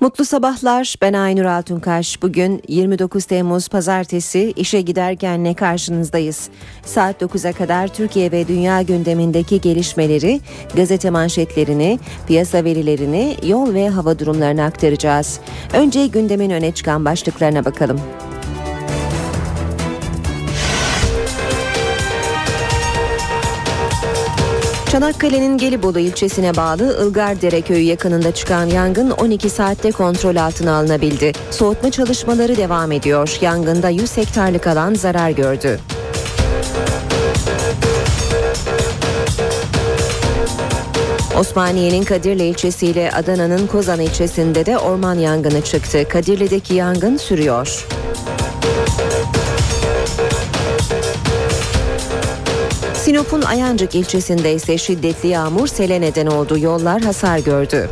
Mutlu 0.00 0.24
sabahlar. 0.24 0.94
Ben 1.02 1.12
Aynur 1.12 1.44
Altunkaş. 1.44 2.22
Bugün 2.22 2.62
29 2.68 3.24
Temmuz 3.24 3.68
Pazartesi 3.68 4.52
işe 4.56 4.80
giderken 4.80 5.44
ne 5.44 5.54
karşınızdayız. 5.54 6.48
Saat 6.84 7.22
9'a 7.22 7.52
kadar 7.52 7.88
Türkiye 7.88 8.32
ve 8.32 8.48
dünya 8.48 8.82
gündemindeki 8.82 9.60
gelişmeleri, 9.60 10.40
gazete 10.76 11.10
manşetlerini, 11.10 11.98
piyasa 12.26 12.64
verilerini, 12.64 13.36
yol 13.46 13.74
ve 13.74 13.88
hava 13.88 14.18
durumlarını 14.18 14.64
aktaracağız. 14.64 15.40
Önce 15.72 16.06
gündemin 16.06 16.50
öne 16.50 16.72
çıkan 16.72 17.04
başlıklarına 17.04 17.64
bakalım. 17.64 18.00
Çanakkale'nin 24.92 25.58
Gelibolu 25.58 25.98
ilçesine 25.98 26.56
bağlı 26.56 27.06
Ilgardere 27.08 27.60
köyü 27.60 27.82
yakınında 27.82 28.34
çıkan 28.34 28.66
yangın 28.66 29.10
12 29.10 29.50
saatte 29.50 29.92
kontrol 29.92 30.36
altına 30.36 30.76
alınabildi. 30.76 31.32
Soğutma 31.50 31.90
çalışmaları 31.90 32.56
devam 32.56 32.92
ediyor. 32.92 33.38
Yangında 33.40 33.88
100 33.88 34.16
hektarlık 34.16 34.66
alan 34.66 34.94
zarar 34.94 35.30
gördü. 35.30 35.80
Osmaniye'nin 41.40 42.04
Kadirli 42.04 42.44
ilçesiyle 42.44 43.10
Adana'nın 43.12 43.66
Kozan 43.66 44.00
ilçesinde 44.00 44.66
de 44.66 44.78
orman 44.78 45.14
yangını 45.14 45.60
çıktı. 45.60 46.08
Kadirli'deki 46.08 46.74
yangın 46.74 47.16
sürüyor. 47.16 47.86
Sinop'un 53.10 53.42
Ayancık 53.42 53.94
ilçesinde 53.94 54.54
ise 54.54 54.78
şiddetli 54.78 55.28
yağmur 55.28 55.66
sele 55.66 56.00
neden 56.00 56.26
oldu. 56.26 56.58
Yollar 56.58 57.02
hasar 57.02 57.38
gördü. 57.38 57.90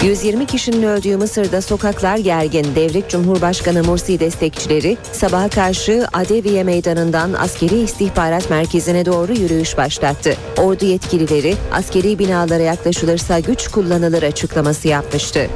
...120 0.00 0.46
kişinin 0.46 0.82
öldüğü 0.82 1.16
Mısır'da 1.16 1.62
sokaklar 1.62 2.16
gergin. 2.16 2.66
Devlet 2.74 3.10
Cumhurbaşkanı 3.10 3.82
Mursi 3.84 4.20
destekçileri 4.20 4.96
sabaha 5.12 5.48
karşı 5.48 6.06
Adeviye 6.12 6.64
Meydanı'ndan 6.64 7.32
askeri 7.32 7.80
istihbarat 7.80 8.50
merkezine 8.50 9.06
doğru 9.06 9.32
yürüyüş 9.32 9.76
başlattı. 9.76 10.36
Ordu 10.58 10.84
yetkilileri 10.84 11.56
askeri 11.72 12.18
binalara 12.18 12.62
yaklaşılırsa 12.62 13.40
güç 13.40 13.68
kullanılır 13.68 14.22
açıklaması 14.22 14.88
yapmıştı. 14.88 15.48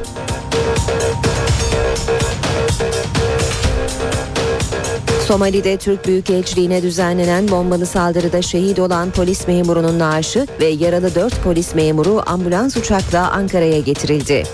Somali'de 5.29 5.77
Türk 5.77 6.07
Büyükelçiliğine 6.07 6.83
düzenlenen 6.83 7.49
bombalı 7.49 7.87
saldırıda 7.87 8.43
şehit 8.43 8.79
olan 8.79 9.11
polis 9.11 9.49
memurunun 9.49 9.99
naaşı 9.99 10.47
ve 10.61 10.67
yaralı 10.67 11.15
4 11.15 11.43
polis 11.43 11.75
memuru 11.75 12.23
ambulans 12.27 12.77
uçakla 12.77 13.31
Ankara'ya 13.31 13.81
getirildi. 13.81 14.45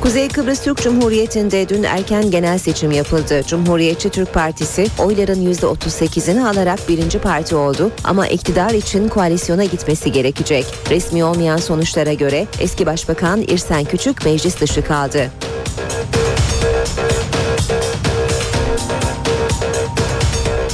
Kuzey 0.00 0.28
Kıbrıs 0.28 0.62
Türk 0.62 0.82
Cumhuriyeti'nde 0.82 1.68
dün 1.68 1.82
erken 1.82 2.30
genel 2.30 2.58
seçim 2.58 2.90
yapıldı. 2.90 3.42
Cumhuriyetçi 3.46 4.10
Türk 4.10 4.34
Partisi 4.34 4.86
oyların 4.98 5.52
%38'ini 5.52 6.46
alarak 6.46 6.88
birinci 6.88 7.18
parti 7.18 7.56
oldu 7.56 7.90
ama 8.04 8.28
iktidar 8.28 8.70
için 8.70 9.08
koalisyona 9.08 9.64
gitmesi 9.64 10.12
gerekecek. 10.12 10.66
Resmi 10.90 11.24
olmayan 11.24 11.56
sonuçlara 11.56 12.12
göre 12.12 12.46
eski 12.60 12.86
başbakan 12.86 13.42
İrsen 13.42 13.84
Küçük 13.84 14.24
meclis 14.24 14.60
dışı 14.60 14.84
kaldı. 14.84 15.30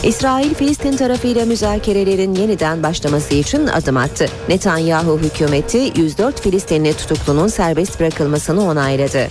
İsrail 0.03 0.55
Filistin 0.55 0.97
tarafıyla 0.97 1.45
müzakerelerin 1.45 2.35
yeniden 2.35 2.83
başlaması 2.83 3.35
için 3.35 3.67
adım 3.67 3.97
attı. 3.97 4.27
Netanyahu 4.49 5.19
hükümeti 5.19 5.93
104 5.97 6.41
Filistinli 6.41 6.95
tutuklunun 6.95 7.49
serbest 7.49 8.01
bırakılmasını 8.01 8.69
onayladı. 8.69 9.29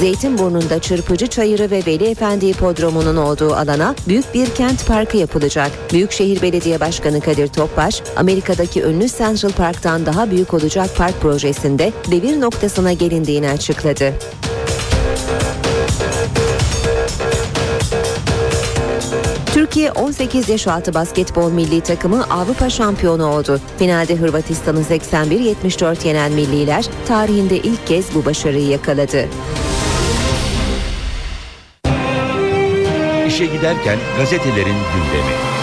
Zeytinburnu'nda 0.00 0.78
Çırpıcı 0.78 1.26
Çayırı 1.26 1.70
ve 1.70 1.82
Veli 1.86 2.04
Efendi 2.04 2.48
Hipodromu'nun 2.48 3.16
olduğu 3.16 3.54
alana 3.54 3.94
büyük 4.08 4.34
bir 4.34 4.46
kent 4.46 4.86
parkı 4.86 5.16
yapılacak. 5.16 5.70
Büyükşehir 5.92 6.42
Belediye 6.42 6.80
Başkanı 6.80 7.20
Kadir 7.20 7.48
Topbaş, 7.48 8.02
Amerika'daki 8.16 8.82
ünlü 8.82 9.08
Central 9.08 9.50
Park'tan 9.50 10.06
daha 10.06 10.30
büyük 10.30 10.54
olacak 10.54 10.90
park 10.96 11.20
projesinde 11.20 11.92
devir 12.10 12.40
noktasına 12.40 12.92
gelindiğini 12.92 13.50
açıkladı. 13.50 14.12
Türkiye 19.70 19.92
18 19.92 20.48
yaş 20.48 20.66
altı 20.66 20.94
basketbol 20.94 21.52
milli 21.52 21.80
takımı 21.80 22.24
Avrupa 22.24 22.70
şampiyonu 22.70 23.26
oldu. 23.26 23.60
Finalde 23.78 24.16
Hırvatistan'ı 24.16 24.80
81-74 24.80 26.08
yenen 26.08 26.32
milliler 26.32 26.84
tarihinde 27.08 27.56
ilk 27.56 27.86
kez 27.86 28.14
bu 28.14 28.24
başarıyı 28.24 28.68
yakaladı. 28.68 29.28
İşe 33.26 33.46
giderken 33.46 33.98
gazetelerin 34.18 34.66
gündemi. 34.66 35.59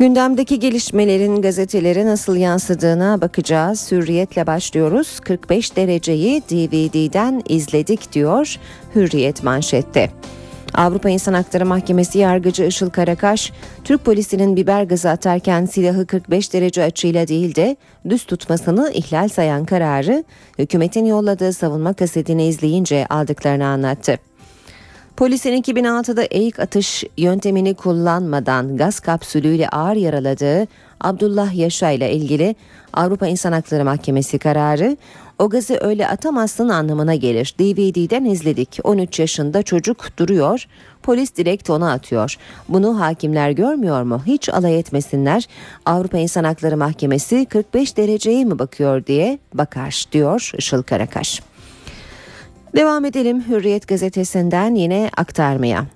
Gündemdeki 0.00 0.58
gelişmelerin 0.58 1.42
gazetelere 1.42 2.06
nasıl 2.06 2.36
yansıdığına 2.36 3.20
bakacağız. 3.20 3.92
Hürriyetle 3.92 4.46
başlıyoruz. 4.46 5.20
45 5.20 5.76
dereceyi 5.76 6.42
DVD'den 6.42 7.42
izledik 7.48 8.12
diyor 8.12 8.56
Hürriyet 8.94 9.42
manşette. 9.42 10.10
Avrupa 10.74 11.10
İnsan 11.10 11.34
Hakları 11.34 11.66
Mahkemesi 11.66 12.18
yargıcı 12.18 12.64
Işıl 12.64 12.90
Karakaş, 12.90 13.52
Türk 13.84 14.04
polisinin 14.04 14.56
biber 14.56 14.82
gazı 14.82 15.10
atarken 15.10 15.66
silahı 15.66 16.06
45 16.06 16.52
derece 16.52 16.82
açıyla 16.82 17.28
değil 17.28 17.54
de 17.54 17.76
düz 18.08 18.24
tutmasını 18.24 18.90
ihlal 18.94 19.28
sayan 19.28 19.64
kararı 19.64 20.24
hükümetin 20.58 21.04
yolladığı 21.04 21.52
savunma 21.52 21.92
kasetini 21.92 22.46
izleyince 22.46 23.06
aldıklarını 23.06 23.66
anlattı. 23.66 24.29
Polisin 25.20 25.62
2006'da 25.62 26.22
eğik 26.22 26.60
atış 26.60 27.04
yöntemini 27.16 27.74
kullanmadan 27.74 28.76
gaz 28.76 29.00
kapsülüyle 29.00 29.68
ağır 29.68 29.96
yaraladığı 29.96 30.66
Abdullah 31.00 31.54
Yaşa 31.54 31.90
ile 31.90 32.12
ilgili 32.12 32.56
Avrupa 32.92 33.26
İnsan 33.26 33.52
Hakları 33.52 33.84
Mahkemesi 33.84 34.38
kararı 34.38 34.96
o 35.38 35.50
gazı 35.50 35.78
öyle 35.80 36.08
atamazsın 36.08 36.68
anlamına 36.68 37.14
gelir. 37.14 37.54
DVD'den 37.58 38.24
izledik. 38.24 38.78
13 38.84 39.20
yaşında 39.20 39.62
çocuk 39.62 40.18
duruyor. 40.18 40.66
Polis 41.02 41.36
direkt 41.36 41.70
ona 41.70 41.92
atıyor. 41.92 42.36
Bunu 42.68 43.00
hakimler 43.00 43.50
görmüyor 43.50 44.02
mu? 44.02 44.22
Hiç 44.26 44.48
alay 44.48 44.78
etmesinler. 44.78 45.48
Avrupa 45.86 46.18
İnsan 46.18 46.44
Hakları 46.44 46.76
Mahkemesi 46.76 47.46
45 47.46 47.96
dereceye 47.96 48.44
mi 48.44 48.58
bakıyor 48.58 49.06
diye 49.06 49.38
bakar 49.54 50.04
diyor 50.12 50.52
Işıl 50.58 50.82
Karakaş. 50.82 51.49
Devam 52.76 53.04
edelim 53.04 53.44
Hürriyet 53.48 53.88
gazetesinden 53.88 54.74
yine 54.74 55.10
aktarmaya. 55.16 55.86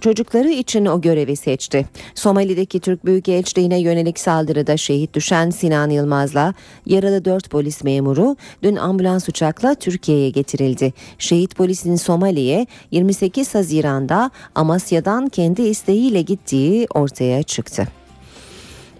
Çocukları 0.00 0.50
için 0.50 0.86
o 0.86 1.00
görevi 1.00 1.36
seçti. 1.36 1.86
Somali'deki 2.14 2.80
Türk 2.80 3.06
Büyükelçiliğine 3.06 3.80
yönelik 3.80 4.18
saldırıda 4.18 4.76
şehit 4.76 5.14
düşen 5.14 5.50
Sinan 5.50 5.90
Yılmaz'la 5.90 6.54
yaralı 6.86 7.24
4 7.24 7.50
polis 7.50 7.84
memuru 7.84 8.36
dün 8.62 8.76
ambulans 8.76 9.28
uçakla 9.28 9.74
Türkiye'ye 9.74 10.30
getirildi. 10.30 10.92
Şehit 11.18 11.56
polisin 11.56 11.96
Somali'ye 11.96 12.66
28 12.90 13.54
Haziran'da 13.54 14.30
Amasya'dan 14.54 15.28
kendi 15.28 15.62
isteğiyle 15.62 16.22
gittiği 16.22 16.86
ortaya 16.94 17.42
çıktı. 17.42 17.99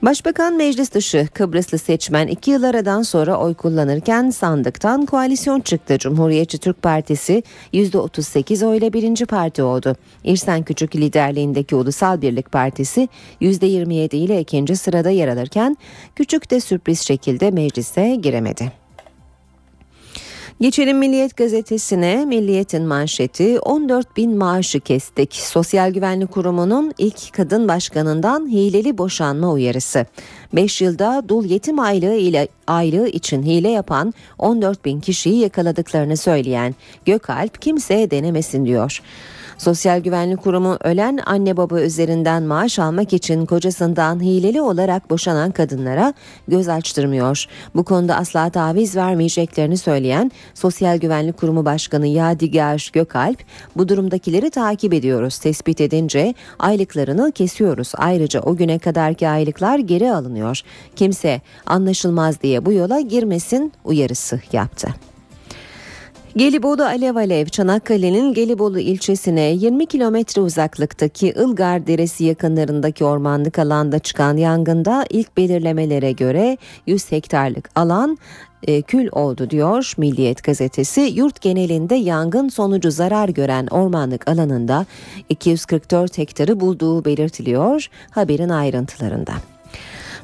Başbakan 0.03 0.57
meclis 0.57 0.93
dışı 0.93 1.29
Kıbrıslı 1.35 1.79
seçmen 1.79 2.27
iki 2.27 2.51
yıl 2.51 2.63
aradan 2.63 3.03
sonra 3.03 3.37
oy 3.37 3.55
kullanırken 3.55 4.31
sandıktan 4.31 5.07
koalisyon 5.07 5.61
çıktı. 5.61 5.99
Cumhuriyetçi 5.99 6.59
Türk 6.59 6.83
Partisi 6.83 7.43
%38 7.73 8.67
oyla 8.67 8.93
birinci 8.93 9.27
parti 9.27 9.63
oldu. 9.63 9.97
İrsen 10.25 10.63
Küçük 10.63 10.97
liderliğindeki 10.97 11.77
Ulusal 11.77 12.23
Birlik 12.23 12.53
Partisi 12.53 13.09
%27 13.41 14.17
ile 14.17 14.41
ikinci 14.41 14.77
sırada 14.77 15.11
yer 15.11 15.29
alırken 15.29 15.77
Küçük 16.17 16.51
de 16.51 16.61
sürpriz 16.61 17.01
şekilde 17.01 17.51
meclise 17.51 18.15
giremedi. 18.15 18.80
Geçelim 20.61 20.99
Milliyet 20.99 21.37
gazetesine. 21.37 22.25
Milliyet'in 22.25 22.83
manşeti 22.83 23.61
14 23.61 24.17
bin 24.17 24.39
maaşı 24.39 24.81
kestik. 24.81 25.35
Sosyal 25.35 25.93
Güvenlik 25.93 26.31
Kurumu'nun 26.31 26.95
ilk 26.99 27.33
kadın 27.33 27.69
başkanından 27.69 28.49
hileli 28.49 28.99
boşanma 28.99 29.53
uyarısı. 29.53 30.07
5 30.53 30.81
yılda 30.83 31.25
dul 31.29 31.45
yetim 31.45 31.79
aylığı 31.79 32.15
ile 32.15 32.49
aylığı 32.67 33.09
için 33.09 33.43
hile 33.43 33.69
yapan 33.69 34.15
14 34.39 34.85
bin 34.85 35.01
kişiyi 35.01 35.39
yakaladıklarını 35.39 36.17
söyleyen 36.17 36.75
Gökalp 37.05 37.63
kimseye 37.63 38.11
denemesin 38.11 38.67
diyor. 38.67 39.03
Sosyal 39.61 40.01
Güvenlik 40.01 40.43
Kurumu 40.43 40.77
ölen 40.85 41.19
anne 41.27 41.57
baba 41.57 41.81
üzerinden 41.81 42.43
maaş 42.43 42.79
almak 42.79 43.13
için 43.13 43.47
kocasından 43.47 44.23
hileli 44.23 44.61
olarak 44.61 45.11
boşanan 45.11 45.51
kadınlara 45.51 46.15
göz 46.49 46.69
açtırmıyor. 46.69 47.47
Bu 47.75 47.85
konuda 47.85 48.17
asla 48.17 48.51
taviz 48.51 48.97
vermeyeceklerini 48.97 49.77
söyleyen 49.77 50.31
Sosyal 50.55 50.99
Güvenlik 50.99 51.37
Kurumu 51.37 51.65
Başkanı 51.65 52.07
Yadigar 52.07 52.91
Gökalp 52.93 53.39
bu 53.77 53.89
durumdakileri 53.89 54.51
takip 54.51 54.95
ediyoruz. 54.95 55.39
Tespit 55.39 55.81
edince 55.81 56.35
aylıklarını 56.59 57.33
kesiyoruz. 57.33 57.93
Ayrıca 57.97 58.41
o 58.41 58.57
güne 58.57 58.79
kadarki 58.79 59.29
aylıklar 59.29 59.79
geri 59.79 60.13
alınıyor. 60.13 60.61
Kimse 60.97 61.41
anlaşılmaz 61.67 62.43
diye 62.43 62.67
bu 62.67 62.73
yola 62.73 63.01
girmesin 63.01 63.73
uyarısı 63.85 64.41
yaptı. 64.53 65.10
Gelibolu 66.37 66.85
alev 66.85 67.17
alev 67.17 67.47
Çanakkale'nin 67.47 68.35
Gelibolu 68.35 68.79
ilçesine 68.79 69.41
20 69.41 69.87
kilometre 69.87 70.43
uzaklıktaki 70.43 71.29
Ilgar 71.29 71.87
Deresi 71.87 72.25
yakınlarındaki 72.25 73.05
ormanlık 73.05 73.59
alanda 73.59 73.99
çıkan 73.99 74.37
yangında 74.37 75.05
ilk 75.11 75.37
belirlemelere 75.37 76.13
göre 76.13 76.59
100 76.87 77.13
hektarlık 77.13 77.71
alan 77.75 78.19
e, 78.63 78.83
kül 78.83 79.09
oldu 79.13 79.51
diyor 79.51 79.93
Milliyet 79.97 80.45
gazetesi. 80.45 81.01
Yurt 81.01 81.41
genelinde 81.41 81.95
yangın 81.95 82.49
sonucu 82.49 82.91
zarar 82.91 83.29
gören 83.29 83.67
ormanlık 83.67 84.29
alanında 84.29 84.87
244 85.29 86.19
hektarı 86.19 86.61
bulduğu 86.61 87.05
belirtiliyor 87.05 87.87
haberin 88.11 88.49
ayrıntılarında. 88.49 89.33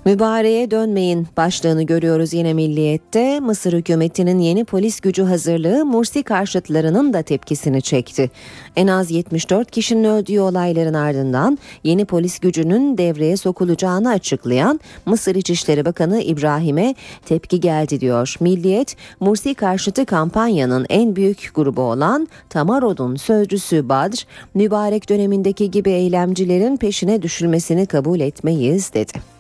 Mübareğe 0.06 0.70
dönmeyin 0.70 1.26
başlığını 1.36 1.82
görüyoruz 1.82 2.32
yine 2.32 2.54
milliyette. 2.54 3.40
Mısır 3.40 3.72
hükümetinin 3.72 4.38
yeni 4.38 4.64
polis 4.64 5.00
gücü 5.00 5.22
hazırlığı 5.22 5.84
Mursi 5.84 6.22
karşıtlarının 6.22 7.12
da 7.12 7.22
tepkisini 7.22 7.82
çekti. 7.82 8.30
En 8.76 8.86
az 8.86 9.10
74 9.10 9.70
kişinin 9.70 10.04
öldüğü 10.04 10.40
olayların 10.40 10.94
ardından 10.94 11.58
yeni 11.84 12.04
polis 12.04 12.38
gücünün 12.38 12.98
devreye 12.98 13.36
sokulacağını 13.36 14.10
açıklayan 14.10 14.80
Mısır 15.06 15.34
İçişleri 15.34 15.84
Bakanı 15.84 16.20
İbrahim'e 16.20 16.94
tepki 17.24 17.60
geldi 17.60 18.00
diyor. 18.00 18.34
Milliyet, 18.40 18.96
Mursi 19.20 19.54
karşıtı 19.54 20.06
kampanyanın 20.06 20.86
en 20.88 21.16
büyük 21.16 21.50
grubu 21.54 21.82
olan 21.82 22.28
Tamarod'un 22.50 23.16
sözcüsü 23.16 23.88
Badr, 23.88 24.26
mübarek 24.54 25.08
dönemindeki 25.08 25.70
gibi 25.70 25.90
eylemcilerin 25.90 26.76
peşine 26.76 27.22
düşülmesini 27.22 27.86
kabul 27.86 28.20
etmeyiz 28.20 28.94
dedi. 28.94 29.35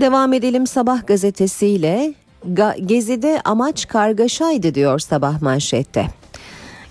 Devam 0.00 0.32
edelim 0.32 0.66
Sabah 0.66 1.06
gazetesiyle. 1.06 2.14
Ga- 2.52 2.86
Gezi'de 2.86 3.40
amaç 3.44 3.88
kargaşaydı 3.88 4.74
diyor 4.74 4.98
Sabah 4.98 5.42
manşette. 5.42 6.06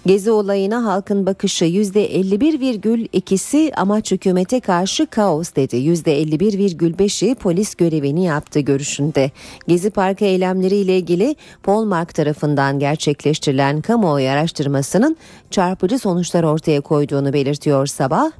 Gezi 0.05 0.31
olayına 0.31 0.85
halkın 0.85 1.25
bakışı 1.25 1.65
%51,2'si 1.65 3.75
amaç 3.75 4.11
hükümete 4.11 4.59
karşı 4.59 5.05
kaos 5.05 5.55
dedi. 5.55 5.75
%51,5'i 5.75 7.35
polis 7.35 7.75
görevini 7.75 8.23
yaptı 8.23 8.59
görüşünde. 8.59 9.31
Gezi 9.67 9.89
Parkı 9.89 10.25
eylemleriyle 10.25 10.97
ilgili 10.97 11.35
Polmark 11.63 12.13
tarafından 12.13 12.79
gerçekleştirilen 12.79 13.81
kamuoyu 13.81 14.29
araştırmasının 14.29 15.17
çarpıcı 15.51 15.99
sonuçlar 15.99 16.43
ortaya 16.43 16.81
koyduğunu 16.81 17.33
belirtiyor 17.33 17.87
Sabah. 17.87 18.31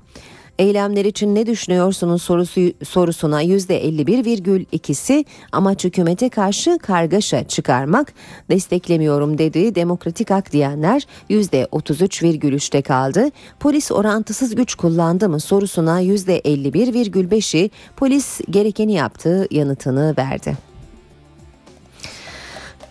Eylemler 0.59 1.05
için 1.05 1.35
ne 1.35 1.45
düşünüyorsunuz 1.45 2.21
sorusu, 2.21 2.61
sorusuna 2.83 3.43
%51,2'si 3.43 5.25
amaç 5.51 5.83
hükümete 5.83 6.29
karşı 6.29 6.77
kargaşa 6.77 7.47
çıkarmak 7.47 8.13
desteklemiyorum 8.49 9.37
dediği 9.37 9.75
demokratik 9.75 10.29
hak 10.29 10.51
diyenler 10.51 11.07
%33,3'te 11.29 12.81
kaldı. 12.81 13.29
Polis 13.59 13.91
orantısız 13.91 14.55
güç 14.55 14.75
kullandı 14.75 15.29
mı 15.29 15.39
sorusuna 15.39 16.01
%51,5'i 16.01 17.69
polis 17.95 18.41
gerekeni 18.49 18.93
yaptığı 18.93 19.47
yanıtını 19.51 20.15
verdi. 20.17 20.66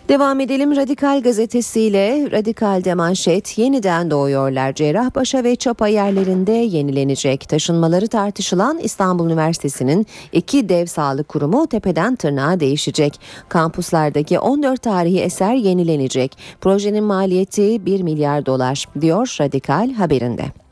Devam 0.09 0.39
edelim 0.39 0.75
Radikal 0.75 1.21
gazetesiyle 1.21 2.31
Radikal'de 2.31 2.93
manşet 2.93 3.57
yeniden 3.57 4.11
doğuyorlar. 4.11 4.73
Cerrahpaşa 4.73 5.43
ve 5.43 5.55
Çapa 5.55 5.87
yerlerinde 5.87 6.51
yenilenecek. 6.51 7.49
Taşınmaları 7.49 8.07
tartışılan 8.07 8.77
İstanbul 8.77 9.25
Üniversitesi'nin 9.25 10.05
iki 10.31 10.69
dev 10.69 10.85
sağlık 10.85 11.27
kurumu 11.27 11.67
tepeden 11.67 12.15
tırnağa 12.15 12.59
değişecek. 12.59 13.19
Kampuslardaki 13.49 14.39
14 14.39 14.81
tarihi 14.81 15.19
eser 15.19 15.53
yenilenecek. 15.53 16.37
Projenin 16.61 17.03
maliyeti 17.03 17.85
1 17.85 18.01
milyar 18.01 18.45
dolar 18.45 18.85
diyor 19.01 19.37
Radikal 19.41 19.93
haberinde. 19.93 20.66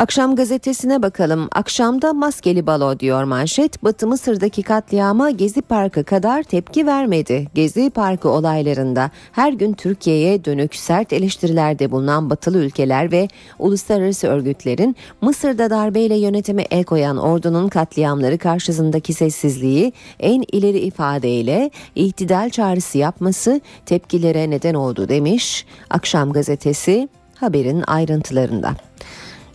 Akşam 0.00 0.36
gazetesine 0.36 1.02
bakalım. 1.02 1.48
Akşamda 1.52 2.12
maskeli 2.12 2.66
balo 2.66 3.00
diyor 3.00 3.24
manşet. 3.24 3.84
Batı 3.84 4.06
Mısır'daki 4.06 4.62
katliama 4.62 5.30
Gezi 5.30 5.62
Parkı 5.62 6.04
kadar 6.04 6.42
tepki 6.42 6.86
vermedi. 6.86 7.46
Gezi 7.54 7.90
Parkı 7.90 8.28
olaylarında 8.28 9.10
her 9.32 9.52
gün 9.52 9.72
Türkiye'ye 9.72 10.44
dönük 10.44 10.74
sert 10.74 11.12
eleştirilerde 11.12 11.90
bulunan 11.90 12.30
batılı 12.30 12.58
ülkeler 12.58 13.12
ve 13.12 13.28
uluslararası 13.58 14.26
örgütlerin 14.26 14.96
Mısır'da 15.20 15.70
darbeyle 15.70 16.16
yönetime 16.16 16.66
el 16.70 16.84
koyan 16.84 17.16
ordunun 17.16 17.68
katliamları 17.68 18.38
karşısındaki 18.38 19.14
sessizliği 19.14 19.92
en 20.20 20.44
ileri 20.52 20.78
ifadeyle 20.78 21.70
ihtidal 21.94 22.50
çağrısı 22.50 22.98
yapması 22.98 23.60
tepkilere 23.86 24.50
neden 24.50 24.74
oldu 24.74 25.08
demiş. 25.08 25.66
Akşam 25.90 26.32
gazetesi 26.32 27.08
haberin 27.34 27.84
ayrıntılarında. 27.86 28.74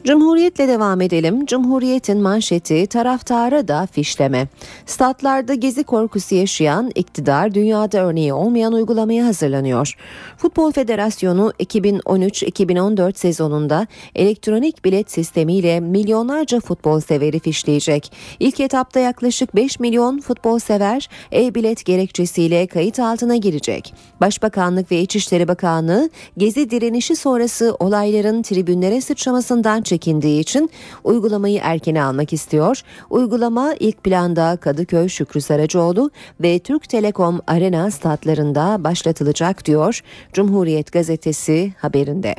Cumhuriyetle 0.06 0.68
devam 0.68 1.02
edelim. 1.02 1.46
Cumhuriyetin 1.46 2.22
manşeti 2.22 2.88
taraftara 2.88 3.68
da 3.68 3.88
fişleme. 3.92 4.48
Statlarda 4.86 5.54
gezi 5.54 5.84
korkusu 5.84 6.36
yaşayan 6.36 6.92
iktidar 6.96 7.54
dünyada 7.54 8.06
örneği 8.06 8.34
olmayan 8.34 8.74
uygulamaya 8.74 9.26
hazırlanıyor. 9.26 9.94
Futbol 10.38 10.72
Federasyonu 10.72 11.54
2013-2014 11.60 13.18
sezonunda 13.18 13.88
elektronik 14.16 14.86
bilet 14.86 15.12
sistemiyle 15.12 15.80
milyonlarca 15.80 16.60
futbol 16.60 17.00
severi 17.00 17.40
fişleyecek. 17.40 18.12
İlk 18.40 18.60
etapta 18.60 19.00
yaklaşık 19.00 19.56
5 19.56 19.80
milyon 19.80 20.20
futbol 20.20 20.60
sever 20.60 21.10
e-bilet 21.34 21.86
gerekçesiyle 21.86 22.68
kayıt 22.68 23.00
altına 23.00 23.36
girecek. 23.36 23.94
Başbakanlık 24.22 24.92
ve 24.92 25.02
İçişleri 25.02 25.48
Bakanlığı 25.48 26.10
gezi 26.38 26.70
direnişi 26.70 27.16
sonrası 27.16 27.76
olayların 27.80 28.42
tribünlere 28.42 29.02
sıçramasından 29.02 29.82
çekildi 29.82 29.95
çekindiği 29.96 30.40
için 30.40 30.70
uygulamayı 31.04 31.60
erkene 31.64 32.04
almak 32.04 32.34
istiyor. 32.34 32.82
Uygulama 33.10 33.74
ilk 33.80 34.04
planda 34.04 34.58
Kadıköy 34.58 35.10
Şükrü 35.10 35.42
Saracoğlu 35.42 36.12
ve 36.40 36.60
Türk 36.60 36.90
Telekom 36.90 37.42
Arena 37.48 37.92
statlarında 37.92 38.84
başlatılacak 38.84 39.66
diyor 39.66 40.02
Cumhuriyet 40.34 40.92
Gazetesi 40.92 41.74
haberinde. 41.78 42.36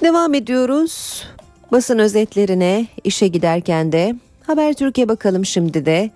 Devam 0.00 0.34
ediyoruz. 0.34 1.24
Basın 1.72 1.98
özetlerine 1.98 2.86
işe 3.04 3.28
giderken 3.28 3.92
de 3.92 4.14
Haber 4.46 4.74
Türkiye 4.74 5.08
bakalım 5.08 5.44
şimdi 5.44 5.86
de 5.86 6.10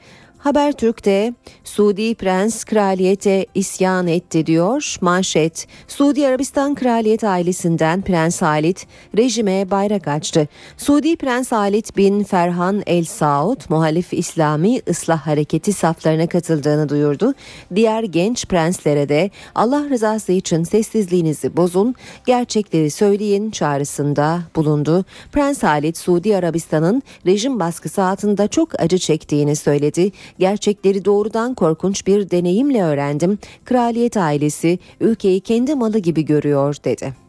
Habertürk'te 0.47 1.35
Suudi 1.65 2.15
Prens 2.15 2.65
kraliyete 2.65 3.47
isyan 3.55 4.07
etti 4.07 4.47
diyor 4.47 4.97
manşet. 5.01 5.67
Suudi 5.89 6.27
Arabistan 6.27 6.75
kraliyet 6.75 7.25
ailesinden 7.25 8.03
Prens 8.03 8.43
Halit 8.43 8.87
rejime 9.17 9.71
bayrak 9.71 10.09
açtı. 10.09 10.49
Suudi 10.77 11.17
Prens 11.17 11.53
Halit 11.53 11.97
bin 11.97 12.25
Ferhan 12.25 12.83
El 12.87 13.05
Saud 13.05 13.61
muhalif 13.69 14.13
İslami 14.13 14.81
ıslah 14.89 15.27
hareketi 15.27 15.73
saflarına 15.73 16.27
katıldığını 16.27 16.89
duyurdu. 16.89 17.35
Diğer 17.75 18.03
genç 18.03 18.47
prenslere 18.47 19.09
de 19.09 19.31
Allah 19.55 19.89
rızası 19.91 20.33
için 20.33 20.63
sessizliğinizi 20.65 21.57
bozun, 21.57 21.95
gerçekleri 22.27 22.91
söyleyin 22.91 23.51
çağrısında 23.51 24.41
bulundu. 24.57 25.05
Prens 25.33 25.63
Halit 25.63 25.99
Suudi 25.99 26.37
Arabistan'ın 26.37 27.03
rejim 27.27 27.61
baskısı 27.61 28.03
altında 28.03 28.49
çok 28.49 28.81
acı 28.81 28.99
çektiğini 28.99 29.57
söyledi. 29.57 30.13
Gerçekleri 30.39 31.05
doğrudan 31.05 31.55
korkunç 31.55 32.07
bir 32.07 32.31
deneyimle 32.31 32.83
öğrendim. 32.83 33.39
Kraliyet 33.65 34.17
ailesi 34.17 34.79
ülkeyi 35.01 35.41
kendi 35.41 35.75
malı 35.75 35.99
gibi 35.99 36.25
görüyor 36.25 36.77
dedi. 36.85 37.27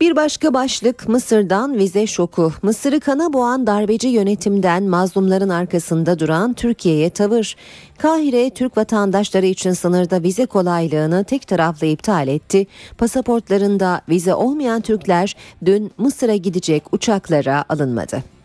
Bir 0.00 0.16
başka 0.16 0.54
başlık 0.54 1.08
Mısır'dan 1.08 1.78
vize 1.78 2.06
şoku. 2.06 2.52
Mısır'ı 2.62 3.00
kana 3.00 3.32
boğan 3.32 3.66
darbeci 3.66 4.08
yönetimden 4.08 4.82
mazlumların 4.82 5.48
arkasında 5.48 6.18
duran 6.18 6.52
Türkiye'ye 6.52 7.10
tavır. 7.10 7.56
Kahire 7.98 8.50
Türk 8.50 8.76
vatandaşları 8.76 9.46
için 9.46 9.72
sınırda 9.72 10.22
vize 10.22 10.46
kolaylığını 10.46 11.24
tek 11.24 11.46
taraflı 11.46 11.86
iptal 11.86 12.28
etti. 12.28 12.66
Pasaportlarında 12.98 14.00
vize 14.08 14.34
olmayan 14.34 14.80
Türkler 14.80 15.36
dün 15.64 15.90
Mısır'a 15.98 16.36
gidecek 16.36 16.82
uçaklara 16.92 17.64
alınmadı. 17.68 18.39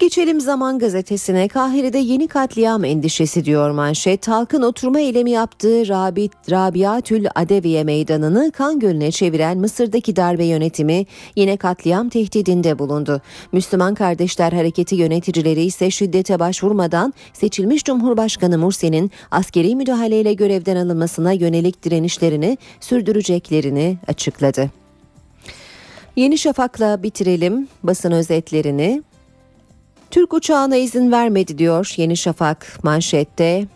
Geçelim 0.00 0.40
Zaman 0.40 0.78
Gazetesi'ne. 0.78 1.48
Kahire'de 1.48 1.98
yeni 1.98 2.28
katliam 2.28 2.84
endişesi 2.84 3.44
diyor 3.44 3.70
manşet. 3.70 4.28
Halkın 4.28 4.62
oturma 4.62 5.00
eylemi 5.00 5.30
yaptığı 5.30 5.88
Rabi, 5.88 6.30
Rabiatül 6.50 7.26
Adeviye 7.34 7.84
meydanını 7.84 8.52
kan 8.52 8.78
gölüne 8.78 9.10
çeviren 9.10 9.58
Mısır'daki 9.58 10.16
darbe 10.16 10.44
yönetimi 10.44 11.06
yine 11.36 11.56
katliam 11.56 12.08
tehdidinde 12.08 12.78
bulundu. 12.78 13.22
Müslüman 13.52 13.94
Kardeşler 13.94 14.52
Hareketi 14.52 14.94
yöneticileri 14.94 15.62
ise 15.62 15.90
şiddete 15.90 16.38
başvurmadan 16.38 17.14
seçilmiş 17.32 17.84
Cumhurbaşkanı 17.84 18.58
Mursi'nin 18.58 19.10
askeri 19.30 19.76
müdahaleyle 19.76 20.34
görevden 20.34 20.76
alınmasına 20.76 21.32
yönelik 21.32 21.82
direnişlerini 21.82 22.58
sürdüreceklerini 22.80 23.98
açıkladı. 24.08 24.70
Yeni 26.16 26.38
Şafak'la 26.38 27.02
bitirelim 27.02 27.68
basın 27.82 28.12
özetlerini. 28.12 29.02
Türk 30.10 30.34
uçağına 30.34 30.76
izin 30.76 31.12
vermedi 31.12 31.58
diyor 31.58 31.94
Yeni 31.96 32.16
Şafak 32.16 32.78
manşette. 32.82 33.66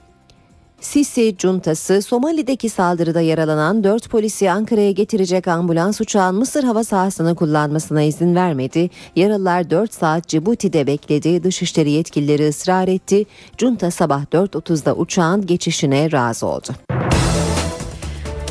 Sisi 0.81 1.37
cuntası 1.38 2.03
Somali'deki 2.03 2.69
saldırıda 2.69 3.21
yaralanan 3.21 3.85
4 3.85 4.11
polisi 4.11 4.50
Ankara'ya 4.50 4.91
getirecek 4.91 5.49
ambulans 5.49 6.00
uçağın 6.00 6.35
Mısır 6.35 6.64
hava 6.64 6.85
sahasını 6.85 7.35
kullanmasına 7.35 8.03
izin 8.03 8.35
vermedi. 8.35 8.91
Yaralılar 9.17 9.71
4 9.71 9.95
saat 9.95 10.29
Cibuti'de 10.29 10.87
bekledi. 10.87 11.45
Dışişleri 11.45 11.91
yetkilileri 11.91 12.49
ısrar 12.49 12.88
etti. 12.88 13.25
Junta 13.59 13.91
sabah 13.91 14.25
4.30'da 14.25 14.95
uçağın 14.95 15.47
geçişine 15.47 16.12
razı 16.12 16.47
oldu. 16.47 16.69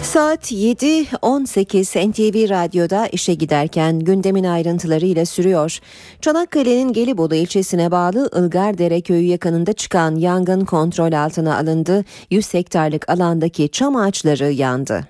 Saat 0.03 0.51
7.18 0.51 2.09
NTV 2.09 2.49
Radyo'da 2.49 3.07
işe 3.07 3.33
giderken 3.33 3.99
gündemin 3.99 4.43
ayrıntılarıyla 4.43 5.25
sürüyor. 5.25 5.79
Çanakkale'nin 6.21 6.93
Gelibolu 6.93 7.35
ilçesine 7.35 7.91
bağlı 7.91 8.29
Ilgardere 8.35 9.01
köyü 9.01 9.25
yakınında 9.25 9.73
çıkan 9.73 10.15
yangın 10.15 10.65
kontrol 10.65 11.11
altına 11.11 11.57
alındı. 11.57 12.05
100 12.31 12.53
hektarlık 12.53 13.09
alandaki 13.09 13.69
çam 13.69 13.95
ağaçları 13.95 14.51
yandı. 14.51 15.07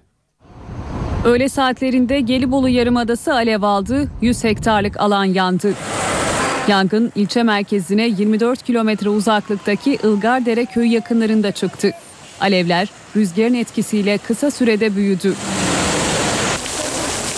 Öğle 1.26 1.50
saatlerinde 1.50 2.20
Gelibolu 2.20 2.70
Yarımadası 2.70 3.34
alev 3.34 3.62
aldı, 3.62 4.12
100 4.22 4.44
hektarlık 4.44 5.00
alan 5.00 5.26
yandı. 5.26 5.74
Yangın 6.68 7.12
ilçe 7.16 7.44
merkezine 7.44 8.08
24 8.08 8.64
kilometre 8.64 9.10
uzaklıktaki 9.10 9.94
Ilgardere 10.04 10.66
köyü 10.66 10.90
yakınlarında 10.90 11.52
çıktı. 11.52 11.92
Alevler 12.42 13.03
rüzgarın 13.16 13.54
etkisiyle 13.54 14.18
kısa 14.18 14.52
sürede 14.52 14.96
büyüdü. 14.96 15.34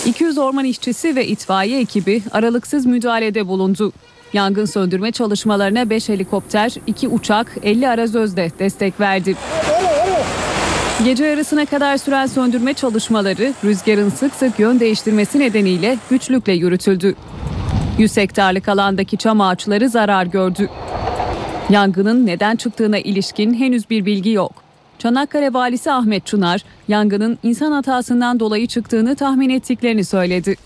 200 0.06 0.38
orman 0.38 0.64
işçisi 0.64 1.16
ve 1.16 1.26
itfaiye 1.26 1.80
ekibi 1.80 2.22
aralıksız 2.32 2.86
müdahalede 2.86 3.46
bulundu. 3.46 3.92
Yangın 4.32 4.64
söndürme 4.64 5.12
çalışmalarına 5.12 5.90
5 5.90 6.08
helikopter, 6.08 6.74
2 6.86 7.08
uçak, 7.08 7.56
50 7.62 7.88
arazözde 7.88 8.50
destek 8.58 9.00
verdi. 9.00 9.36
Gece 11.04 11.24
yarısına 11.24 11.66
kadar 11.66 11.96
süren 11.96 12.26
söndürme 12.26 12.74
çalışmaları 12.74 13.52
rüzgarın 13.64 14.10
sık 14.10 14.34
sık 14.34 14.58
yön 14.58 14.80
değiştirmesi 14.80 15.38
nedeniyle 15.38 15.98
güçlükle 16.10 16.52
yürütüldü. 16.52 17.14
100 17.98 18.16
hektarlık 18.16 18.68
alandaki 18.68 19.16
çam 19.16 19.40
ağaçları 19.40 19.88
zarar 19.88 20.26
gördü. 20.26 20.68
Yangının 21.70 22.26
neden 22.26 22.56
çıktığına 22.56 22.98
ilişkin 22.98 23.54
henüz 23.54 23.90
bir 23.90 24.06
bilgi 24.06 24.30
yok. 24.30 24.65
Çanakkale 24.98 25.54
valisi 25.54 25.92
Ahmet 25.92 26.26
Çınar, 26.26 26.62
yangının 26.88 27.38
insan 27.42 27.72
hatasından 27.72 28.40
dolayı 28.40 28.66
çıktığını 28.66 29.16
tahmin 29.16 29.50
ettiklerini 29.50 30.04
söyledi. 30.04 30.56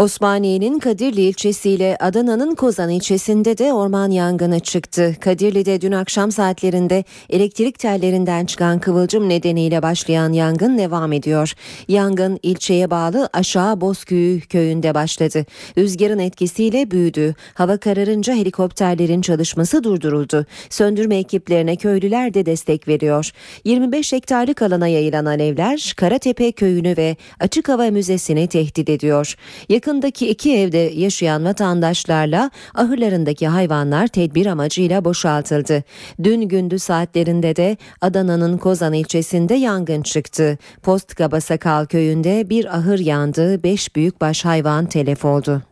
Osmaniye'nin 0.00 0.78
Kadirli 0.78 1.20
ilçesiyle 1.20 1.96
Adana'nın 2.00 2.54
Kozan 2.54 2.90
ilçesinde 2.90 3.58
de 3.58 3.72
orman 3.72 4.10
yangını 4.10 4.60
çıktı. 4.60 5.16
Kadirli'de 5.20 5.80
dün 5.80 5.92
akşam 5.92 6.32
saatlerinde 6.32 7.04
elektrik 7.30 7.78
tellerinden 7.78 8.46
çıkan 8.46 8.78
kıvılcım 8.78 9.28
nedeniyle 9.28 9.82
başlayan 9.82 10.32
yangın 10.32 10.78
devam 10.78 11.12
ediyor. 11.12 11.52
Yangın 11.88 12.38
ilçeye 12.42 12.90
bağlı 12.90 13.28
Aşağı 13.32 13.80
Bozküyü 13.80 14.40
köyünde 14.40 14.94
başladı. 14.94 15.44
Rüzgarın 15.78 16.18
etkisiyle 16.18 16.90
büyüdü. 16.90 17.34
Hava 17.54 17.76
kararınca 17.76 18.34
helikopterlerin 18.34 19.20
çalışması 19.20 19.84
durduruldu. 19.84 20.46
Söndürme 20.70 21.16
ekiplerine 21.16 21.76
köylüler 21.76 22.34
de 22.34 22.46
destek 22.46 22.88
veriyor. 22.88 23.30
25 23.64 24.12
hektarlık 24.12 24.62
alana 24.62 24.88
yayılan 24.88 25.24
alevler 25.24 25.94
Karatepe 25.96 26.52
köyünü 26.52 26.96
ve 26.96 27.16
Açık 27.40 27.68
Hava 27.68 27.90
Müzesi'ni 27.90 28.48
tehdit 28.48 28.88
ediyor. 28.88 29.34
Yakın 29.68 29.89
Yakındaki 29.90 30.28
iki 30.28 30.56
evde 30.56 30.78
yaşayan 30.78 31.44
vatandaşlarla 31.44 32.50
ahırlarındaki 32.74 33.48
hayvanlar 33.48 34.06
tedbir 34.06 34.46
amacıyla 34.46 35.04
boşaltıldı. 35.04 35.84
Dün 36.22 36.40
gündüz 36.40 36.82
saatlerinde 36.82 37.56
de 37.56 37.76
Adana'nın 38.00 38.58
Kozan 38.58 38.92
ilçesinde 38.92 39.54
yangın 39.54 40.02
çıktı. 40.02 40.58
Postkaba 40.82 41.40
Sakal 41.40 41.86
köyünde 41.86 42.50
bir 42.50 42.76
ahır 42.76 42.98
yandı, 42.98 43.62
beş 43.62 43.96
büyükbaş 43.96 44.44
hayvan 44.44 44.86
telef 44.86 45.24
oldu. 45.24 45.62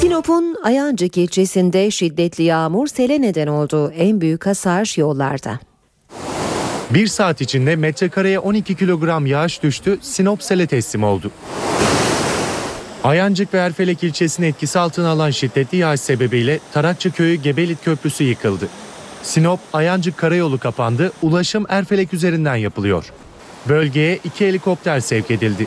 Sinop'un 0.00 0.56
Ayancık 0.64 1.16
ilçesinde 1.16 1.90
şiddetli 1.90 2.44
yağmur 2.44 2.86
sele 2.86 3.20
neden 3.20 3.46
oldu. 3.46 3.92
En 3.96 4.20
büyük 4.20 4.46
hasar 4.46 4.94
yollarda. 4.98 5.58
Bir 6.90 7.06
saat 7.06 7.40
içinde 7.40 7.76
metrekareye 7.76 8.38
12 8.38 8.74
kilogram 8.74 9.26
yağış 9.26 9.62
düştü, 9.62 9.98
Sinop 10.02 10.42
sele 10.42 10.66
teslim 10.66 11.04
oldu. 11.04 11.30
Ayancık 13.06 13.54
ve 13.54 13.58
Erfelek 13.58 14.04
ilçesini 14.04 14.46
etkisi 14.46 14.78
altına 14.78 15.08
alan 15.08 15.30
şiddetli 15.30 15.78
yağış 15.78 16.00
sebebiyle 16.00 16.60
Tarakçı 16.72 17.10
Köyü 17.10 17.34
Gebelit 17.34 17.84
Köprüsü 17.84 18.24
yıkıldı. 18.24 18.68
Sinop 19.22 19.60
Ayancık 19.72 20.16
Karayolu 20.16 20.58
kapandı, 20.58 21.12
ulaşım 21.22 21.66
Erfelek 21.68 22.14
üzerinden 22.14 22.56
yapılıyor. 22.56 23.12
Bölgeye 23.68 24.18
iki 24.24 24.46
helikopter 24.46 25.00
sevk 25.00 25.30
edildi. 25.30 25.66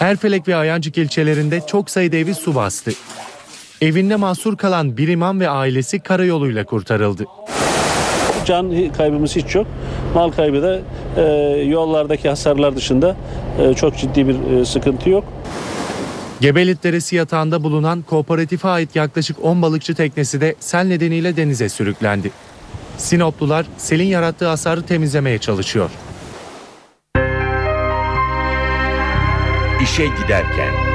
Erfelek 0.00 0.48
ve 0.48 0.56
Ayancık 0.56 0.98
ilçelerinde 0.98 1.60
çok 1.66 1.90
sayıda 1.90 2.16
evi 2.16 2.34
su 2.34 2.54
bastı. 2.54 2.90
Evinde 3.80 4.16
mahsur 4.16 4.56
kalan 4.56 4.96
bir 4.96 5.08
imam 5.08 5.40
ve 5.40 5.48
ailesi 5.48 6.00
karayoluyla 6.00 6.64
kurtarıldı. 6.64 7.24
Can 8.44 8.92
kaybımız 8.96 9.36
hiç 9.36 9.54
yok. 9.54 9.66
Mal 10.14 10.30
kaybı 10.30 10.62
da 10.62 10.80
e, 11.16 11.22
yollardaki 11.62 12.28
hasarlar 12.28 12.76
dışında 12.76 13.16
e, 13.60 13.74
çok 13.74 13.96
ciddi 13.96 14.28
bir 14.28 14.60
e, 14.60 14.64
sıkıntı 14.64 15.10
yok. 15.10 15.24
Gebelit 16.44 16.84
Deresi 16.84 17.16
yatağında 17.16 17.62
bulunan 17.62 18.02
kooperatife 18.02 18.68
ait 18.68 18.96
yaklaşık 18.96 19.36
10 19.44 19.62
balıkçı 19.62 19.94
teknesi 19.94 20.40
de 20.40 20.54
sel 20.60 20.86
nedeniyle 20.86 21.36
denize 21.36 21.68
sürüklendi. 21.68 22.30
Sinoplular 22.98 23.66
selin 23.78 24.04
yarattığı 24.04 24.46
hasarı 24.46 24.82
temizlemeye 24.82 25.38
çalışıyor. 25.38 25.90
İşe 29.82 30.06
giderken 30.06 30.93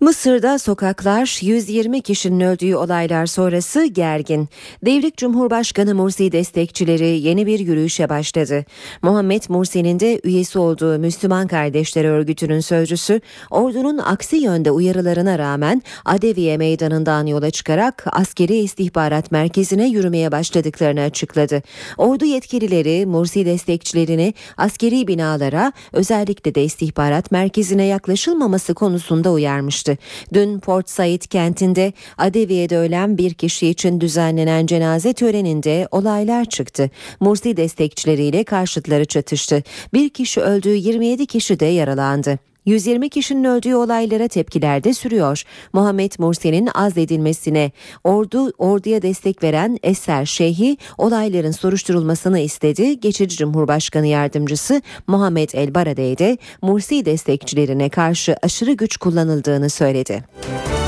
Mısır'da 0.00 0.58
sokaklar 0.58 1.38
120 1.42 2.00
kişinin 2.00 2.40
öldüğü 2.40 2.76
olaylar 2.76 3.26
sonrası 3.26 3.84
gergin. 3.84 4.48
Devrik 4.84 5.16
Cumhurbaşkanı 5.16 5.94
Mursi 5.94 6.32
destekçileri 6.32 7.06
yeni 7.06 7.46
bir 7.46 7.58
yürüyüşe 7.58 8.08
başladı. 8.08 8.64
Muhammed 9.02 9.42
Mursi'nin 9.48 10.00
de 10.00 10.20
üyesi 10.24 10.58
olduğu 10.58 10.98
Müslüman 10.98 11.46
Kardeşler 11.46 12.04
Örgütü'nün 12.04 12.60
sözcüsü 12.60 13.20
ordunun 13.50 13.98
aksi 13.98 14.36
yönde 14.36 14.70
uyarılarına 14.70 15.38
rağmen 15.38 15.82
Adeviye 16.04 16.56
meydanından 16.56 17.26
yola 17.26 17.50
çıkarak 17.50 18.04
askeri 18.12 18.56
istihbarat 18.56 19.30
merkezine 19.32 19.88
yürümeye 19.88 20.32
başladıklarını 20.32 21.00
açıkladı. 21.00 21.62
Ordu 21.98 22.24
yetkilileri 22.24 23.06
Mursi 23.06 23.46
destekçilerini 23.46 24.34
askeri 24.56 25.06
binalara 25.06 25.72
özellikle 25.92 26.54
de 26.54 26.64
istihbarat 26.64 27.30
merkezine 27.30 27.84
yaklaşılmaması 27.84 28.74
konusunda 28.74 29.32
uyarmıştı. 29.32 29.85
Dün 30.32 30.58
Port 30.58 30.90
Said 30.90 31.22
kentinde 31.22 31.92
Adeviye'de 32.18 32.78
ölen 32.78 33.18
bir 33.18 33.34
kişi 33.34 33.68
için 33.68 34.00
düzenlenen 34.00 34.66
cenaze 34.66 35.12
töreninde 35.12 35.88
olaylar 35.90 36.44
çıktı. 36.44 36.90
Mursi 37.20 37.56
destekçileriyle 37.56 38.44
karşıtları 38.44 39.04
çatıştı. 39.04 39.62
Bir 39.94 40.08
kişi 40.08 40.40
öldü, 40.40 40.68
27 40.68 41.26
kişi 41.26 41.60
de 41.60 41.66
yaralandı. 41.66 42.38
120 42.66 43.08
kişinin 43.08 43.44
öldüğü 43.44 43.74
olaylara 43.74 44.28
tepkiler 44.28 44.84
de 44.84 44.94
sürüyor. 44.94 45.42
Muhammed 45.72 46.12
Mursi'nin 46.18 46.68
azledilmesine 46.74 47.72
ordu 48.04 48.52
orduya 48.58 49.02
destek 49.02 49.42
veren 49.42 49.78
Eser 49.82 50.26
Şeyhi 50.26 50.76
olayların 50.98 51.50
soruşturulmasını 51.50 52.38
istedi. 52.38 53.00
Geçici 53.00 53.36
Cumhurbaşkanı 53.36 54.06
yardımcısı 54.06 54.82
Muhammed 55.06 55.50
El 55.54 55.74
Baradey 55.74 56.18
de 56.18 56.38
Mursi 56.62 57.04
destekçilerine 57.04 57.88
karşı 57.88 58.36
aşırı 58.42 58.72
güç 58.72 58.96
kullanıldığını 58.96 59.70
söyledi. 59.70 60.24
Bu 60.42 60.85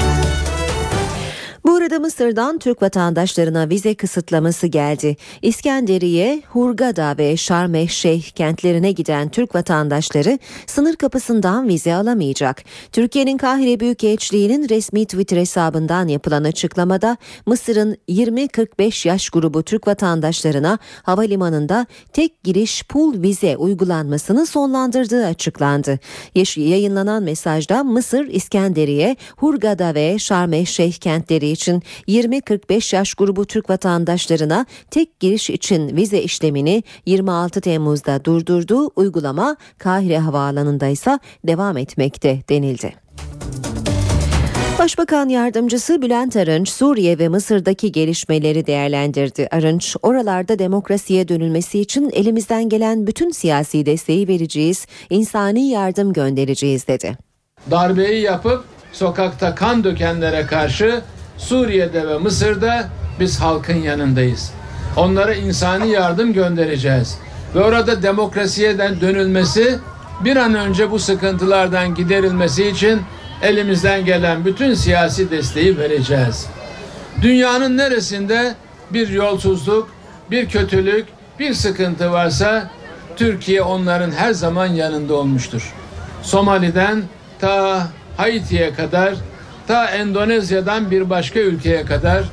arada 1.78 1.98
Mısır'dan 1.98 2.58
Türk 2.58 2.82
vatandaşlarına 2.82 3.70
vize 3.70 3.94
kısıtlaması 3.94 4.66
geldi. 4.66 5.16
İskenderiye, 5.42 6.42
Hurgada 6.48 7.14
ve 7.18 7.36
Şarm 7.36 7.88
Şeyh 7.88 8.22
kentlerine 8.22 8.92
giden 8.92 9.28
Türk 9.28 9.54
vatandaşları 9.54 10.38
sınır 10.66 10.96
kapısından 10.96 11.68
vize 11.68 11.94
alamayacak. 11.94 12.62
Türkiye'nin 12.92 13.36
Kahire 13.36 13.80
Büyükelçiliği'nin 13.80 14.68
resmi 14.68 15.04
Twitter 15.04 15.36
hesabından 15.36 16.08
yapılan 16.08 16.44
açıklamada 16.44 17.16
Mısır'ın 17.46 17.96
20-45 18.08 19.08
yaş 19.08 19.30
grubu 19.30 19.62
Türk 19.62 19.86
vatandaşlarına 19.86 20.78
havalimanında 21.02 21.86
tek 22.12 22.44
giriş 22.44 22.82
pul 22.82 23.22
vize 23.22 23.56
uygulanmasını 23.56 24.46
sonlandırdığı 24.46 25.26
açıklandı. 25.26 25.98
Yayınlanan 26.56 27.22
mesajda 27.22 27.84
Mısır, 27.84 28.26
İskenderiye, 28.26 29.16
Hurgada 29.36 29.94
ve 29.94 30.18
Şarm 30.18 30.66
Şeyh 30.66 30.92
kentleri 30.92 31.48
için 31.48 31.77
20-45 32.08 32.96
yaş 32.96 33.14
grubu 33.14 33.44
Türk 33.44 33.70
vatandaşlarına 33.70 34.66
tek 34.90 35.20
giriş 35.20 35.50
için 35.50 35.96
vize 35.96 36.22
işlemini 36.22 36.82
26 37.06 37.60
Temmuz'da 37.60 38.24
durdurdu. 38.24 38.90
Uygulama 38.96 39.56
Kahire 39.78 40.18
Havaalanı'nda 40.18 40.86
ise 40.86 41.18
devam 41.44 41.76
etmekte 41.76 42.42
denildi. 42.48 43.08
Başbakan 44.78 45.28
yardımcısı 45.28 46.02
Bülent 46.02 46.36
Arınç 46.36 46.68
Suriye 46.68 47.18
ve 47.18 47.28
Mısır'daki 47.28 47.92
gelişmeleri 47.92 48.66
değerlendirdi. 48.66 49.48
Arınç, 49.50 49.96
oralarda 50.02 50.58
demokrasiye 50.58 51.28
dönülmesi 51.28 51.80
için 51.80 52.10
elimizden 52.10 52.68
gelen 52.68 53.06
bütün 53.06 53.30
siyasi 53.30 53.86
desteği 53.86 54.28
vereceğiz, 54.28 54.86
insani 55.10 55.68
yardım 55.68 56.12
göndereceğiz 56.12 56.88
dedi. 56.88 57.18
Darbeyi 57.70 58.22
yapıp 58.22 58.64
sokakta 58.92 59.54
kan 59.54 59.84
dökenlere 59.84 60.46
karşı 60.46 61.02
Suriye'de 61.38 62.08
ve 62.08 62.18
Mısır'da 62.18 62.88
biz 63.20 63.40
halkın 63.40 63.76
yanındayız. 63.76 64.50
Onlara 64.96 65.34
insani 65.34 65.90
yardım 65.90 66.32
göndereceğiz. 66.32 67.18
Ve 67.54 67.64
orada 67.64 68.02
demokrasiye 68.02 68.78
dönülmesi 68.78 69.78
bir 70.24 70.36
an 70.36 70.54
önce 70.54 70.90
bu 70.90 70.98
sıkıntılardan 70.98 71.94
giderilmesi 71.94 72.66
için 72.68 73.00
elimizden 73.42 74.04
gelen 74.04 74.44
bütün 74.44 74.74
siyasi 74.74 75.30
desteği 75.30 75.78
vereceğiz. 75.78 76.46
Dünyanın 77.22 77.76
neresinde 77.76 78.54
bir 78.90 79.08
yolsuzluk, 79.08 79.88
bir 80.30 80.48
kötülük, 80.48 81.06
bir 81.38 81.54
sıkıntı 81.54 82.12
varsa 82.12 82.70
Türkiye 83.16 83.62
onların 83.62 84.10
her 84.10 84.32
zaman 84.32 84.66
yanında 84.66 85.14
olmuştur. 85.14 85.74
Somali'den 86.22 87.02
ta 87.40 87.86
Haiti'ye 88.16 88.74
kadar 88.74 89.14
ta 89.68 89.90
Endonezya'dan 89.90 90.90
bir 90.90 91.10
başka 91.10 91.40
ülkeye 91.40 91.84
kadar 91.84 92.24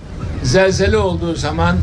zelzele 0.44 0.98
olduğu 0.98 1.36
zaman, 1.36 1.76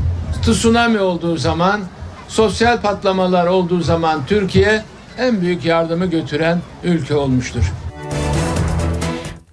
tsunami 0.42 1.00
olduğu 1.00 1.36
zaman, 1.36 1.80
sosyal 2.28 2.80
patlamalar 2.80 3.46
olduğu 3.46 3.80
zaman 3.80 4.20
Türkiye 4.26 4.82
en 5.18 5.40
büyük 5.40 5.64
yardımı 5.64 6.06
götüren 6.06 6.58
ülke 6.84 7.14
olmuştur. 7.14 7.72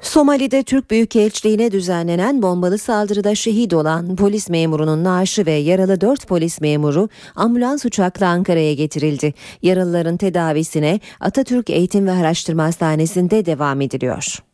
Somali'de 0.02 0.64
Türk 0.64 0.92
Büyükelçiliğine 0.92 1.72
düzenlenen 1.72 2.42
bombalı 2.42 2.78
saldırıda 2.78 3.36
şehit 3.36 3.74
olan 3.74 4.16
polis 4.16 4.50
memurunun 4.50 5.04
naaşı 5.04 5.46
ve 5.46 5.52
yaralı 5.52 6.02
4 6.02 6.28
polis 6.28 6.62
memuru 6.62 7.10
ambulans 7.36 7.86
uçakla 7.86 8.28
Ankara'ya 8.28 8.74
getirildi. 8.74 9.34
Yaralıların 9.62 10.18
tedavisine 10.18 11.00
Atatürk 11.20 11.70
Eğitim 11.70 12.08
ve 12.08 12.12
Araştırma 12.12 12.64
Hastanesi'nde 12.64 13.46
devam 13.46 13.82
ediliyor. 13.82 14.49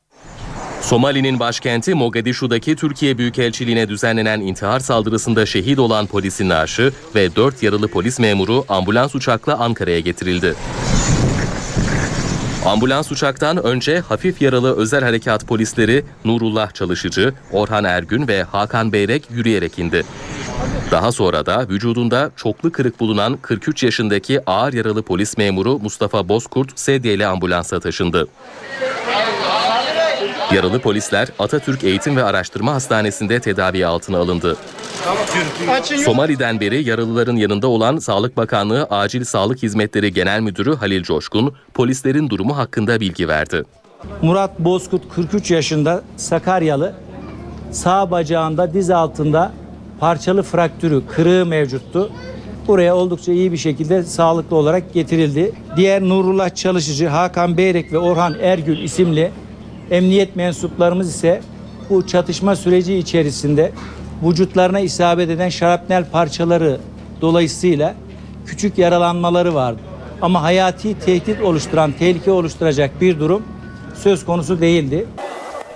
Somali'nin 0.86 1.40
başkenti 1.40 1.94
Mogadishu'daki 1.94 2.76
Türkiye 2.76 3.18
Büyükelçiliğine 3.18 3.90
düzenlenen 3.90 4.42
intihar 4.42 4.80
saldırısında 4.80 5.46
şehit 5.46 5.80
olan 5.80 6.08
polisin 6.08 6.50
naaşı 6.50 6.92
ve 7.16 7.36
4 7.36 7.64
yaralı 7.64 7.88
polis 7.88 8.20
memuru 8.20 8.66
ambulans 8.70 9.16
uçakla 9.16 9.58
Ankara'ya 9.60 10.00
getirildi. 10.00 10.56
Ambulans 12.66 13.12
uçaktan 13.12 13.64
önce 13.64 14.00
hafif 14.00 14.42
yaralı 14.42 14.78
özel 14.78 15.04
harekat 15.04 15.48
polisleri 15.48 16.06
Nurullah 16.26 16.74
Çalışıcı, 16.74 17.34
Orhan 17.52 17.84
Ergün 17.84 18.28
ve 18.28 18.44
Hakan 18.44 18.94
Beyrek 18.94 19.24
yürüyerek 19.32 19.80
indi. 19.80 20.04
Daha 20.92 21.12
sonra 21.12 21.46
da 21.46 21.70
vücudunda 21.70 22.32
çoklu 22.36 22.72
kırık 22.72 23.00
bulunan 23.00 23.38
43 23.42 23.84
yaşındaki 23.84 24.50
ağır 24.50 24.74
yaralı 24.74 25.04
polis 25.04 25.38
memuru 25.38 25.80
Mustafa 25.80 26.30
Bozkurt 26.30 26.80
sedyeli 26.80 27.26
ambulansa 27.26 27.80
taşındı. 27.80 28.28
Yaralı 30.54 30.80
polisler 30.80 31.28
Atatürk 31.40 31.84
Eğitim 31.84 32.16
ve 32.18 32.24
Araştırma 32.24 32.74
Hastanesi'nde 32.74 33.40
tedavi 33.40 33.86
altına 33.86 34.18
alındı. 34.18 34.58
Somali'den 36.06 36.60
beri 36.60 36.84
yaralıların 36.84 37.36
yanında 37.36 37.68
olan 37.68 37.98
Sağlık 37.98 38.38
Bakanlığı 38.38 38.84
Acil 38.90 39.24
Sağlık 39.24 39.64
Hizmetleri 39.64 40.14
Genel 40.14 40.40
Müdürü 40.40 40.76
Halil 40.76 41.04
Coşkun, 41.04 41.56
polislerin 41.74 42.30
durumu 42.30 42.58
hakkında 42.58 43.00
bilgi 43.00 43.28
verdi. 43.28 43.64
Murat 44.22 44.60
Bozkurt 44.60 45.10
43 45.16 45.52
yaşında 45.52 46.04
Sakaryalı. 46.18 46.94
Sağ 47.72 48.12
bacağında 48.12 48.74
diz 48.74 48.90
altında 48.90 49.52
parçalı 50.00 50.44
fraktürü, 50.44 51.02
kırığı 51.08 51.46
mevcuttu. 51.46 52.12
Buraya 52.68 52.96
oldukça 52.96 53.32
iyi 53.32 53.52
bir 53.52 53.58
şekilde 53.58 54.04
sağlıklı 54.04 54.56
olarak 54.56 54.94
getirildi. 54.94 55.52
Diğer 55.78 56.02
Nurullah 56.02 56.56
Çalışıcı, 56.56 57.08
Hakan 57.08 57.58
Beyrek 57.58 57.94
ve 57.94 57.98
Orhan 57.98 58.36
Ergül 58.42 58.78
isimli 58.78 59.32
emniyet 59.92 60.36
mensuplarımız 60.36 61.16
ise 61.16 61.42
bu 61.90 62.08
çatışma 62.08 62.56
süreci 62.56 62.96
içerisinde 62.96 63.72
vücutlarına 64.24 64.80
isabet 64.80 65.30
eden 65.30 65.50
şarapnel 65.50 66.06
parçaları 66.12 66.80
dolayısıyla 67.22 67.96
küçük 68.46 68.78
yaralanmaları 68.78 69.56
vardı. 69.56 69.80
Ama 70.22 70.42
hayati 70.42 71.00
tehdit 71.00 71.42
oluşturan, 71.42 71.92
tehlike 71.92 72.32
oluşturacak 72.32 73.02
bir 73.02 73.20
durum 73.20 73.44
söz 73.96 74.26
konusu 74.26 74.62
değildi. 74.62 75.06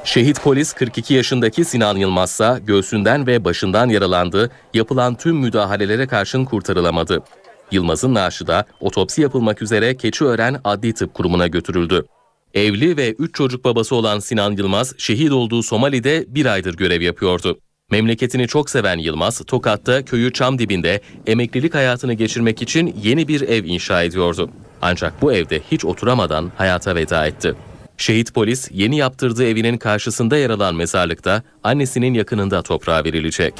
Şehit 0.03 0.41
polis 0.41 0.73
42 0.73 1.13
yaşındaki 1.13 1.65
Sinan 1.65 1.97
Yılmazsa 1.97 2.59
göğsünden 2.59 3.27
ve 3.27 3.45
başından 3.45 3.89
yaralandı, 3.89 4.51
yapılan 4.73 5.15
tüm 5.15 5.37
müdahalelere 5.37 6.07
karşın 6.07 6.45
kurtarılamadı. 6.45 7.23
Yılmaz'ın 7.71 8.13
naaşı 8.13 8.47
da 8.47 8.65
otopsi 8.79 9.21
yapılmak 9.21 9.61
üzere 9.61 9.97
Keçiören 9.97 10.61
Adli 10.63 10.93
Tıp 10.93 11.13
Kurumu'na 11.13 11.47
götürüldü. 11.47 12.05
Evli 12.53 12.97
ve 12.97 13.11
3 13.11 13.35
çocuk 13.35 13.65
babası 13.65 13.95
olan 13.95 14.19
Sinan 14.19 14.51
Yılmaz, 14.51 14.93
şehit 14.97 15.31
olduğu 15.31 15.63
Somali'de 15.63 16.25
bir 16.27 16.45
aydır 16.45 16.77
görev 16.77 17.01
yapıyordu. 17.01 17.59
Memleketini 17.91 18.47
çok 18.47 18.69
seven 18.69 18.97
Yılmaz, 18.97 19.41
Tokat'ta 19.47 20.05
köyü 20.05 20.33
çam 20.33 20.59
dibinde 20.59 21.01
emeklilik 21.27 21.75
hayatını 21.75 22.13
geçirmek 22.13 22.61
için 22.61 22.95
yeni 23.03 23.27
bir 23.27 23.41
ev 23.41 23.63
inşa 23.63 24.03
ediyordu. 24.03 24.49
Ancak 24.81 25.21
bu 25.21 25.33
evde 25.33 25.61
hiç 25.71 25.85
oturamadan 25.85 26.51
hayata 26.57 26.95
veda 26.95 27.27
etti. 27.27 27.55
Şehit 27.97 28.33
polis 28.33 28.69
yeni 28.71 28.97
yaptırdığı 28.97 29.45
evinin 29.45 29.77
karşısında 29.77 30.37
yer 30.37 30.49
alan 30.49 30.75
mezarlıkta 30.75 31.43
annesinin 31.63 32.13
yakınında 32.13 32.61
toprağa 32.61 33.03
verilecek. 33.03 33.53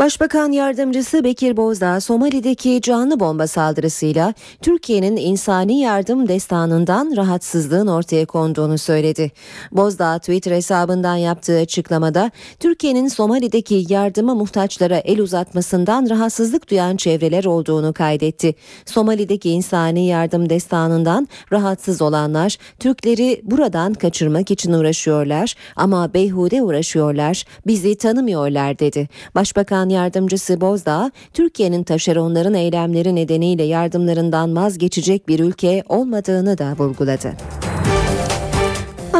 Başbakan 0.00 0.52
yardımcısı 0.52 1.24
Bekir 1.24 1.56
Bozdağ 1.56 2.00
Somali'deki 2.00 2.80
canlı 2.82 3.20
bomba 3.20 3.46
saldırısıyla 3.46 4.34
Türkiye'nin 4.62 5.16
insani 5.16 5.80
yardım 5.80 6.28
destanından 6.28 7.16
rahatsızlığın 7.16 7.86
ortaya 7.86 8.26
konduğunu 8.26 8.78
söyledi. 8.78 9.30
Bozdağ 9.72 10.18
Twitter 10.18 10.52
hesabından 10.52 11.16
yaptığı 11.16 11.58
açıklamada 11.58 12.30
Türkiye'nin 12.60 13.08
Somali'deki 13.08 13.86
yardıma 13.88 14.34
muhtaçlara 14.34 14.96
el 14.96 15.20
uzatmasından 15.20 16.10
rahatsızlık 16.10 16.70
duyan 16.70 16.96
çevreler 16.96 17.44
olduğunu 17.44 17.92
kaydetti. 17.92 18.54
Somali'deki 18.86 19.50
insani 19.50 20.06
yardım 20.06 20.50
destanından 20.50 21.28
rahatsız 21.52 22.02
olanlar 22.02 22.56
Türkleri 22.78 23.40
buradan 23.44 23.94
kaçırmak 23.94 24.50
için 24.50 24.72
uğraşıyorlar 24.72 25.54
ama 25.76 26.14
beyhude 26.14 26.62
uğraşıyorlar 26.62 27.44
bizi 27.66 27.94
tanımıyorlar 27.94 28.78
dedi. 28.78 29.08
Başbakan 29.34 29.89
Yardımcısı 29.90 30.60
Bozdağ, 30.60 31.10
Türkiye'nin 31.34 31.82
taşeronların 31.82 32.54
eylemleri 32.54 33.14
nedeniyle 33.14 33.62
yardımlarından 33.62 34.56
vazgeçecek 34.56 35.28
bir 35.28 35.40
ülke 35.40 35.82
olmadığını 35.88 36.58
da 36.58 36.74
vurguladı. 36.78 37.32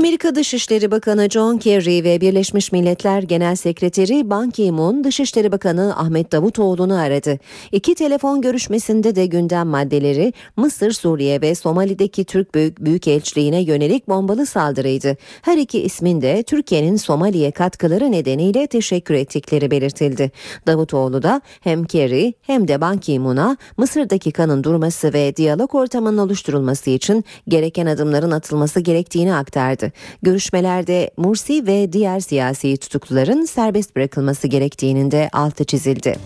Amerika 0.00 0.34
Dışişleri 0.34 0.90
Bakanı 0.90 1.30
John 1.30 1.58
Kerry 1.58 2.04
ve 2.04 2.20
Birleşmiş 2.20 2.72
Milletler 2.72 3.22
Genel 3.22 3.56
Sekreteri 3.56 4.30
Ban 4.30 4.50
Ki-moon 4.50 5.04
Dışişleri 5.04 5.52
Bakanı 5.52 5.96
Ahmet 5.96 6.32
Davutoğlu'nu 6.32 6.98
aradı. 6.98 7.38
İki 7.72 7.94
telefon 7.94 8.40
görüşmesinde 8.40 9.14
de 9.14 9.26
gündem 9.26 9.66
maddeleri 9.66 10.32
Mısır, 10.56 10.90
Suriye 10.90 11.40
ve 11.40 11.54
Somali'deki 11.54 12.24
Türk 12.24 12.54
Büyük 12.54 12.80
Büyükelçiliğine 12.80 13.60
yönelik 13.62 14.08
bombalı 14.08 14.46
saldırıydı. 14.46 15.16
Her 15.42 15.58
iki 15.58 15.82
ismin 15.82 16.22
de 16.22 16.42
Türkiye'nin 16.42 16.96
Somali'ye 16.96 17.50
katkıları 17.50 18.12
nedeniyle 18.12 18.66
teşekkür 18.66 19.14
ettikleri 19.14 19.70
belirtildi. 19.70 20.30
Davutoğlu 20.66 21.22
da 21.22 21.40
hem 21.60 21.84
Kerry 21.84 22.34
hem 22.42 22.68
de 22.68 22.80
Ban 22.80 22.98
Ki-moon'a 22.98 23.56
Mısır'daki 23.76 24.32
kanın 24.32 24.64
durması 24.64 25.12
ve 25.12 25.36
diyalog 25.36 25.74
ortamının 25.74 26.18
oluşturulması 26.18 26.90
için 26.90 27.24
gereken 27.48 27.86
adımların 27.86 28.30
atılması 28.30 28.80
gerektiğini 28.80 29.34
aktardı. 29.34 29.89
Görüşmelerde 30.22 31.10
Mursi 31.16 31.66
ve 31.66 31.92
diğer 31.92 32.20
siyasi 32.20 32.76
tutukluların 32.76 33.44
serbest 33.44 33.96
bırakılması 33.96 34.46
gerektiğinin 34.46 35.10
de 35.10 35.28
altı 35.32 35.64
çizildi. 35.64 36.16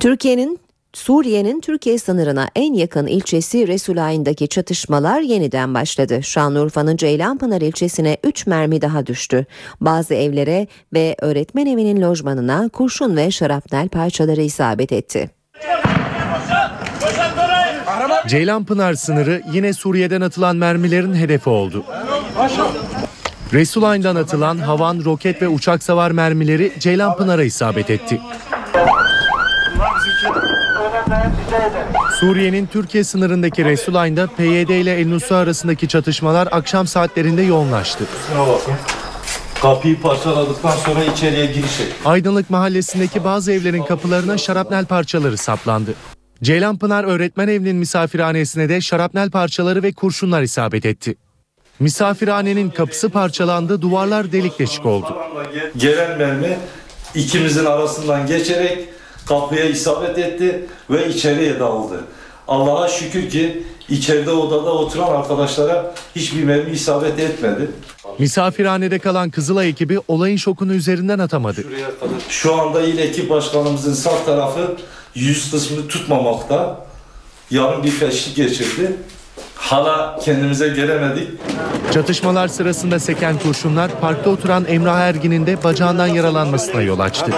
Türkiye'nin 0.00 0.58
Suriye'nin 0.94 1.60
Türkiye 1.60 1.98
sınırına 1.98 2.48
en 2.56 2.74
yakın 2.74 3.06
ilçesi 3.06 3.68
Resulayn'daki 3.68 4.48
çatışmalar 4.48 5.20
yeniden 5.20 5.74
başladı. 5.74 6.22
Şanlıurfa'nın 6.22 6.96
Ceylanpınar 6.96 7.60
ilçesine 7.60 8.16
3 8.24 8.46
mermi 8.46 8.82
daha 8.82 9.06
düştü. 9.06 9.46
Bazı 9.80 10.14
evlere 10.14 10.66
ve 10.94 11.16
öğretmen 11.20 11.66
evinin 11.66 12.02
lojmanına 12.02 12.68
kurşun 12.68 13.16
ve 13.16 13.30
şarapnel 13.30 13.88
parçaları 13.88 14.42
isabet 14.42 14.92
etti. 14.92 15.37
Ceylanpınar 18.26 18.94
sınırı 18.94 19.42
yine 19.52 19.72
Suriye'den 19.72 20.20
atılan 20.20 20.56
mermilerin 20.56 21.14
hedefi 21.14 21.50
oldu. 21.50 21.84
Resulayn'dan 23.52 24.16
atılan 24.16 24.58
havan, 24.58 25.04
roket 25.04 25.42
ve 25.42 25.48
uçak 25.48 25.82
savar 25.82 26.10
mermileri 26.10 26.72
Ceylanpınar'a 26.78 27.44
isabet 27.44 27.90
etti. 27.90 28.20
Suriye'nin 32.20 32.66
Türkiye 32.66 33.04
sınırındaki 33.04 33.64
Resulayn'da 33.64 34.26
PYD 34.26 34.68
ile 34.68 34.94
El 35.00 35.08
Nusra 35.08 35.36
arasındaki 35.36 35.88
çatışmalar 35.88 36.48
akşam 36.50 36.86
saatlerinde 36.86 37.42
yoğunlaştı. 37.42 38.04
Kapıyı 39.62 40.00
parçaladıktan 40.00 40.76
sonra 40.76 41.04
içeriye 41.04 41.46
giriş. 41.46 41.80
Aydınlık 42.04 42.50
mahallesindeki 42.50 43.24
bazı 43.24 43.52
evlerin 43.52 43.82
kapılarına 43.82 44.38
şarapnel 44.38 44.84
parçaları 44.84 45.36
saplandı. 45.36 45.94
Ceylanpınar 46.42 47.04
öğretmen 47.04 47.48
evinin 47.48 47.76
misafirhanesine 47.76 48.68
de 48.68 48.80
şarapnel 48.80 49.30
parçaları 49.30 49.82
ve 49.82 49.92
kurşunlar 49.92 50.42
isabet 50.42 50.86
etti. 50.86 51.14
Misafirhanenin 51.80 52.70
kapısı 52.70 53.10
parçalandı, 53.10 53.82
duvarlar 53.82 54.32
delik 54.32 54.58
deşik 54.58 54.86
oldu. 54.86 55.16
Gelen 55.76 56.18
mermi 56.18 56.58
ikimizin 57.14 57.64
arasından 57.64 58.26
geçerek 58.26 58.88
kapıya 59.26 59.64
isabet 59.64 60.18
etti 60.18 60.66
ve 60.90 61.08
içeriye 61.08 61.60
daldı. 61.60 62.04
Allah'a 62.48 62.88
şükür 62.88 63.30
ki 63.30 63.62
içeride 63.88 64.30
odada 64.30 64.72
oturan 64.72 65.20
arkadaşlara 65.20 65.94
hiçbir 66.16 66.44
mermi 66.44 66.70
isabet 66.70 67.18
etmedi. 67.18 67.70
Misafirhanede 68.18 68.98
kalan 68.98 69.30
Kızılay 69.30 69.68
ekibi 69.68 69.98
olayın 70.08 70.36
şokunu 70.36 70.74
üzerinden 70.74 71.18
atamadı. 71.18 71.64
Şu 72.28 72.54
anda 72.60 72.82
il 72.82 72.98
ekip 72.98 73.30
başkanımızın 73.30 73.94
sağ 73.94 74.24
tarafı 74.24 74.76
yüz 75.14 75.50
kısmını 75.50 75.88
tutmamakta. 75.88 76.86
Yarın 77.50 77.84
bir 77.84 77.90
felçlik 77.90 78.36
geçirdi. 78.36 78.96
Hala 79.54 80.18
kendimize 80.24 80.68
gelemedik. 80.68 81.28
Çatışmalar 81.92 82.48
sırasında 82.48 82.98
seken 82.98 83.38
kurşunlar 83.38 84.00
parkta 84.00 84.30
oturan 84.30 84.64
Emrah 84.68 84.98
Ergin'in 84.98 85.46
de 85.46 85.64
bacağından 85.64 86.06
yaralanmasına 86.06 86.82
yol 86.82 86.98
açtı. 86.98 87.32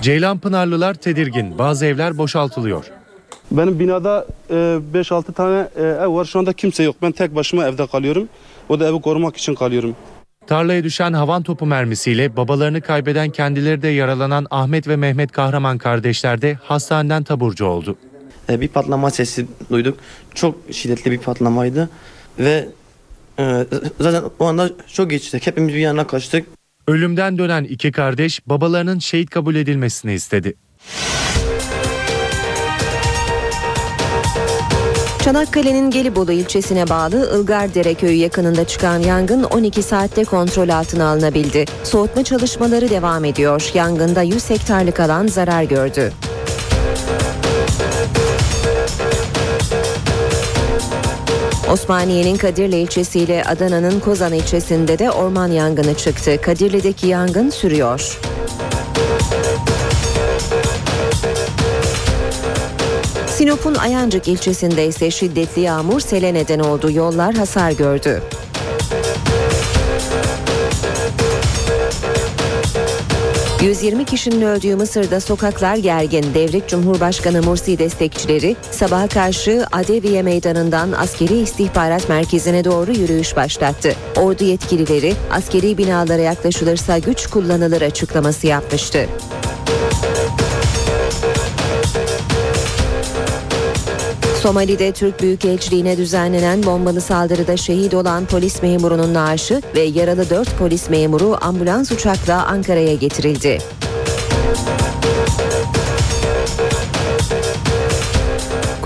Ceylanpınarlılar 0.00 0.94
tedirgin, 0.94 1.58
bazı 1.58 1.86
evler 1.86 2.18
boşaltılıyor. 2.18 2.84
Benim 3.50 3.78
binada 3.78 4.26
5-6 4.50 5.32
tane 5.32 5.68
e, 5.76 5.82
ev 5.82 6.14
var. 6.14 6.24
Şu 6.24 6.38
anda 6.38 6.52
kimse 6.52 6.82
yok. 6.82 6.96
Ben 7.02 7.12
tek 7.12 7.34
başıma 7.34 7.66
evde 7.66 7.86
kalıyorum. 7.86 8.28
O 8.68 8.80
da 8.80 8.88
evi 8.88 9.00
korumak 9.00 9.36
için 9.36 9.54
kalıyorum. 9.54 9.96
Tarlaya 10.46 10.84
düşen 10.84 11.12
havan 11.12 11.42
topu 11.42 11.66
mermisiyle 11.66 12.36
babalarını 12.36 12.80
kaybeden 12.80 13.30
kendileri 13.30 13.82
de 13.82 13.88
yaralanan 13.88 14.46
Ahmet 14.50 14.88
ve 14.88 14.96
Mehmet 14.96 15.32
Kahraman 15.32 15.78
kardeşler 15.78 16.42
de 16.42 16.54
hastaneden 16.62 17.22
taburcu 17.22 17.64
oldu. 17.66 17.96
E, 18.48 18.60
bir 18.60 18.68
patlama 18.68 19.10
sesi 19.10 19.46
duyduk. 19.70 19.98
Çok 20.34 20.58
şiddetli 20.72 21.10
bir 21.10 21.18
patlamaydı 21.18 21.90
ve 22.38 22.68
e, 23.38 23.66
zaten 24.00 24.22
o 24.38 24.44
anda 24.46 24.70
çok 24.92 25.10
geçtik. 25.10 25.46
Hepimiz 25.46 25.74
bir 25.74 25.80
yana 25.80 26.06
kaçtık. 26.06 26.46
Ölümden 26.86 27.38
dönen 27.38 27.64
iki 27.64 27.92
kardeş 27.92 28.40
babalarının 28.46 28.98
şehit 28.98 29.30
kabul 29.30 29.54
edilmesini 29.54 30.12
istedi. 30.14 30.54
Çanakkale'nin 35.24 35.90
Gelibolu 35.90 36.32
ilçesine 36.32 36.88
bağlı 36.88 37.40
Ilgardere 37.40 37.94
köyü 37.94 38.16
yakınında 38.16 38.66
çıkan 38.66 38.98
yangın 38.98 39.42
12 39.42 39.82
saatte 39.82 40.24
kontrol 40.24 40.68
altına 40.68 41.08
alınabildi. 41.08 41.64
Soğutma 41.84 42.24
çalışmaları 42.24 42.90
devam 42.90 43.24
ediyor. 43.24 43.70
Yangında 43.74 44.22
100 44.22 44.50
hektarlık 44.50 45.00
alan 45.00 45.26
zarar 45.26 45.62
gördü. 45.62 46.12
Osmaniye'nin 51.72 52.36
Kadirli 52.36 52.76
ilçesiyle 52.76 53.44
Adana'nın 53.44 54.00
Kozan 54.00 54.32
ilçesinde 54.32 54.98
de 54.98 55.10
orman 55.10 55.48
yangını 55.48 55.94
çıktı. 55.94 56.40
Kadirli'deki 56.42 57.06
yangın 57.06 57.50
sürüyor. 57.50 58.20
Sinop'un 63.42 63.74
Ayancık 63.74 64.28
ilçesinde 64.28 64.86
ise 64.86 65.10
şiddetli 65.10 65.62
yağmur 65.62 66.00
sele 66.00 66.34
neden 66.34 66.58
oldu. 66.58 66.90
Yollar 66.90 67.34
hasar 67.34 67.70
gördü. 67.70 68.22
...120 73.60 74.04
kişinin 74.04 74.42
öldüğü 74.42 74.76
Mısır'da 74.76 75.20
sokaklar 75.20 75.76
gergin. 75.76 76.34
Devlet 76.34 76.68
Cumhurbaşkanı 76.68 77.42
Mursi 77.42 77.78
destekçileri 77.78 78.56
sabaha 78.70 79.08
karşı 79.08 79.66
Adeviye 79.72 80.22
Meydanı'ndan 80.22 80.92
askeri 80.92 81.38
istihbarat 81.38 82.08
merkezine 82.08 82.64
doğru 82.64 82.92
yürüyüş 82.92 83.36
başlattı. 83.36 83.94
Ordu 84.16 84.44
yetkilileri 84.44 85.14
askeri 85.30 85.78
binalara 85.78 86.22
yaklaşılırsa 86.22 86.98
güç 86.98 87.26
kullanılır 87.26 87.82
açıklaması 87.82 88.46
yapmıştı. 88.46 89.08
Somali'de 94.42 94.92
Türk 94.92 95.22
Büyükelçiliğine 95.22 95.96
düzenlenen 95.96 96.62
bombalı 96.62 97.00
saldırıda 97.00 97.56
şehit 97.56 97.94
olan 97.94 98.26
polis 98.26 98.62
memurunun 98.62 99.14
naaşı 99.14 99.62
ve 99.74 99.80
yaralı 99.80 100.30
4 100.30 100.58
polis 100.58 100.90
memuru 100.90 101.38
ambulans 101.40 101.92
uçakla 101.92 102.46
Ankara'ya 102.46 102.94
getirildi. 102.94 103.58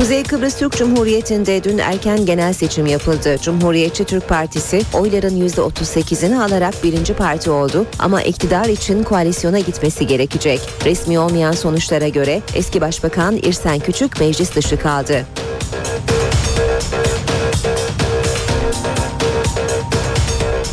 Kuzey 0.06 0.22
Kıbrıs 0.22 0.58
Türk 0.58 0.76
Cumhuriyeti'nde 0.76 1.64
dün 1.64 1.78
erken 1.78 2.26
genel 2.26 2.52
seçim 2.52 2.86
yapıldı. 2.86 3.36
Cumhuriyetçi 3.42 4.04
Türk 4.04 4.28
Partisi 4.28 4.82
oyların 4.94 5.48
%38'ini 5.48 6.42
alarak 6.42 6.84
birinci 6.84 7.14
parti 7.14 7.50
oldu 7.50 7.86
ama 7.98 8.22
iktidar 8.22 8.68
için 8.68 9.02
koalisyona 9.02 9.58
gitmesi 9.58 10.06
gerekecek. 10.06 10.60
Resmi 10.84 11.18
olmayan 11.18 11.52
sonuçlara 11.52 12.08
göre 12.08 12.42
eski 12.54 12.80
başbakan 12.80 13.36
İrsen 13.36 13.78
Küçük 13.78 14.20
meclis 14.20 14.54
dışı 14.54 14.78
kaldı. 14.78 15.26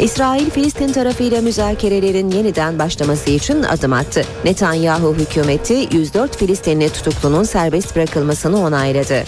İsrail 0.04 0.50
Filistin 0.50 0.94
tarafıyla 0.94 1.42
müzakerelerin 1.42 2.32
yeniden 2.32 2.80
başlaması 2.80 3.30
için 3.30 3.64
adım 3.64 3.94
attı. 3.94 4.24
Netanyahu 4.46 5.16
hükümeti 5.16 5.88
104 5.92 6.38
Filistinli 6.38 6.90
tutuklunun 6.90 7.44
serbest 7.44 7.96
bırakılmasını 7.96 8.64
onayladı. 8.64 9.24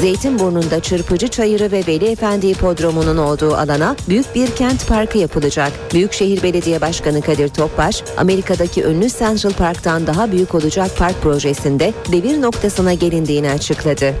Zeytinburnu'nda 0.00 0.80
Çırpıcı 0.80 1.28
Çayırı 1.28 1.72
ve 1.72 1.82
Veli 1.86 2.06
Efendi 2.06 2.48
Hipodromu'nun 2.48 3.16
olduğu 3.16 3.54
alana 3.54 3.96
büyük 4.08 4.34
bir 4.34 4.50
kent 4.50 4.88
parkı 4.88 5.18
yapılacak. 5.18 5.72
Büyükşehir 5.94 6.42
Belediye 6.42 6.80
Başkanı 6.80 7.22
Kadir 7.22 7.48
Topbaş, 7.48 8.02
Amerika'daki 8.16 8.84
ünlü 8.84 9.08
Central 9.10 9.52
Park'tan 9.52 10.06
daha 10.06 10.32
büyük 10.32 10.54
olacak 10.54 10.90
park 10.98 11.22
projesinde 11.22 11.92
devir 12.12 12.40
noktasına 12.40 12.94
gelindiğini 12.94 13.50
açıkladı. 13.50 14.14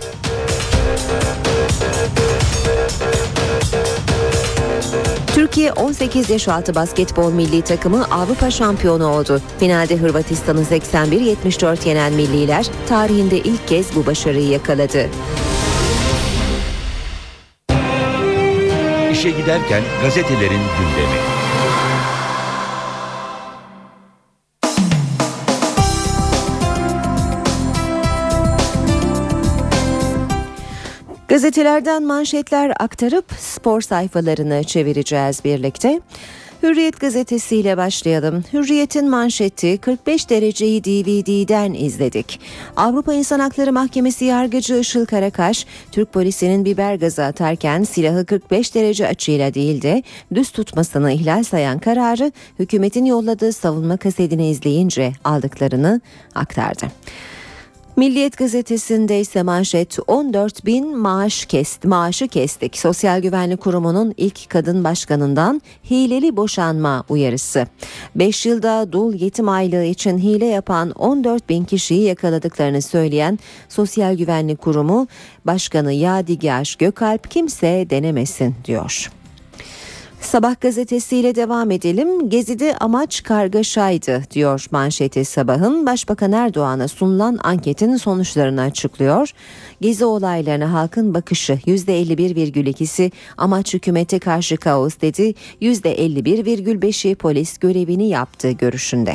Türkiye 5.50 5.72
18 5.72 6.30
yaş 6.30 6.48
altı 6.48 6.74
basketbol 6.74 7.32
milli 7.32 7.62
takımı 7.62 8.04
Avrupa 8.04 8.50
şampiyonu 8.50 9.06
oldu. 9.06 9.40
Finalde 9.58 9.96
Hırvatistan'ı 9.96 10.62
81-74 10.62 11.88
yenen 11.88 12.12
milliler 12.12 12.66
tarihinde 12.88 13.38
ilk 13.38 13.68
kez 13.68 13.96
bu 13.96 14.06
başarıyı 14.06 14.48
yakaladı. 14.48 15.08
İşe 19.12 19.30
giderken 19.30 19.82
gazetelerin 20.02 20.60
gündemi. 20.78 21.39
Gazetelerden 31.30 32.02
manşetler 32.02 32.72
aktarıp 32.78 33.24
spor 33.38 33.80
sayfalarını 33.80 34.64
çevireceğiz 34.64 35.44
birlikte. 35.44 36.00
Hürriyet 36.62 37.00
gazetesiyle 37.00 37.76
başlayalım. 37.76 38.44
Hürriyet'in 38.52 39.10
manşeti 39.10 39.78
45 39.78 40.30
dereceyi 40.30 40.84
DVD'den 40.84 41.74
izledik. 41.74 42.40
Avrupa 42.76 43.14
İnsan 43.14 43.40
Hakları 43.40 43.72
Mahkemesi 43.72 44.24
yargıcı 44.24 44.74
Işıl 44.74 45.06
Karakaş, 45.06 45.66
Türk 45.92 46.12
polisinin 46.12 46.64
biber 46.64 46.94
gazı 46.94 47.24
atarken 47.24 47.82
silahı 47.82 48.26
45 48.26 48.74
derece 48.74 49.08
açıyla 49.08 49.54
değil 49.54 49.82
de 49.82 50.02
düz 50.34 50.50
tutmasını 50.50 51.12
ihlal 51.12 51.42
sayan 51.42 51.78
kararı 51.78 52.32
hükümetin 52.58 53.04
yolladığı 53.04 53.52
savunma 53.52 53.96
kasetini 53.96 54.50
izleyince 54.50 55.12
aldıklarını 55.24 56.00
aktardı. 56.34 56.86
Milliyet 57.96 58.36
gazetesinde 58.36 59.20
ise 59.20 59.42
manşet 59.42 59.98
14 60.06 60.66
bin 60.66 60.98
maaş 60.98 61.46
kest, 61.46 61.84
maaşı 61.84 62.28
kestik. 62.28 62.78
Sosyal 62.78 63.22
Güvenlik 63.22 63.60
Kurumu'nun 63.60 64.14
ilk 64.16 64.50
kadın 64.50 64.84
başkanından 64.84 65.62
hileli 65.90 66.36
boşanma 66.36 67.04
uyarısı. 67.08 67.66
5 68.16 68.46
yılda 68.46 68.92
dul 68.92 69.14
yetim 69.14 69.48
aylığı 69.48 69.84
için 69.84 70.18
hile 70.18 70.46
yapan 70.46 70.90
14 70.90 71.48
bin 71.48 71.64
kişiyi 71.64 72.02
yakaladıklarını 72.02 72.82
söyleyen 72.82 73.38
Sosyal 73.68 74.14
Güvenlik 74.16 74.60
Kurumu 74.60 75.06
Başkanı 75.44 75.92
Yadigar 75.92 76.76
Gökalp 76.78 77.30
kimse 77.30 77.86
denemesin 77.90 78.54
diyor. 78.64 79.19
Sabah 80.20 80.60
gazetesiyle 80.60 81.34
devam 81.34 81.70
edelim. 81.70 82.30
Gezide 82.30 82.76
amaç 82.76 83.22
kargaşaydı 83.22 84.22
diyor 84.30 84.66
manşeti 84.70 85.24
sabahın. 85.24 85.86
Başbakan 85.86 86.32
Erdoğan'a 86.32 86.88
sunulan 86.88 87.38
anketin 87.42 87.96
sonuçlarını 87.96 88.60
açıklıyor. 88.62 89.30
Gezi 89.80 90.04
olaylarına 90.04 90.72
halkın 90.72 91.14
bakışı 91.14 91.52
%51,2'si 91.52 93.10
amaç 93.38 93.74
hükümete 93.74 94.18
karşı 94.18 94.56
kaos 94.56 95.00
dedi. 95.00 95.34
%51,5'i 95.62 97.14
polis 97.14 97.58
görevini 97.58 98.08
yaptı 98.08 98.50
görüşünde. 98.50 99.14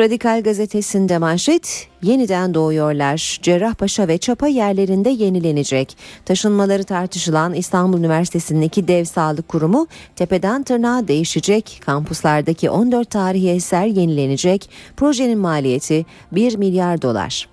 Radikal 0.00 0.42
gazetesinde 0.42 1.18
manşet 1.18 1.88
yeniden 2.02 2.54
doğuyorlar. 2.54 3.38
Cerrahpaşa 3.42 4.08
ve 4.08 4.18
Çapa 4.18 4.48
yerlerinde 4.48 5.10
yenilenecek. 5.10 5.96
Taşınmaları 6.24 6.84
tartışılan 6.84 7.54
İstanbul 7.54 7.98
Üniversitesi'nin 7.98 8.62
iki 8.62 8.88
dev 8.88 9.04
sağlık 9.04 9.48
kurumu 9.48 9.86
tepeden 10.16 10.62
tırnağa 10.62 11.08
değişecek. 11.08 11.82
Kampuslardaki 11.86 12.70
14 12.70 13.10
tarihi 13.10 13.50
eser 13.50 13.86
yenilenecek. 13.86 14.70
Projenin 14.96 15.38
maliyeti 15.38 16.06
1 16.32 16.56
milyar 16.56 17.02
dolar. 17.02 17.48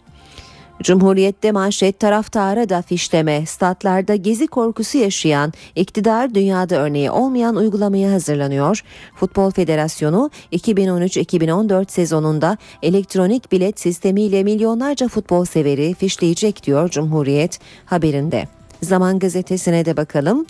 Cumhuriyette 0.84 1.52
manşet 1.52 2.00
taraftara 2.00 2.70
da 2.70 2.82
fişleme, 2.82 3.46
statlarda 3.46 4.16
gezi 4.16 4.48
korkusu 4.48 4.98
yaşayan, 4.98 5.54
iktidar 5.76 6.36
dünyada 6.36 6.76
örneği 6.76 7.12
olmayan 7.12 7.56
uygulamaya 7.56 8.12
hazırlanıyor. 8.12 8.84
Futbol 9.16 9.52
Federasyonu 9.52 10.30
2013-2014 10.52 11.92
sezonunda 11.92 12.58
elektronik 12.82 13.52
bilet 13.52 13.80
sistemiyle 13.80 14.44
milyonlarca 14.44 15.08
futbol 15.08 15.46
severi 15.46 15.94
fişleyecek 15.94 16.64
diyor 16.64 16.90
Cumhuriyet 16.90 17.60
haberinde. 17.86 18.57
Zaman 18.82 19.20
gazetesine 19.20 19.86
de 19.86 19.98
bakalım. 19.98 20.46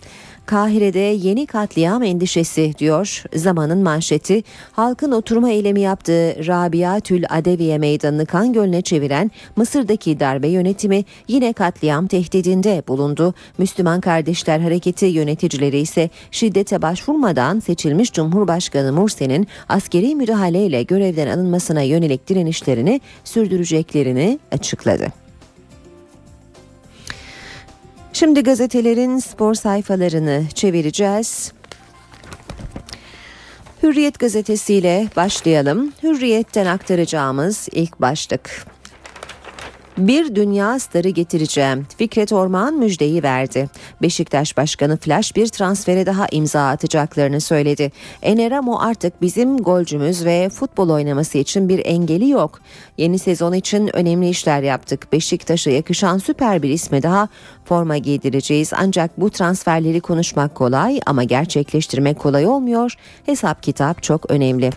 Kahire'de 0.46 0.98
yeni 0.98 1.46
katliam 1.46 2.02
endişesi 2.02 2.72
diyor 2.78 3.22
zamanın 3.34 3.78
manşeti. 3.78 4.42
Halkın 4.72 5.12
oturma 5.12 5.50
eylemi 5.50 5.80
yaptığı 5.80 6.46
Rabia 6.46 7.00
Tül 7.00 7.24
Adeviye 7.30 7.78
meydanını 7.78 8.26
kan 8.26 8.52
gölüne 8.52 8.82
çeviren 8.82 9.30
Mısır'daki 9.56 10.20
darbe 10.20 10.48
yönetimi 10.48 11.04
yine 11.28 11.52
katliam 11.52 12.06
tehdidinde 12.06 12.82
bulundu. 12.88 13.34
Müslüman 13.58 14.00
Kardeşler 14.00 14.60
Hareketi 14.60 15.06
yöneticileri 15.06 15.78
ise 15.78 16.10
şiddete 16.30 16.82
başvurmadan 16.82 17.60
seçilmiş 17.60 18.12
Cumhurbaşkanı 18.12 18.92
Mursi'nin 18.92 19.46
askeri 19.68 20.14
müdahaleyle 20.14 20.82
görevden 20.82 21.26
alınmasına 21.26 21.82
yönelik 21.82 22.28
direnişlerini 22.28 23.00
sürdüreceklerini 23.24 24.38
açıkladı. 24.52 25.27
Şimdi 28.18 28.42
gazetelerin 28.42 29.18
spor 29.18 29.54
sayfalarını 29.54 30.44
çevireceğiz. 30.54 31.52
Hürriyet 33.82 34.18
gazetesiyle 34.18 35.08
başlayalım. 35.16 35.92
Hürriyet'ten 36.02 36.66
aktaracağımız 36.66 37.68
ilk 37.72 38.00
başlık. 38.00 38.66
Bir 39.98 40.34
dünya 40.34 40.78
starı 40.78 41.08
getireceğim. 41.08 41.86
Fikret 41.96 42.32
Orman 42.32 42.74
müjdeyi 42.74 43.22
verdi. 43.22 43.68
Beşiktaş 44.02 44.56
Başkanı 44.56 44.96
flash 44.96 45.36
bir 45.36 45.46
transfere 45.46 46.06
daha 46.06 46.26
imza 46.32 46.68
atacaklarını 46.68 47.40
söyledi. 47.40 47.92
Eneramo 48.22 48.78
artık 48.78 49.22
bizim 49.22 49.56
golcümüz 49.56 50.24
ve 50.24 50.48
futbol 50.48 50.90
oynaması 50.90 51.38
için 51.38 51.68
bir 51.68 51.86
engeli 51.86 52.28
yok. 52.28 52.60
Yeni 52.98 53.18
sezon 53.18 53.52
için 53.52 53.96
önemli 53.96 54.28
işler 54.28 54.62
yaptık. 54.62 55.12
Beşiktaş'a 55.12 55.70
yakışan 55.70 56.18
süper 56.18 56.62
bir 56.62 56.70
isme 56.70 57.02
daha 57.02 57.28
forma 57.64 57.98
giydireceğiz. 57.98 58.72
Ancak 58.76 59.20
bu 59.20 59.30
transferleri 59.30 60.00
konuşmak 60.00 60.54
kolay 60.54 61.00
ama 61.06 61.24
gerçekleştirmek 61.24 62.18
kolay 62.18 62.46
olmuyor. 62.46 62.94
Hesap 63.26 63.62
kitap 63.62 64.02
çok 64.02 64.30
önemli. 64.30 64.70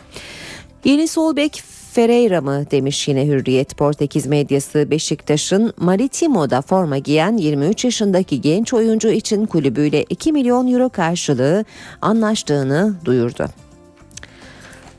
Yeni 0.86 1.08
sol 1.08 1.36
bek 1.36 1.64
Ferreira 1.94 2.42
mı 2.42 2.66
demiş 2.72 3.08
yine 3.08 3.28
Hürriyet 3.28 3.78
Portekiz 3.78 4.28
medyası 4.28 4.92
Beşiktaş'ın 4.92 5.74
Maritimo'da 5.78 6.62
forma 6.62 6.98
giyen 6.98 7.38
23 7.38 7.86
yaşındaki 7.86 8.42
genç 8.42 8.74
oyuncu 8.74 9.10
için 9.12 9.46
kulübüyle 9.46 10.04
2 10.04 10.32
milyon 10.32 10.68
euro 10.74 10.90
karşılığı 10.90 11.66
anlaştığını 12.02 12.96
duyurdu. 13.06 13.46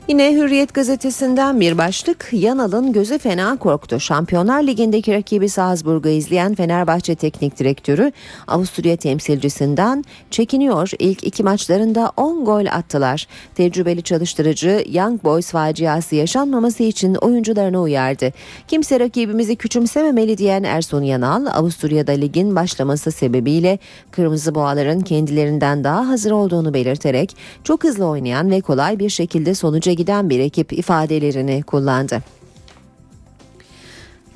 Yine 0.07 0.33
Hürriyet 0.33 0.73
gazetesinden 0.73 1.59
bir 1.59 1.77
başlık 1.77 2.29
Yanal'ın 2.31 2.93
gözü 2.93 3.17
fena 3.17 3.57
korktu. 3.57 3.99
Şampiyonlar 3.99 4.63
Ligi'ndeki 4.63 5.13
rakibi 5.13 5.49
Salzburg'u 5.49 6.09
izleyen 6.09 6.55
Fenerbahçe 6.55 7.15
Teknik 7.15 7.59
Direktörü 7.59 8.11
Avusturya 8.47 8.95
temsilcisinden 8.95 10.03
çekiniyor. 10.31 10.91
İlk 10.99 11.23
iki 11.23 11.43
maçlarında 11.43 12.11
10 12.17 12.45
gol 12.45 12.65
attılar. 12.65 13.27
Tecrübeli 13.55 14.03
çalıştırıcı 14.03 14.85
Young 14.91 15.23
Boys 15.23 15.51
faciası 15.51 16.15
yaşanmaması 16.15 16.83
için 16.83 17.15
oyuncularına 17.15 17.81
uyardı. 17.81 18.31
Kimse 18.67 18.99
rakibimizi 18.99 19.55
küçümsememeli 19.55 20.37
diyen 20.37 20.63
Ersun 20.63 21.01
Yanal 21.03 21.45
Avusturya'da 21.45 22.11
ligin 22.11 22.55
başlaması 22.55 23.11
sebebiyle 23.11 23.79
Kırmızı 24.11 24.55
Boğaların 24.55 25.01
kendilerinden 25.01 25.83
daha 25.83 26.07
hazır 26.07 26.31
olduğunu 26.31 26.73
belirterek 26.73 27.35
çok 27.63 27.83
hızlı 27.83 28.05
oynayan 28.05 28.51
ve 28.51 28.61
kolay 28.61 28.99
bir 28.99 29.09
şekilde 29.09 29.55
sonuca 29.55 29.92
giden 29.93 30.29
bir 30.29 30.39
ekip 30.39 30.73
ifadelerini 30.73 31.63
kullandı. 31.63 32.21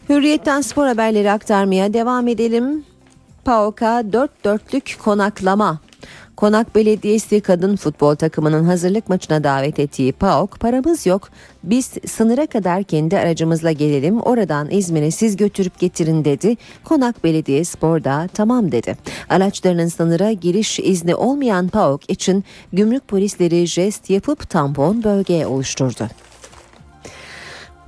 Hürriyetten 0.10 0.62
spor 0.62 0.88
haberleri 0.88 1.32
aktarmaya 1.32 1.94
devam 1.94 2.28
edelim. 2.28 2.86
PAOK'a 3.46 4.14
dört 4.14 4.44
dörtlük 4.44 4.98
konaklama 5.04 5.80
Konak 6.36 6.76
Belediyesi 6.76 7.42
kadın 7.42 7.76
futbol 7.76 8.16
takımının 8.16 8.64
hazırlık 8.64 9.10
maçına 9.10 9.44
davet 9.44 9.80
ettiği 9.80 10.12
PAOK 10.12 10.60
paramız 10.60 11.06
yok 11.06 11.30
biz 11.64 11.92
sınıra 12.08 12.48
kadar 12.48 12.84
kendi 12.84 13.18
aracımızla 13.18 13.72
gelelim 13.72 14.22
oradan 14.22 14.72
İzmir'e 14.72 15.12
siz 15.12 15.38
götürüp 15.38 15.80
getirin 15.80 16.26
dedi. 16.26 16.58
Konak 16.84 17.24
Belediye 17.24 17.64
Spor 17.64 18.04
da 18.04 18.30
tamam 18.34 18.72
dedi. 18.72 18.98
Araçlarının 19.30 19.88
sınıra 19.88 20.32
giriş 20.32 20.80
izni 20.80 21.16
olmayan 21.16 21.68
PAOK 21.68 22.10
için 22.10 22.44
gümrük 22.74 23.08
polisleri 23.08 23.68
jest 23.68 24.10
yapıp 24.10 24.50
tampon 24.50 25.04
bölge 25.04 25.46
oluşturdu. 25.46 26.08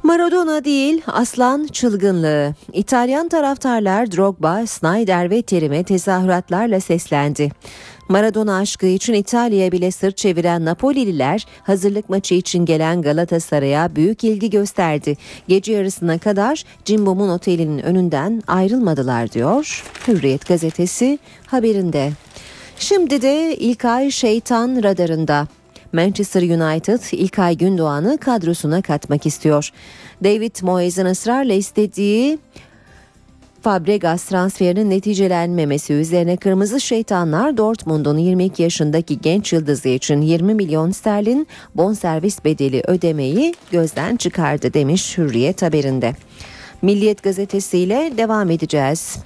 Maradona 0.04 0.66
değil 0.66 1.02
aslan 1.08 1.68
çılgınlığı. 1.68 2.56
İtalyan 2.74 3.30
taraftarlar 3.30 4.12
Drogba, 4.12 4.68
Snyder 4.68 5.30
ve 5.30 5.42
Terim'e 5.42 5.84
tezahüratlarla 5.84 6.80
seslendi. 6.80 7.52
Maradona 8.10 8.58
aşkı 8.58 8.86
için 8.86 9.14
İtalya'ya 9.14 9.72
bile 9.72 9.92
sırt 9.92 10.18
çeviren 10.18 10.66
Napolililer 10.66 11.46
hazırlık 11.64 12.10
maçı 12.10 12.36
için 12.36 12.66
gelen 12.66 13.02
Galatasaray'a 13.02 13.96
büyük 13.96 14.24
ilgi 14.24 14.50
gösterdi. 14.50 15.18
Gece 15.48 15.74
yarısına 15.74 16.18
kadar 16.18 16.64
Cimbom'un 16.86 17.30
otelinin 17.30 17.80
önünden 17.80 18.44
ayrılmadılar 18.48 19.32
diyor 19.32 19.84
Hürriyet 20.08 20.48
gazetesi 20.48 21.20
haberinde. 21.46 22.12
Şimdi 22.80 23.22
de 23.22 23.56
İlkay 23.58 24.12
Şeytan 24.12 24.84
radarında. 24.84 25.48
Manchester 25.94 26.42
United 26.42 27.00
İlkay 27.12 27.58
Gündoğan'ı 27.58 28.18
kadrosuna 28.18 28.82
katmak 28.82 29.26
istiyor. 29.26 29.70
David 30.24 30.56
Moyes'in 30.62 31.06
ısrarla 31.06 31.54
istediği 31.54 32.40
Fabregas 33.62 34.24
transferinin 34.24 34.90
neticelenmemesi 34.90 35.94
üzerine 35.94 36.38
Kırmızı 36.38 36.82
Şeytanlar 36.82 37.58
Dortmund'un 37.58 38.18
22 38.18 38.64
yaşındaki 38.64 39.22
genç 39.22 39.54
yıldızı 39.54 39.90
için 39.90 40.22
20 40.22 40.54
milyon 40.54 40.92
sterlin 40.92 41.48
bonservis 41.76 42.46
bedeli 42.46 42.84
ödemeyi 42.88 43.54
gözden 43.72 44.16
çıkardı 44.16 44.74
demiş 44.74 45.18
Hürriyet 45.18 45.62
haberinde. 45.62 46.16
Milliyet 46.82 47.24
gazetesiyle 47.24 48.14
devam 48.18 48.52
edeceğiz. 48.52 49.18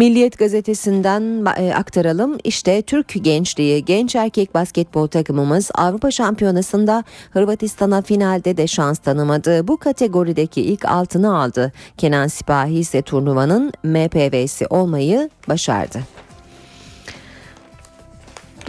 Milliyet 0.00 0.38
gazetesinden 0.38 1.46
e, 1.56 1.74
aktaralım. 1.74 2.38
İşte 2.44 2.82
Türk 2.82 3.24
gençliği 3.24 3.84
genç 3.84 4.16
erkek 4.16 4.54
basketbol 4.54 5.06
takımımız 5.06 5.70
Avrupa 5.74 6.10
Şampiyonası'nda 6.10 7.04
Hırvatistan'a 7.30 8.02
finalde 8.02 8.56
de 8.56 8.66
şans 8.66 8.98
tanımadı. 8.98 9.68
Bu 9.68 9.76
kategorideki 9.76 10.62
ilk 10.62 10.84
altını 10.84 11.38
aldı. 11.38 11.72
Kenan 11.96 12.26
Sipahi 12.26 12.78
ise 12.78 13.02
turnuvanın 13.02 13.72
MPV'si 13.84 14.66
olmayı 14.66 15.30
başardı. 15.48 16.00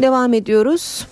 Devam 0.02 0.34
ediyoruz. 0.34 1.08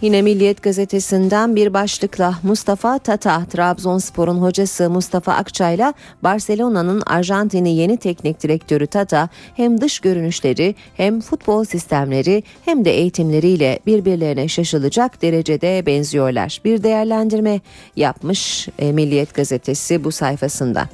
Yine 0.00 0.22
Milliyet 0.22 0.62
gazetesinden 0.62 1.56
bir 1.56 1.74
başlıkla 1.74 2.34
Mustafa 2.42 2.98
Tata, 2.98 3.44
Trabzonspor'un 3.44 4.38
hocası 4.38 4.90
Mustafa 4.90 5.32
Akçay'la 5.32 5.94
Barcelona'nın 6.22 7.02
Arjantin'i 7.06 7.76
yeni 7.76 7.96
teknik 7.96 8.42
direktörü 8.42 8.86
Tata 8.86 9.28
hem 9.54 9.80
dış 9.80 10.00
görünüşleri 10.00 10.74
hem 10.96 11.20
futbol 11.20 11.64
sistemleri 11.64 12.42
hem 12.64 12.84
de 12.84 12.90
eğitimleriyle 12.90 13.78
birbirlerine 13.86 14.48
şaşılacak 14.48 15.22
derecede 15.22 15.86
benziyorlar. 15.86 16.60
Bir 16.64 16.82
değerlendirme 16.82 17.60
yapmış 17.96 18.68
e, 18.78 18.92
Milliyet 18.92 19.34
gazetesi 19.34 20.04
bu 20.04 20.12
sayfasında. 20.12 20.88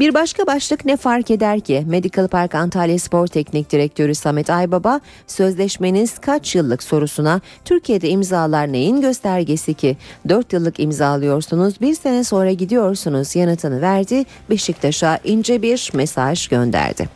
Bir 0.00 0.14
başka 0.14 0.46
başlık 0.46 0.84
ne 0.84 0.96
fark 0.96 1.30
eder 1.30 1.60
ki? 1.60 1.84
Medical 1.86 2.28
Park 2.28 2.54
Antalya 2.54 2.98
Spor 2.98 3.26
Teknik 3.26 3.72
Direktörü 3.72 4.14
Samet 4.14 4.50
Aybaba, 4.50 5.00
sözleşmeniz 5.26 6.18
kaç 6.18 6.54
yıllık 6.54 6.82
sorusuna 6.82 7.40
Türkiye'de 7.64 8.08
imzalar 8.08 8.72
neyin 8.72 9.00
göstergesi 9.00 9.74
ki? 9.74 9.96
4 10.28 10.52
yıllık 10.52 10.80
imzalıyorsunuz, 10.80 11.80
bir 11.80 11.94
sene 11.94 12.24
sonra 12.24 12.52
gidiyorsunuz 12.52 13.36
yanıtını 13.36 13.80
verdi. 13.80 14.24
Beşiktaş'a 14.50 15.18
ince 15.24 15.62
bir 15.62 15.90
mesaj 15.94 16.48
gönderdi. 16.48 17.08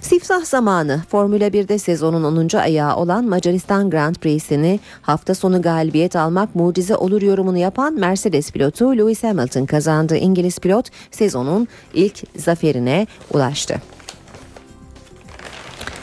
Siftah 0.00 0.44
zamanı 0.44 1.00
Formula 1.08 1.48
1'de 1.48 1.78
sezonun 1.78 2.24
10. 2.24 2.56
ayağı 2.56 2.96
olan 2.96 3.24
Macaristan 3.24 3.90
Grand 3.90 4.14
Prix'sini 4.14 4.80
hafta 5.02 5.34
sonu 5.34 5.62
galibiyet 5.62 6.16
almak 6.16 6.54
mucize 6.54 6.96
olur 6.96 7.22
yorumunu 7.22 7.58
yapan 7.58 7.94
Mercedes 7.94 8.52
pilotu 8.52 8.96
Lewis 8.98 9.24
Hamilton 9.24 9.66
kazandı. 9.66 10.16
İngiliz 10.16 10.58
pilot 10.58 10.86
sezonun 11.10 11.68
ilk 11.94 12.22
zaferine 12.36 13.06
ulaştı. 13.34 13.74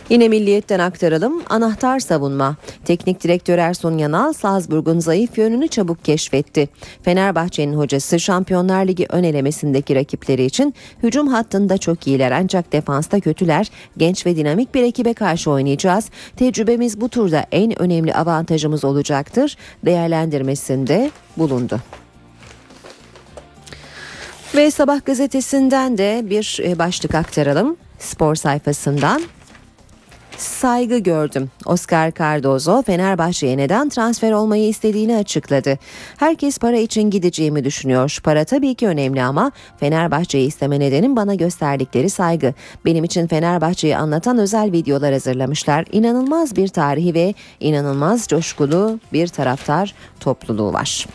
Yine 0.09 0.27
milliyetten 0.27 0.79
aktaralım. 0.79 1.43
Anahtar 1.49 1.99
savunma. 1.99 2.55
Teknik 2.85 3.23
direktör 3.23 3.57
Ersun 3.57 3.97
Yanal 3.97 4.33
Salzburg'un 4.33 4.99
zayıf 4.99 5.37
yönünü 5.37 5.67
çabuk 5.67 6.05
keşfetti. 6.05 6.69
Fenerbahçe'nin 7.03 7.77
hocası 7.77 8.19
Şampiyonlar 8.19 8.87
Ligi 8.87 9.05
ön 9.09 9.23
elemesindeki 9.23 9.95
rakipleri 9.95 10.45
için 10.45 10.73
hücum 11.03 11.27
hattında 11.27 11.77
çok 11.77 12.07
iyiler 12.07 12.31
ancak 12.31 12.71
defansta 12.71 13.19
kötüler. 13.19 13.69
Genç 13.97 14.25
ve 14.25 14.35
dinamik 14.35 14.75
bir 14.75 14.83
ekibe 14.83 15.13
karşı 15.13 15.51
oynayacağız. 15.51 16.09
Tecrübemiz 16.37 17.01
bu 17.01 17.09
turda 17.09 17.45
en 17.51 17.81
önemli 17.81 18.13
avantajımız 18.13 18.83
olacaktır. 18.83 19.57
Değerlendirmesinde 19.85 21.11
bulundu. 21.37 21.79
Ve 24.55 24.71
Sabah 24.71 25.05
gazetesinden 25.05 25.97
de 25.97 26.21
bir 26.29 26.59
e, 26.63 26.79
başlık 26.79 27.15
aktaralım 27.15 27.77
spor 27.99 28.35
sayfasından 28.35 29.21
saygı 30.37 30.97
gördüm. 30.97 31.49
Oscar 31.65 32.11
Cardozo 32.11 32.81
Fenerbahçe'ye 32.81 33.57
neden 33.57 33.89
transfer 33.89 34.31
olmayı 34.31 34.67
istediğini 34.67 35.15
açıkladı. 35.15 35.79
Herkes 36.17 36.57
para 36.57 36.77
için 36.77 37.09
gideceğimi 37.09 37.63
düşünüyor. 37.63 38.19
Para 38.23 38.45
tabii 38.45 38.75
ki 38.75 38.87
önemli 38.87 39.23
ama 39.23 39.51
Fenerbahçe'yi 39.79 40.47
isteme 40.47 40.79
nedenim 40.79 41.15
bana 41.15 41.35
gösterdikleri 41.35 42.09
saygı. 42.09 42.53
Benim 42.85 43.03
için 43.03 43.27
Fenerbahçe'yi 43.27 43.97
anlatan 43.97 44.37
özel 44.37 44.71
videolar 44.71 45.13
hazırlamışlar. 45.13 45.85
İnanılmaz 45.91 46.55
bir 46.55 46.67
tarihi 46.67 47.13
ve 47.13 47.33
inanılmaz 47.59 48.27
coşkulu 48.27 48.99
bir 49.13 49.27
taraftar 49.27 49.93
topluluğu 50.19 50.73
var. 50.73 51.07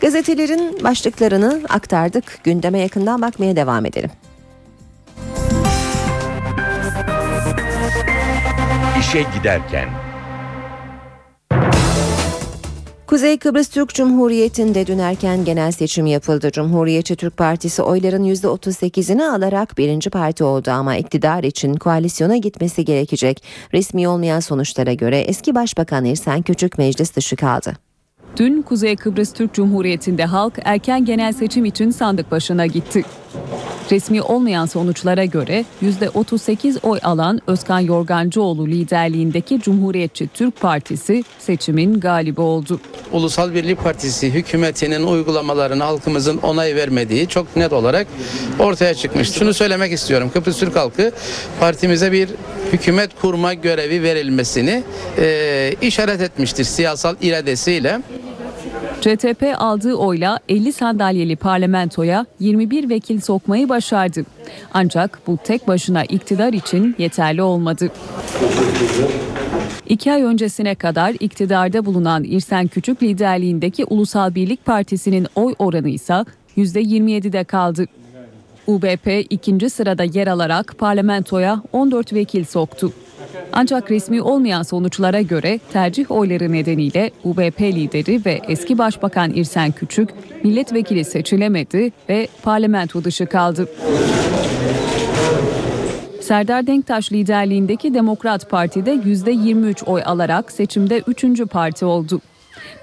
Gazetelerin 0.00 0.84
başlıklarını 0.84 1.62
aktardık. 1.68 2.38
Gündeme 2.44 2.78
yakından 2.78 3.22
bakmaya 3.22 3.56
devam 3.56 3.86
edelim. 3.86 4.10
İşe 9.06 9.24
giderken. 9.38 9.88
Kuzey 13.06 13.38
Kıbrıs 13.38 13.68
Türk 13.68 13.94
Cumhuriyeti'nde 13.94 14.86
dün 14.86 14.98
erken 14.98 15.44
genel 15.44 15.72
seçim 15.72 16.06
yapıldı. 16.06 16.50
Cumhuriyetçi 16.50 17.16
Türk 17.16 17.36
Partisi 17.36 17.82
oyların 17.82 18.24
%38'ini 18.24 19.28
alarak 19.28 19.78
birinci 19.78 20.10
parti 20.10 20.44
oldu 20.44 20.70
ama 20.70 20.96
iktidar 20.96 21.44
için 21.44 21.74
koalisyona 21.74 22.36
gitmesi 22.36 22.84
gerekecek. 22.84 23.42
Resmi 23.74 24.08
olmayan 24.08 24.40
sonuçlara 24.40 24.92
göre 24.92 25.18
eski 25.18 25.54
Başbakan 25.54 26.04
İrsen 26.04 26.42
Küçük 26.42 26.78
meclis 26.78 27.16
dışı 27.16 27.36
kaldı. 27.36 27.85
Dün 28.38 28.62
Kuzey 28.62 28.96
Kıbrıs 28.96 29.32
Türk 29.32 29.54
Cumhuriyeti'nde 29.54 30.24
halk 30.24 30.54
erken 30.64 31.04
genel 31.04 31.32
seçim 31.32 31.64
için 31.64 31.90
sandık 31.90 32.30
başına 32.30 32.66
gitti. 32.66 33.04
Resmi 33.90 34.22
olmayan 34.22 34.66
sonuçlara 34.66 35.24
göre 35.24 35.64
%38 35.82 36.78
oy 36.82 36.98
alan 37.02 37.40
Özkan 37.46 37.80
Yorgancıoğlu 37.80 38.68
liderliğindeki 38.68 39.60
Cumhuriyetçi 39.60 40.28
Türk 40.34 40.60
Partisi 40.60 41.24
seçimin 41.38 42.00
galibi 42.00 42.40
oldu. 42.40 42.80
Ulusal 43.12 43.54
Birlik 43.54 43.82
Partisi 43.84 44.30
hükümetinin 44.30 45.06
uygulamalarını 45.06 45.84
halkımızın 45.84 46.38
onay 46.38 46.76
vermediği 46.76 47.28
çok 47.28 47.56
net 47.56 47.72
olarak 47.72 48.06
ortaya 48.58 48.94
çıkmıştır. 48.94 49.38
Şunu 49.38 49.54
söylemek 49.54 49.92
istiyorum. 49.92 50.30
Kıbrıs 50.34 50.58
Türk 50.58 50.76
halkı 50.76 51.12
partimize 51.60 52.12
bir 52.12 52.28
hükümet 52.72 53.10
kurma 53.20 53.54
görevi 53.54 54.02
verilmesini 54.02 54.82
e, 55.18 55.74
işaret 55.80 56.20
etmiştir 56.20 56.64
siyasal 56.64 57.14
iradesiyle. 57.20 58.00
CTP 59.00 59.54
aldığı 59.58 59.94
oyla 59.94 60.38
50 60.48 60.72
sandalyeli 60.72 61.36
parlamentoya 61.36 62.26
21 62.40 62.88
vekil 62.88 63.20
sokmayı 63.20 63.68
başardı. 63.68 64.24
Ancak 64.74 65.20
bu 65.26 65.38
tek 65.44 65.68
başına 65.68 66.04
iktidar 66.04 66.52
için 66.52 66.94
yeterli 66.98 67.42
olmadı. 67.42 67.88
İki 69.88 70.12
ay 70.12 70.22
öncesine 70.22 70.74
kadar 70.74 71.14
iktidarda 71.20 71.84
bulunan 71.84 72.24
İrsen 72.24 72.66
Küçük 72.66 73.02
liderliğindeki 73.02 73.84
Ulusal 73.84 74.34
Birlik 74.34 74.64
Partisi'nin 74.64 75.26
oy 75.34 75.54
oranı 75.58 75.88
ise 75.88 76.24
%27'de 76.56 77.44
kaldı. 77.44 77.86
UBP 78.66 79.26
ikinci 79.30 79.70
sırada 79.70 80.04
yer 80.04 80.26
alarak 80.26 80.74
parlamentoya 80.78 81.62
14 81.72 82.12
vekil 82.12 82.44
soktu. 82.44 82.92
Ancak 83.52 83.90
resmi 83.90 84.22
olmayan 84.22 84.62
sonuçlara 84.62 85.20
göre 85.20 85.60
tercih 85.72 86.10
oyları 86.10 86.52
nedeniyle 86.52 87.10
UBP 87.24 87.60
lideri 87.60 88.24
ve 88.26 88.40
eski 88.48 88.78
başbakan 88.78 89.30
İrsen 89.34 89.72
Küçük 89.72 90.10
milletvekili 90.44 91.04
seçilemedi 91.04 91.92
ve 92.08 92.28
parlamento 92.42 93.04
dışı 93.04 93.26
kaldı. 93.26 93.68
Serdar 96.20 96.66
Denktaş 96.66 97.12
liderliğindeki 97.12 97.94
Demokrat 97.94 98.50
Parti'de 98.50 98.94
%23 98.94 99.84
oy 99.84 100.02
alarak 100.04 100.52
seçimde 100.52 101.02
3. 101.06 101.24
parti 101.50 101.84
oldu. 101.84 102.20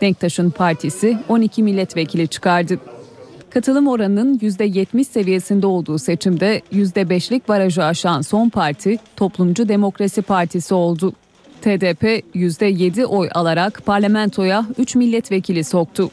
Denktaş'ın 0.01 0.49
partisi 0.49 1.17
12 1.29 1.63
milletvekili 1.63 2.27
çıkardı. 2.27 2.79
Katılım 3.53 3.87
oranının 3.87 4.37
%70 4.37 5.03
seviyesinde 5.03 5.67
olduğu 5.67 5.99
seçimde 5.99 6.61
%5'lik 6.73 7.47
barajı 7.47 7.83
aşan 7.83 8.21
son 8.21 8.49
parti 8.49 8.97
Toplumcu 9.15 9.67
Demokrasi 9.69 10.21
Partisi 10.21 10.73
oldu. 10.73 11.13
TDP 11.61 12.03
%7 12.35 13.05
oy 13.05 13.29
alarak 13.33 13.81
parlamentoya 13.85 14.65
3 14.77 14.95
milletvekili 14.95 15.63
soktu. 15.63 16.09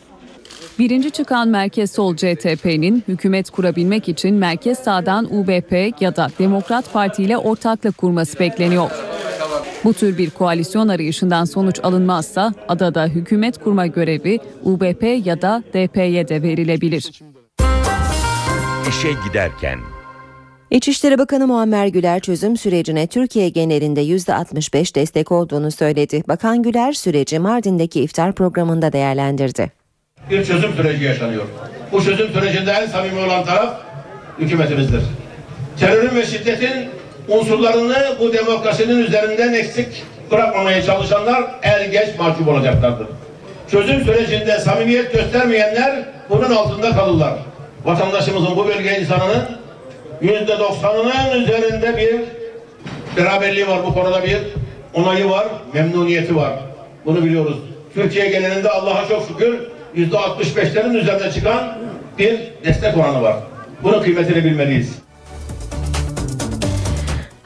Birinci 0.78 1.10
çıkan 1.10 1.48
Merkez 1.48 1.90
Sol 1.90 2.16
CTP'nin 2.16 3.02
hükümet 3.08 3.50
kurabilmek 3.50 4.08
için 4.08 4.34
Merkez 4.34 4.78
Sağ'dan 4.78 5.24
UBP 5.24 6.02
ya 6.02 6.16
da 6.16 6.28
Demokrat 6.38 6.92
Parti 6.92 7.22
ile 7.22 7.38
ortaklık 7.38 7.98
kurması 7.98 8.38
bekleniyor. 8.38 8.90
Bu 9.84 9.94
tür 9.94 10.18
bir 10.18 10.30
koalisyon 10.30 10.88
arayışından 10.88 11.44
sonuç 11.44 11.80
alınmazsa 11.82 12.52
adada 12.68 13.06
hükümet 13.06 13.58
kurma 13.58 13.86
görevi 13.86 14.38
UBP 14.62 15.26
ya 15.26 15.42
da 15.42 15.62
DP'ye 15.72 16.28
de 16.28 16.42
verilebilir. 16.42 17.20
İşe 18.88 19.08
giderken. 19.28 19.78
İçişleri 20.70 21.18
Bakanı 21.18 21.46
Muammer 21.46 21.86
Güler 21.86 22.20
çözüm 22.20 22.56
sürecine 22.56 23.06
Türkiye 23.06 23.48
genelinde 23.48 24.02
%65 24.02 24.94
destek 24.94 25.32
olduğunu 25.32 25.70
söyledi. 25.70 26.22
Bakan 26.28 26.62
Güler 26.62 26.92
süreci 26.92 27.38
Mardin'deki 27.38 28.00
iftar 28.00 28.32
programında 28.32 28.92
değerlendirdi. 28.92 29.72
Bir 30.30 30.44
çözüm 30.44 30.72
süreci 30.74 31.04
yaşanıyor. 31.04 31.44
Bu 31.92 32.04
çözüm 32.04 32.28
sürecinde 32.32 32.70
en 32.70 32.86
samimi 32.86 33.20
olan 33.20 33.44
taraf 33.44 33.80
hükümetimizdir. 34.38 35.02
Terörün 35.78 36.16
ve 36.16 36.26
şiddetin 36.26 36.88
unsurlarını 37.30 37.96
bu 38.20 38.32
demokrasinin 38.32 39.04
üzerinden 39.04 39.52
eksik 39.52 40.04
bırakmamaya 40.30 40.82
çalışanlar 40.82 41.44
er 41.62 41.84
geç 41.84 42.18
mahcup 42.18 42.48
olacaklardır. 42.48 43.06
Çözüm 43.70 44.04
sürecinde 44.04 44.58
samimiyet 44.58 45.12
göstermeyenler 45.12 46.04
bunun 46.30 46.56
altında 46.56 46.90
kalırlar. 46.90 47.34
Vatandaşımızın 47.84 48.56
bu 48.56 48.66
bölge 48.66 49.00
insanının 49.00 49.42
yüzde 50.20 50.58
doksanının 50.58 51.42
üzerinde 51.42 51.96
bir 51.96 52.20
beraberliği 53.16 53.68
var 53.68 53.78
bu 53.86 53.94
konuda 53.94 54.22
bir 54.22 54.38
onayı 54.94 55.30
var, 55.30 55.46
memnuniyeti 55.74 56.36
var. 56.36 56.52
Bunu 57.04 57.24
biliyoruz. 57.24 57.56
Türkiye 57.94 58.28
genelinde 58.28 58.70
Allah'a 58.70 59.08
çok 59.08 59.26
şükür 59.28 59.58
yüzde 59.94 60.16
65'lerin 60.16 60.98
üzerinde 60.98 61.32
çıkan 61.32 61.78
bir 62.18 62.40
destek 62.64 62.96
oranı 62.96 63.22
var. 63.22 63.36
Bunun 63.82 64.02
kıymetini 64.02 64.44
bilmeliyiz. 64.44 64.98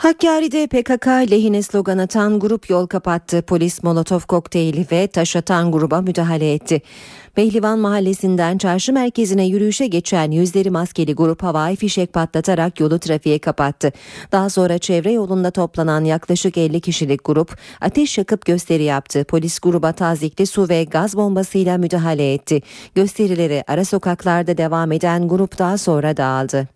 Hakkari'de 0.05 0.67
PKK 0.67 1.07
lehine 1.07 1.63
slogan 1.63 1.99
atan 1.99 2.41
grup 2.41 2.71
yol 2.71 2.87
kapattı. 2.87 3.43
Polis 3.43 3.83
molotof 3.83 4.27
kokteyli 4.27 4.87
ve 4.93 5.07
taş 5.07 5.37
atan 5.37 5.73
gruba 5.73 6.01
müdahale 6.01 6.55
etti. 6.55 6.83
Pehlivan 7.35 7.79
mahallesinden 7.79 8.59
çarşı 8.59 8.93
merkezine 8.93 9.47
yürüyüşe 9.47 9.87
geçen 9.87 10.31
yüzleri 10.31 10.71
maskeli 10.71 11.15
grup 11.15 11.43
havai 11.43 11.77
fişek 11.77 12.13
patlatarak 12.13 12.81
yolu 12.81 12.99
trafiğe 12.99 13.39
kapattı. 13.39 13.93
Daha 14.33 14.51
sonra 14.51 14.79
çevre 14.79 15.13
yolunda 15.13 15.51
toplanan 15.51 16.05
yaklaşık 16.05 16.59
50 16.59 16.81
kişilik 16.81 17.25
grup 17.25 17.59
ateş 17.81 18.19
yakıp 18.19 18.45
gösteri 18.45 18.83
yaptı. 18.83 19.25
Polis 19.25 19.59
gruba 19.59 19.93
tazikli 19.93 20.47
su 20.47 20.69
ve 20.69 20.85
gaz 20.85 21.17
bombasıyla 21.17 21.79
müdahale 21.79 22.35
etti. 22.35 22.63
Gösterileri 22.95 23.65
ara 23.67 23.85
sokaklarda 23.85 24.57
devam 24.59 24.93
eden 24.93 25.29
grup 25.29 25.59
daha 25.59 25.79
sonra 25.79 26.17
dağıldı. 26.17 26.69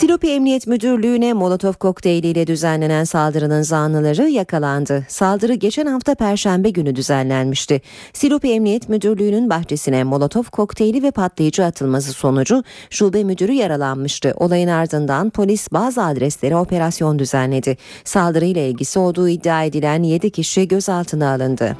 Silopi 0.00 0.28
Emniyet 0.28 0.66
Müdürlüğü'ne 0.66 1.32
Molotov 1.32 1.72
kokteyliyle 1.72 2.46
düzenlenen 2.46 3.04
saldırının 3.04 3.62
zanlıları 3.62 4.28
yakalandı. 4.28 5.04
Saldırı 5.08 5.54
geçen 5.54 5.86
hafta 5.86 6.14
Perşembe 6.14 6.70
günü 6.70 6.96
düzenlenmişti. 6.96 7.80
Silopi 8.12 8.52
Emniyet 8.52 8.88
Müdürlüğü'nün 8.88 9.50
bahçesine 9.50 10.04
Molotov 10.04 10.42
kokteyli 10.42 11.02
ve 11.02 11.10
patlayıcı 11.10 11.64
atılması 11.64 12.12
sonucu 12.12 12.64
şube 12.90 13.24
müdürü 13.24 13.52
yaralanmıştı. 13.52 14.34
Olayın 14.36 14.68
ardından 14.68 15.30
polis 15.30 15.72
bazı 15.72 16.02
adreslere 16.04 16.56
operasyon 16.56 17.18
düzenledi. 17.18 17.76
Saldırıyla 18.04 18.62
ilgisi 18.62 18.98
olduğu 18.98 19.28
iddia 19.28 19.64
edilen 19.64 20.02
7 20.02 20.30
kişi 20.30 20.68
gözaltına 20.68 21.32
alındı. 21.32 21.76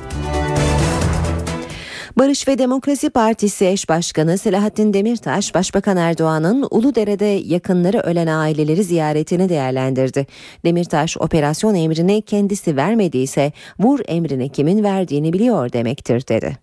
Barış 2.21 2.49
ve 2.49 2.59
Demokrasi 2.59 3.11
Partisi 3.11 3.67
eş 3.67 3.89
başkanı 3.89 4.39
Selahattin 4.39 4.95
Demirtaş, 4.95 5.55
Başbakan 5.55 5.97
Erdoğan'ın 5.97 6.67
Uludere'de 6.71 7.25
yakınları 7.25 7.99
ölen 7.99 8.27
aileleri 8.27 8.85
ziyaretini 8.85 9.49
değerlendirdi. 9.49 10.27
Demirtaş, 10.65 11.17
operasyon 11.19 11.75
emrini 11.75 12.23
kendisi 12.23 12.77
vermediyse 12.77 13.53
vur 13.79 14.01
emrini 14.09 14.49
kimin 14.49 14.85
verdiğini 14.85 15.33
biliyor 15.33 15.73
demektir 15.73 16.29
dedi. 16.29 16.59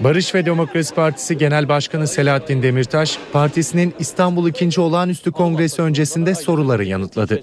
Barış 0.00 0.34
ve 0.34 0.46
Demokrasi 0.46 0.94
Partisi 0.94 1.38
Genel 1.38 1.68
Başkanı 1.68 2.08
Selahattin 2.08 2.62
Demirtaş, 2.62 3.18
partisinin 3.32 3.94
İstanbul 3.98 4.48
2. 4.48 4.80
Olağanüstü 4.80 5.32
Kongresi 5.32 5.82
öncesinde 5.82 6.34
soruları 6.34 6.84
yanıtladı. 6.84 7.40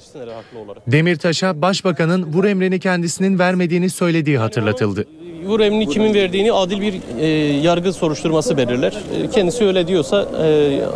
Demirtaş'a 0.88 1.62
Başbakanın 1.62 2.24
vur 2.24 2.46
emrini 2.46 2.80
kendisinin 2.80 3.40
vermediğini 3.40 3.90
söylediği 3.90 4.38
hatırlatıldı. 4.38 5.06
Vur 5.46 5.60
emrini 5.60 5.90
kimin 5.90 6.14
verdiğini 6.14 6.54
adil 6.54 6.82
bir 6.82 6.94
e, 7.20 7.28
yargı 7.62 7.94
soruşturması 7.94 8.58
belirler. 8.58 8.94
E, 9.24 9.30
kendisi 9.30 9.66
öyle 9.66 9.88
diyorsa 9.88 10.28
e, 10.44 10.48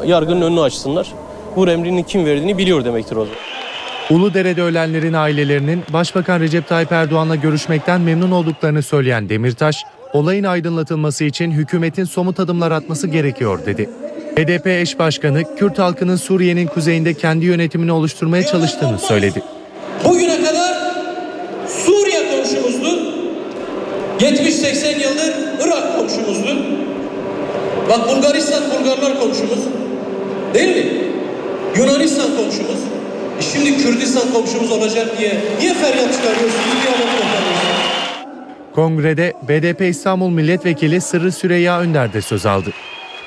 yargının 0.05 0.41
önünü 0.41 0.61
açsınlar. 0.61 1.07
Vur 1.55 1.67
emrini 1.67 2.05
kim 2.05 2.25
verdiğini 2.25 2.57
biliyor 2.57 2.85
demektir 2.85 3.15
o 3.15 3.25
zaman. 3.25 3.39
Uludere'de 4.09 4.61
ölenlerin 4.61 5.13
ailelerinin 5.13 5.83
Başbakan 5.93 6.39
Recep 6.39 6.67
Tayyip 6.67 6.91
Erdoğan'la 6.91 7.35
görüşmekten 7.35 8.01
memnun 8.01 8.31
olduklarını 8.31 8.81
söyleyen 8.81 9.29
Demirtaş, 9.29 9.83
olayın 10.13 10.43
aydınlatılması 10.43 11.23
için 11.23 11.51
hükümetin 11.51 12.03
somut 12.03 12.39
adımlar 12.39 12.71
atması 12.71 13.07
gerekiyor 13.07 13.65
dedi. 13.65 13.89
HDP 14.35 14.67
eş 14.67 14.99
başkanı 14.99 15.55
Kürt 15.55 15.79
halkının 15.79 16.15
Suriye'nin 16.15 16.67
kuzeyinde 16.67 17.13
kendi 17.13 17.45
yönetimini 17.45 17.91
oluşturmaya 17.91 18.43
çalıştığını 18.43 18.99
söyledi. 18.99 19.43
Bugüne 20.05 20.43
kadar 20.43 20.75
Suriye 21.85 22.29
komşumuzdu. 22.29 23.15
70-80 24.19 24.99
yıldır 24.99 25.33
Irak 25.65 25.97
komşumuzdu. 25.97 26.55
Bak 27.89 28.09
Bulgaristan 28.09 28.63
Bulgarlar 28.63 29.19
komşumuz. 29.19 29.59
Değil 30.53 30.85
mi? 30.85 30.91
Yunanistan 31.77 32.27
komşumuz. 32.27 32.79
E 33.39 33.41
şimdi 33.41 33.77
Kürdistan 33.77 34.33
komşumuz 34.33 34.71
olacak 34.71 35.17
diye 35.17 35.37
niye 35.59 35.73
feryat 35.73 36.13
çıkarıyorsun? 36.13 36.59
Niye 36.59 36.95
anlatıyorsun? 36.95 37.45
Kongrede 38.75 39.33
BDP 39.47 39.81
İstanbul 39.81 40.29
Milletvekili 40.29 41.01
Sırrı 41.01 41.31
Süreyya 41.31 41.79
Önder 41.79 42.13
de 42.13 42.21
söz 42.21 42.45
aldı. 42.45 42.69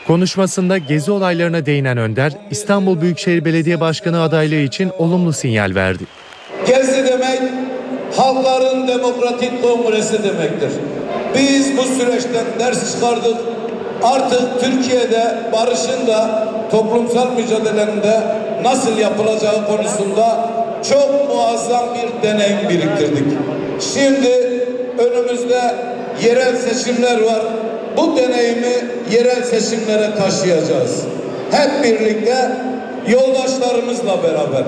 Konuşmasında 0.07 0.79
gezi 0.79 1.11
olaylarına 1.11 1.67
değinen 1.67 1.99
Önder, 1.99 2.33
İstanbul 2.51 3.01
Büyükşehir 3.01 3.45
Belediye 3.45 3.81
Başkanı 3.81 4.23
adaylığı 4.23 4.55
için 4.61 4.91
olumlu 4.99 5.33
sinyal 5.33 5.75
verdi. 5.75 6.05
Gezi 6.67 7.07
demek 7.07 7.68
halkların 8.19 8.89
demokratik 8.89 9.63
kongresi 9.63 10.25
demektir. 10.25 10.71
Biz 11.35 11.77
bu 11.77 11.83
süreçten 11.83 12.45
ders 12.59 12.95
çıkardık. 12.95 13.37
Artık 14.03 14.61
Türkiye'de 14.61 15.37
barışın 15.53 16.07
da 16.07 16.45
toplumsal 16.71 17.27
mücadelenin 17.37 18.03
de 18.03 18.21
nasıl 18.63 18.99
yapılacağı 18.99 19.67
konusunda 19.67 20.51
çok 20.89 21.29
muazzam 21.35 21.85
bir 21.95 22.29
deneyim 22.29 22.69
biriktirdik. 22.69 23.39
Şimdi 23.95 24.65
önümüzde 24.99 25.61
yerel 26.25 26.57
seçimler 26.57 27.21
var. 27.21 27.43
Bu 27.97 28.17
deneyimi 28.17 28.77
yerel 29.11 29.43
seçimlere 29.43 30.15
taşıyacağız. 30.15 31.03
Hep 31.51 31.85
birlikte 31.85 32.51
yoldaşlarımızla 33.09 34.23
beraber. 34.23 34.65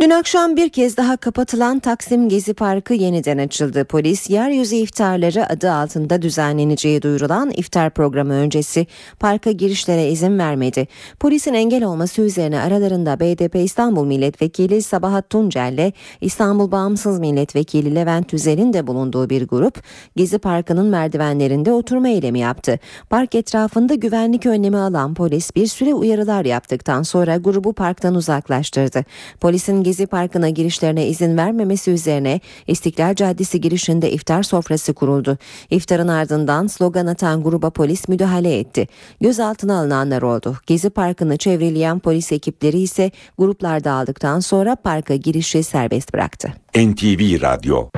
Dün 0.00 0.10
akşam 0.10 0.56
bir 0.56 0.68
kez 0.68 0.96
daha 0.96 1.16
kapatılan 1.16 1.78
Taksim 1.78 2.28
Gezi 2.28 2.54
Parkı 2.54 2.94
yeniden 2.94 3.38
açıldı. 3.38 3.84
Polis 3.84 4.30
yeryüzü 4.30 4.76
iftarları 4.76 5.48
adı 5.52 5.72
altında 5.72 6.22
düzenleneceği 6.22 7.02
duyurulan 7.02 7.50
iftar 7.50 7.90
programı 7.90 8.32
öncesi 8.32 8.86
parka 9.20 9.50
girişlere 9.50 10.10
izin 10.10 10.38
vermedi. 10.38 10.86
Polisin 11.20 11.54
engel 11.54 11.84
olması 11.84 12.22
üzerine 12.22 12.60
aralarında 12.60 13.20
BDP 13.20 13.54
İstanbul 13.54 14.06
Milletvekili 14.06 14.82
Sabahat 14.82 15.30
Tuncel 15.30 15.72
ile 15.72 15.92
İstanbul 16.20 16.70
Bağımsız 16.70 17.18
Milletvekili 17.18 17.94
Levent 17.94 18.28
Tüzel'in 18.28 18.72
de 18.72 18.86
bulunduğu 18.86 19.30
bir 19.30 19.48
grup 19.48 19.82
Gezi 20.16 20.38
Parkı'nın 20.38 20.86
merdivenlerinde 20.86 21.72
oturma 21.72 22.08
eylemi 22.08 22.38
yaptı. 22.38 22.78
Park 23.10 23.34
etrafında 23.34 23.94
güvenlik 23.94 24.46
önlemi 24.46 24.78
alan 24.78 25.14
polis 25.14 25.56
bir 25.56 25.66
süre 25.66 25.94
uyarılar 25.94 26.44
yaptıktan 26.44 27.02
sonra 27.02 27.36
grubu 27.36 27.72
parktan 27.72 28.14
uzaklaştırdı. 28.14 29.04
Polisin 29.40 29.87
Gezi 29.88 30.06
Parkı'na 30.06 30.48
girişlerine 30.48 31.06
izin 31.06 31.36
vermemesi 31.36 31.90
üzerine 31.90 32.40
İstiklal 32.66 33.14
Caddesi 33.14 33.60
girişinde 33.60 34.10
iftar 34.10 34.42
sofrası 34.42 34.94
kuruldu. 34.94 35.38
İftarın 35.70 36.08
ardından 36.08 36.66
slogan 36.66 37.06
atan 37.06 37.42
gruba 37.42 37.70
polis 37.70 38.08
müdahale 38.08 38.58
etti. 38.58 38.88
Gözaltına 39.20 39.78
alınanlar 39.78 40.22
oldu. 40.22 40.56
Gezi 40.66 40.90
Parkı'nı 40.90 41.36
çevreleyen 41.36 41.98
polis 41.98 42.32
ekipleri 42.32 42.78
ise 42.78 43.10
gruplar 43.38 43.84
dağıldıktan 43.84 44.40
sonra 44.40 44.76
parka 44.76 45.16
girişi 45.16 45.62
serbest 45.62 46.14
bıraktı. 46.14 46.52
NTV 46.76 47.42
Radyo 47.42 47.88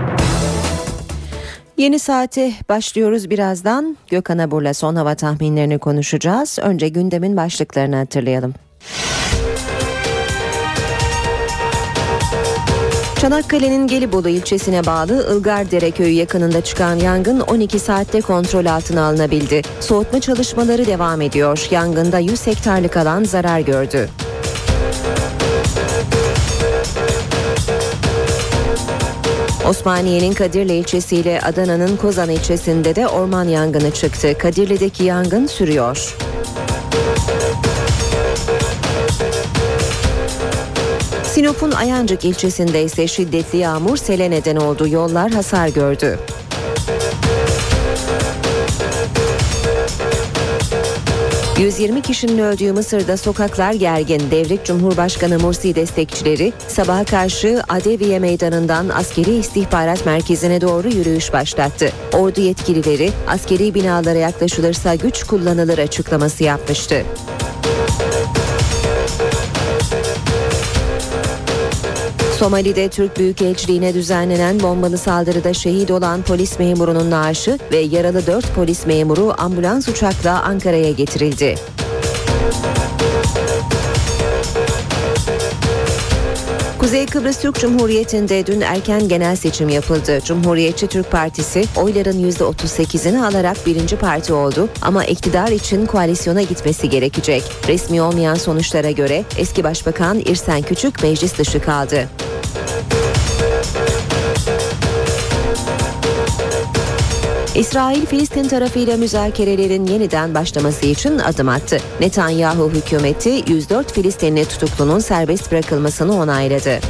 Yeni 1.76 1.98
saate 1.98 2.52
başlıyoruz 2.68 3.30
birazdan. 3.30 3.96
Gökhan 4.10 4.38
Abur'la 4.38 4.74
son 4.74 4.96
hava 4.96 5.14
tahminlerini 5.14 5.78
konuşacağız. 5.78 6.58
Önce 6.62 6.88
gündemin 6.88 7.36
başlıklarını 7.36 7.96
hatırlayalım. 7.96 8.54
Çanakkale'nin 13.20 13.86
Gelibolu 13.86 14.28
ilçesine 14.28 14.86
bağlı 14.86 15.36
Ilgardere 15.36 15.90
köyü 15.90 16.12
yakınında 16.12 16.60
çıkan 16.60 16.94
yangın 16.94 17.40
12 17.40 17.78
saatte 17.78 18.20
kontrol 18.20 18.66
altına 18.66 19.04
alınabildi. 19.04 19.62
Soğutma 19.80 20.20
çalışmaları 20.20 20.86
devam 20.86 21.20
ediyor. 21.20 21.68
Yangında 21.70 22.18
100 22.18 22.46
hektarlık 22.46 22.96
alan 22.96 23.24
zarar 23.24 23.60
gördü. 23.60 24.08
Osmaniye'nin 29.68 30.32
Kadirli 30.32 30.72
ilçesiyle 30.72 31.40
Adana'nın 31.40 31.96
Kozan 31.96 32.30
ilçesinde 32.30 32.96
de 32.96 33.08
orman 33.08 33.44
yangını 33.44 33.90
çıktı. 33.90 34.38
Kadirli'deki 34.38 35.04
yangın 35.04 35.46
sürüyor. 35.46 36.16
Sinop'un 41.40 41.70
Ayancık 41.70 42.24
ilçesinde 42.24 42.82
ise 42.82 43.06
şiddetli 43.08 43.58
yağmur 43.58 43.96
sele 43.96 44.30
neden 44.30 44.56
oldu. 44.56 44.88
Yollar 44.88 45.30
hasar 45.30 45.68
gördü. 45.68 46.18
120 51.58 52.02
kişinin 52.02 52.38
öldüğü 52.38 52.72
Mısır'da 52.72 53.16
sokaklar 53.16 53.72
gergin. 53.72 54.22
Devrik 54.30 54.64
Cumhurbaşkanı 54.64 55.38
Mursi 55.38 55.74
destekçileri 55.74 56.52
sabaha 56.68 57.04
karşı 57.04 57.62
Adeviye 57.68 58.18
Meydanı'ndan 58.18 58.88
askeri 58.88 59.36
istihbarat 59.36 60.06
merkezine 60.06 60.60
doğru 60.60 60.88
yürüyüş 60.88 61.32
başlattı. 61.32 61.92
Ordu 62.12 62.40
yetkilileri 62.40 63.10
askeri 63.28 63.74
binalara 63.74 64.18
yaklaşılırsa 64.18 64.94
güç 64.94 65.24
kullanılır 65.24 65.78
açıklaması 65.78 66.44
yapmıştı. 66.44 67.04
Somali'de 72.40 72.88
Türk 72.88 73.18
Büyükelçiliğine 73.18 73.94
düzenlenen 73.94 74.60
bombalı 74.60 74.98
saldırıda 74.98 75.54
şehit 75.54 75.90
olan 75.90 76.22
polis 76.22 76.58
memurunun 76.58 77.10
naaşı 77.10 77.58
ve 77.72 77.76
yaralı 77.76 78.26
4 78.26 78.54
polis 78.54 78.86
memuru 78.86 79.34
ambulans 79.38 79.88
uçakla 79.88 80.42
Ankara'ya 80.42 80.90
getirildi. 80.90 81.54
Kuzey 86.80 87.06
Kıbrıs 87.06 87.40
Türk 87.40 87.60
Cumhuriyeti'nde 87.60 88.46
dün 88.46 88.60
erken 88.60 89.08
genel 89.08 89.36
seçim 89.36 89.68
yapıldı. 89.68 90.20
Cumhuriyetçi 90.24 90.86
Türk 90.86 91.10
Partisi 91.10 91.64
oyların 91.76 92.30
%38'ini 92.30 93.24
alarak 93.24 93.66
birinci 93.66 93.96
parti 93.96 94.32
oldu 94.32 94.68
ama 94.82 95.04
iktidar 95.04 95.48
için 95.48 95.86
koalisyona 95.86 96.42
gitmesi 96.42 96.88
gerekecek. 96.88 97.42
Resmi 97.68 98.02
olmayan 98.02 98.34
sonuçlara 98.34 98.90
göre 98.90 99.24
eski 99.38 99.64
başbakan 99.64 100.18
İrsen 100.18 100.62
Küçük 100.62 101.02
meclis 101.02 101.38
dışı 101.38 101.62
kaldı. 101.62 102.08
İsrail 107.54 108.06
Filistin 108.06 108.48
tarafıyla 108.48 108.96
müzakerelerin 108.96 109.86
yeniden 109.86 110.34
başlaması 110.34 110.86
için 110.86 111.18
adım 111.18 111.48
attı. 111.48 111.78
Netanyahu 112.00 112.70
hükümeti 112.70 113.44
104 113.46 113.92
Filistinli 113.92 114.44
tutuklunun 114.44 114.98
serbest 114.98 115.52
bırakılmasını 115.52 116.16
onayladı. 116.20 116.80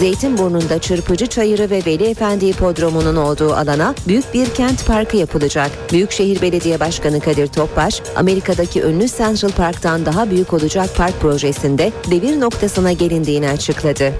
Zeytinburnu'nda 0.00 0.78
Çırpıcı 0.78 1.26
Çayırı 1.26 1.70
ve 1.70 1.82
Veli 1.86 2.04
Efendi 2.04 2.46
Hipodromu'nun 2.46 3.16
olduğu 3.16 3.54
alana 3.54 3.94
büyük 4.08 4.34
bir 4.34 4.50
kent 4.50 4.86
parkı 4.86 5.16
yapılacak. 5.16 5.70
Büyükşehir 5.92 6.42
Belediye 6.42 6.80
Başkanı 6.80 7.20
Kadir 7.20 7.46
Topbaş, 7.46 8.02
Amerika'daki 8.16 8.82
ünlü 8.82 9.08
Central 9.08 9.50
Park'tan 9.50 10.06
daha 10.06 10.30
büyük 10.30 10.52
olacak 10.52 10.90
park 10.96 11.20
projesinde 11.20 11.92
devir 12.10 12.40
noktasına 12.40 12.92
gelindiğini 12.92 13.48
açıkladı. 13.48 14.12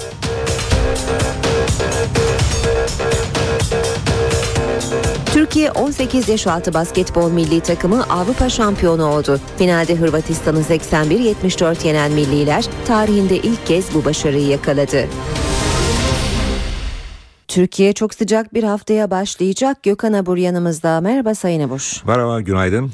Türkiye 5.60 5.84
18 5.84 6.28
yaş 6.28 6.46
altı 6.46 6.74
basketbol 6.74 7.30
milli 7.30 7.60
takımı 7.60 8.04
Avrupa 8.04 8.48
şampiyonu 8.48 9.06
oldu. 9.06 9.40
Finalde 9.58 9.96
Hırvatistan'ı 9.96 10.60
81-74 10.60 11.86
yenen 11.86 12.12
milliler 12.12 12.64
tarihinde 12.86 13.36
ilk 13.36 13.66
kez 13.66 13.94
bu 13.94 14.04
başarıyı 14.04 14.46
yakaladı. 14.46 15.06
Türkiye 17.48 17.92
çok 17.92 18.14
sıcak 18.14 18.54
bir 18.54 18.64
haftaya 18.64 19.10
başlayacak. 19.10 19.82
Gökhan 19.82 20.12
Abur 20.12 20.36
yanımızda. 20.36 21.00
Merhaba 21.00 21.34
Sayın 21.34 21.60
Abur. 21.60 22.02
Merhaba, 22.06 22.40
günaydın. 22.40 22.92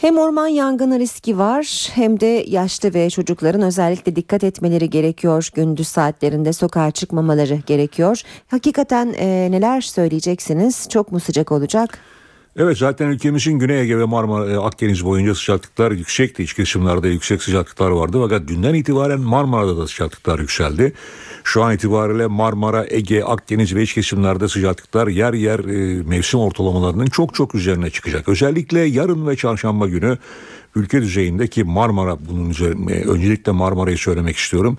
Hem 0.00 0.18
orman 0.18 0.46
yangını 0.46 0.98
riski 0.98 1.38
var 1.38 1.90
hem 1.94 2.20
de 2.20 2.44
yaşlı 2.48 2.94
ve 2.94 3.10
çocukların 3.10 3.62
özellikle 3.62 4.16
dikkat 4.16 4.44
etmeleri 4.44 4.90
gerekiyor. 4.90 5.48
Gündüz 5.54 5.88
saatlerinde 5.88 6.52
sokağa 6.52 6.90
çıkmamaları 6.90 7.54
gerekiyor. 7.66 8.22
Hakikaten 8.48 9.14
e, 9.18 9.50
neler 9.50 9.80
söyleyeceksiniz? 9.80 10.88
Çok 10.88 11.12
mu 11.12 11.20
sıcak 11.20 11.52
olacak? 11.52 11.98
Evet 12.62 12.78
zaten 12.78 13.08
ülkemizin 13.08 13.58
Güney 13.58 13.80
Ege 13.80 13.98
ve 13.98 14.04
Marmara 14.04 14.58
Akdeniz 14.58 15.04
boyunca 15.04 15.34
sıcaklıklar 15.34 15.90
yüksekti. 15.92 16.42
İç 16.42 16.54
kesimlerde 16.54 17.08
yüksek 17.08 17.42
sıcaklıklar 17.42 17.90
vardı. 17.90 18.18
Fakat 18.22 18.48
dünden 18.48 18.74
itibaren 18.74 19.20
Marmara'da 19.20 19.76
da 19.76 19.86
sıcaklıklar 19.86 20.38
yükseldi. 20.38 20.92
Şu 21.44 21.62
an 21.62 21.74
itibariyle 21.74 22.26
Marmara, 22.26 22.86
Ege, 22.90 23.22
Akdeniz 23.24 23.74
ve 23.74 23.82
iç 23.82 23.94
kesimlerde 23.94 24.48
sıcaklıklar 24.48 25.08
yer 25.08 25.32
yer 25.32 25.58
e, 25.58 26.02
mevsim 26.02 26.40
ortalamalarının 26.40 27.06
çok 27.06 27.34
çok 27.34 27.54
üzerine 27.54 27.90
çıkacak. 27.90 28.28
Özellikle 28.28 28.80
yarın 28.80 29.26
ve 29.26 29.36
çarşamba 29.36 29.88
günü 29.88 30.18
ülke 30.74 31.02
düzeyindeki 31.02 31.64
Marmara 31.64 32.16
bunun 32.30 32.50
üzerine 32.50 32.92
öncelikle 32.92 33.52
Marmara'yı 33.52 33.98
söylemek 33.98 34.36
istiyorum. 34.36 34.78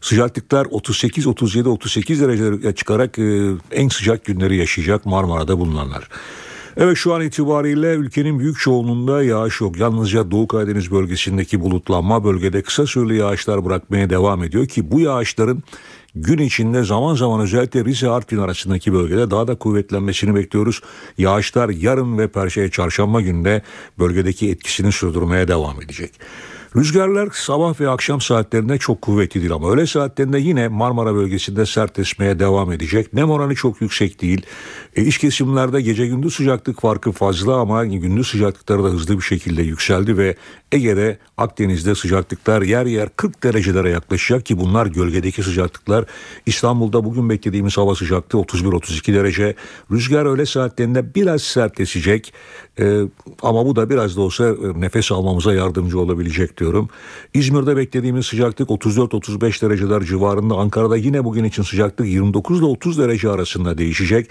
Sıcaklıklar 0.00 0.66
38, 0.70 1.26
37, 1.26 1.68
38 1.68 2.20
derecelere 2.20 2.74
çıkarak 2.74 3.18
e, 3.18 3.50
en 3.72 3.88
sıcak 3.88 4.24
günleri 4.24 4.56
yaşayacak 4.56 5.06
Marmara'da 5.06 5.58
bulunanlar. 5.58 6.08
Evet 6.82 6.96
şu 6.96 7.14
an 7.14 7.22
itibariyle 7.22 7.94
ülkenin 7.94 8.38
büyük 8.38 8.58
çoğunluğunda 8.58 9.22
yağış 9.22 9.60
yok. 9.60 9.78
Yalnızca 9.78 10.30
Doğu 10.30 10.48
Karadeniz 10.48 10.90
bölgesindeki 10.90 11.60
bulutlanma 11.60 12.24
bölgede 12.24 12.62
kısa 12.62 12.86
süreli 12.86 13.16
yağışlar 13.16 13.64
bırakmaya 13.64 14.10
devam 14.10 14.44
ediyor 14.44 14.66
ki 14.66 14.90
bu 14.90 15.00
yağışların 15.00 15.62
gün 16.14 16.38
içinde 16.38 16.84
zaman 16.84 17.14
zaman 17.14 17.40
özellikle 17.40 17.84
Rize 17.84 18.08
Artvin 18.08 18.38
arasındaki 18.38 18.92
bölgede 18.92 19.30
daha 19.30 19.48
da 19.48 19.54
kuvvetlenmesini 19.54 20.34
bekliyoruz. 20.34 20.80
Yağışlar 21.18 21.68
yarın 21.68 22.18
ve 22.18 22.28
perşembe 22.28 22.70
çarşamba 22.70 23.20
günde 23.20 23.62
bölgedeki 23.98 24.50
etkisini 24.50 24.92
sürdürmeye 24.92 25.48
devam 25.48 25.82
edecek. 25.82 26.12
Rüzgarlar 26.76 27.28
sabah 27.32 27.80
ve 27.80 27.88
akşam 27.88 28.20
saatlerinde 28.20 28.78
çok 28.78 29.02
kuvvetli 29.02 29.40
değil 29.40 29.52
ama 29.52 29.70
öğle 29.70 29.86
saatlerinde 29.86 30.38
yine 30.38 30.68
Marmara 30.68 31.14
bölgesinde 31.14 31.66
sert 31.66 31.98
esmeye 31.98 32.38
devam 32.38 32.72
edecek. 32.72 33.14
Nem 33.14 33.30
oranı 33.30 33.54
çok 33.54 33.80
yüksek 33.80 34.22
değil. 34.22 34.46
E, 34.96 35.02
iç 35.02 35.18
kesimlerde 35.18 35.80
gece 35.80 36.06
gündüz 36.06 36.34
sıcaklık 36.34 36.80
farkı 36.80 37.12
fazla 37.12 37.56
ama 37.56 37.84
gündüz 37.84 38.28
sıcaklıkları 38.28 38.84
da 38.84 38.88
hızlı 38.88 39.16
bir 39.16 39.22
şekilde 39.22 39.62
yükseldi 39.62 40.16
ve 40.16 40.36
Ege'de 40.72 41.18
Akdeniz'de 41.36 41.94
sıcaklıklar 41.94 42.62
yer 42.62 42.86
yer 42.86 43.08
40 43.16 43.42
derecelere 43.42 43.90
yaklaşacak 43.90 44.46
ki 44.46 44.58
bunlar 44.58 44.86
gölgedeki 44.86 45.42
sıcaklıklar. 45.42 46.04
İstanbul'da 46.46 47.04
bugün 47.04 47.30
beklediğimiz 47.30 47.76
hava 47.76 47.94
sıcaklığı 47.94 48.38
31-32 48.40 49.14
derece. 49.14 49.54
Rüzgar 49.92 50.26
öğle 50.26 50.46
saatlerinde 50.46 51.14
biraz 51.14 51.42
sertleşecek 51.42 52.32
ee, 52.80 53.00
ama 53.42 53.66
bu 53.66 53.76
da 53.76 53.90
biraz 53.90 54.16
da 54.16 54.20
olsa 54.20 54.48
e, 54.48 54.80
nefes 54.80 55.12
almamıza 55.12 55.54
yardımcı 55.54 56.00
olabilecek 56.00 56.59
diyorum. 56.60 56.88
İzmir'de 57.34 57.76
beklediğimiz 57.76 58.26
sıcaklık 58.26 58.68
34-35 58.68 59.62
dereceler 59.62 60.00
civarında. 60.00 60.54
Ankara'da 60.54 60.96
yine 60.96 61.24
bugün 61.24 61.44
için 61.44 61.62
sıcaklık 61.62 62.06
29 62.08 62.58
ile 62.58 62.66
30 62.66 62.98
derece 62.98 63.30
arasında 63.30 63.78
değişecek. 63.78 64.30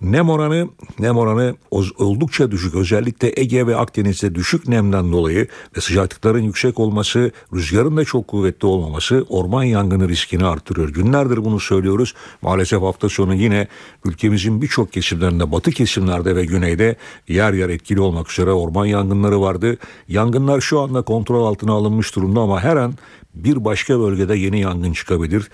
Nem 0.00 0.30
oranı, 0.30 0.68
nem 0.98 1.16
oranı 1.16 1.54
oldukça 1.98 2.50
düşük. 2.50 2.74
Özellikle 2.74 3.32
Ege 3.36 3.66
ve 3.66 3.76
Akdeniz'de 3.76 4.34
düşük 4.34 4.68
nemden 4.68 5.12
dolayı 5.12 5.48
ve 5.76 5.80
sıcaklıkların 5.80 6.42
yüksek 6.42 6.80
olması, 6.80 7.30
rüzgarın 7.54 7.96
da 7.96 8.04
çok 8.04 8.28
kuvvetli 8.28 8.66
olmaması 8.66 9.24
orman 9.28 9.64
yangını 9.64 10.08
riskini 10.08 10.44
artırıyor. 10.44 10.88
Günlerdir 10.88 11.44
bunu 11.44 11.60
söylüyoruz. 11.60 12.14
Maalesef 12.42 12.82
hafta 12.82 13.08
sonu 13.08 13.34
yine 13.34 13.68
ülkemizin 14.04 14.62
birçok 14.62 14.92
kesimlerinde, 14.92 15.52
batı 15.52 15.70
kesimlerde 15.70 16.36
ve 16.36 16.44
güneyde 16.44 16.96
yer 17.28 17.52
yer 17.52 17.68
etkili 17.68 18.00
olmak 18.00 18.32
üzere 18.32 18.50
orman 18.50 18.86
yangınları 18.86 19.40
vardı. 19.40 19.76
Yangınlar 20.08 20.60
şu 20.60 20.80
anda 20.80 21.02
kontrol 21.02 21.46
altına 21.46 21.72
alınmış 21.72 22.16
durumda 22.16 22.40
ama 22.40 22.60
her 22.60 22.76
an 22.76 22.94
bir 23.34 23.64
başka 23.64 24.00
bölgede 24.00 24.36
yeni 24.36 24.60
yangın 24.60 24.92
çıkabilir. 24.92 25.48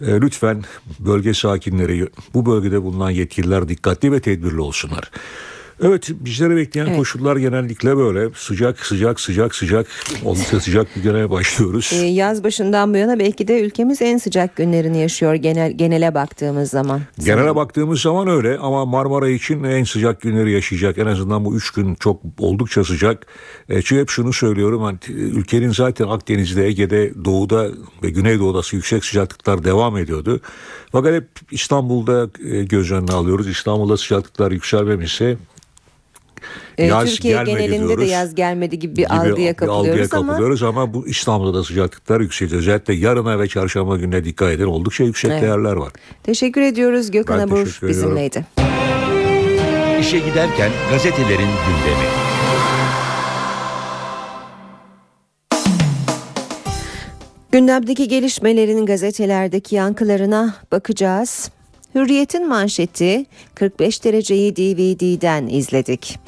E, 0.00 0.20
lütfen 0.20 0.64
bölge 0.98 1.34
sakinleri 1.34 2.08
bu 2.34 2.46
bölgede 2.46 2.82
bulunan 2.82 3.10
yetkililer 3.10 3.68
dikkatli 3.68 4.12
ve 4.12 4.20
tedbirli 4.20 4.60
olsunlar. 4.60 5.10
Evet 5.82 6.10
bizlere 6.20 6.56
bekleyen 6.56 6.86
evet. 6.86 6.96
koşullar 6.96 7.36
genellikle 7.36 7.96
böyle 7.96 8.28
sıcak 8.34 8.86
sıcak 8.86 9.20
sıcak 9.20 9.54
sıcak 9.54 9.86
oldukça 10.24 10.60
sıcak 10.60 10.96
bir 10.96 11.02
güne 11.02 11.30
başlıyoruz. 11.30 11.90
Ee, 11.94 11.96
yaz 11.96 12.44
başından 12.44 12.94
bu 12.94 12.98
yana 12.98 13.18
belki 13.18 13.48
de 13.48 13.60
ülkemiz 13.60 14.02
en 14.02 14.18
sıcak 14.18 14.56
günlerini 14.56 14.98
yaşıyor 14.98 15.34
genel 15.34 15.72
genele 15.72 16.14
baktığımız 16.14 16.70
zaman. 16.70 17.00
Genele 17.18 17.38
Sanırım. 17.38 17.56
baktığımız 17.56 18.00
zaman 18.00 18.28
öyle 18.28 18.58
ama 18.58 18.86
Marmara 18.86 19.28
için 19.28 19.64
en 19.64 19.84
sıcak 19.84 20.20
günleri 20.20 20.52
yaşayacak. 20.52 20.98
En 20.98 21.06
azından 21.06 21.44
bu 21.44 21.56
üç 21.56 21.70
gün 21.70 21.94
çok 21.94 22.20
oldukça 22.38 22.84
sıcak. 22.84 23.26
E, 23.68 23.82
çünkü 23.82 24.02
hep 24.02 24.10
şunu 24.10 24.32
söylüyorum 24.32 24.82
hani 24.82 24.98
ülkenin 25.08 25.70
zaten 25.70 26.08
Akdeniz'de, 26.08 26.66
Ege'de, 26.66 27.24
Doğu'da 27.24 27.68
ve 28.02 28.10
Güneydoğu'dası 28.10 28.76
yüksek 28.76 29.04
sıcaklıklar 29.04 29.64
devam 29.64 29.96
ediyordu. 29.96 30.40
Fakat 30.92 31.14
hep 31.14 31.28
İstanbul'da 31.50 32.30
e, 32.50 32.64
göz 32.64 32.92
önüne 32.92 33.12
alıyoruz. 33.12 33.48
İstanbul'da 33.48 33.96
sıcaklıklar 33.96 34.52
yükselmemişse 34.52 35.36
yaz 36.78 37.10
Türkiye 37.10 37.42
genelinde 37.44 37.88
diyoruz. 37.88 38.04
de 38.04 38.10
yaz 38.10 38.34
gelmedi 38.34 38.78
gibi 38.78 38.96
bir 38.96 38.96
gibi 38.96 39.08
algıya 39.08 39.54
kapılıyoruz, 39.54 39.90
algıya 39.90 40.08
kapılıyoruz 40.08 40.62
ama... 40.62 40.82
ama 40.82 40.94
bu 40.94 41.06
İstanbul'da 41.06 41.58
da 41.58 41.64
sıcaklıklar 41.64 42.20
yükseliyor. 42.20 42.58
Özellikle 42.58 42.94
yarına 42.94 43.38
ve 43.38 43.48
çarşamba 43.48 43.96
gününe 43.96 44.24
dikkat 44.24 44.52
edin. 44.52 44.64
Oldukça 44.64 45.04
yüksek 45.04 45.30
evet. 45.30 45.42
değerler 45.42 45.72
var. 45.72 45.92
Teşekkür 46.22 46.60
ediyoruz. 46.60 47.10
Gökhan 47.10 47.38
ben 47.38 47.46
Abur 47.46 47.78
bizimleydi. 47.82 48.46
İşe 50.00 50.18
giderken 50.18 50.70
gazetelerin 50.90 51.38
gündemi. 51.38 52.30
Gündemdeki 57.52 58.08
gelişmelerin 58.08 58.86
gazetelerdeki 58.86 59.74
yankılarına 59.74 60.54
bakacağız. 60.72 61.50
Hürriyet'in 61.94 62.48
manşeti 62.48 63.26
45 63.54 64.04
dereceyi 64.04 64.56
DVD'den 64.56 65.46
izledik. 65.46 66.18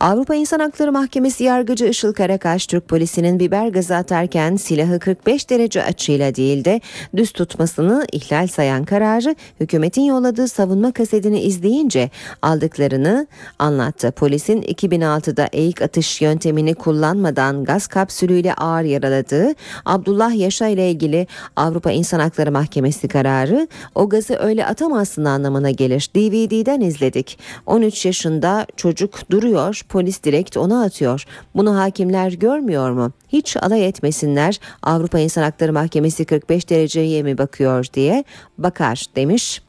Avrupa 0.00 0.34
İnsan 0.34 0.60
Hakları 0.60 0.92
Mahkemesi 0.92 1.44
yargıcı 1.44 1.86
Işıl 1.86 2.12
Karakaş 2.12 2.66
Türk 2.66 2.88
polisinin 2.88 3.40
biber 3.40 3.68
gazı 3.68 3.96
atarken 3.96 4.56
silahı 4.56 4.98
45 4.98 5.50
derece 5.50 5.82
açıyla 5.82 6.34
değil 6.34 6.64
de 6.64 6.80
düz 7.16 7.32
tutmasını 7.32 8.06
ihlal 8.12 8.46
sayan 8.46 8.84
kararı 8.84 9.34
hükümetin 9.60 10.02
yolladığı 10.02 10.48
savunma 10.48 10.92
kasetini 10.92 11.40
izleyince 11.40 12.10
aldıklarını 12.42 13.26
anlattı. 13.58 14.12
Polisin 14.12 14.62
2006'da 14.62 15.48
eğik 15.52 15.82
atış 15.82 16.22
yöntemini 16.22 16.74
kullanmadan 16.74 17.64
gaz 17.64 17.86
kapsülüyle 17.86 18.54
ağır 18.54 18.84
yaraladığı 18.84 19.54
Abdullah 19.84 20.38
Yaşa 20.38 20.66
ile 20.66 20.90
ilgili 20.90 21.26
Avrupa 21.56 21.90
İnsan 21.90 22.20
Hakları 22.20 22.52
Mahkemesi 22.52 23.08
kararı 23.08 23.68
o 23.94 24.08
gazı 24.08 24.36
öyle 24.36 24.66
atamaz 24.66 25.09
olmasının 25.10 25.24
anlamına 25.24 25.70
gelir. 25.70 26.10
DVD'den 26.14 26.80
izledik. 26.80 27.38
13 27.66 28.06
yaşında 28.06 28.66
çocuk 28.76 29.30
duruyor, 29.30 29.82
polis 29.88 30.22
direkt 30.24 30.56
ona 30.56 30.82
atıyor. 30.84 31.24
Bunu 31.54 31.76
hakimler 31.78 32.32
görmüyor 32.32 32.90
mu? 32.90 33.12
Hiç 33.28 33.56
alay 33.56 33.86
etmesinler. 33.86 34.60
Avrupa 34.82 35.18
İnsan 35.18 35.42
Hakları 35.42 35.72
Mahkemesi 35.72 36.24
45 36.24 36.70
dereceye 36.70 37.22
mi 37.22 37.38
bakıyor 37.38 37.86
diye 37.94 38.24
bakar 38.58 39.06
demiş. 39.16 39.62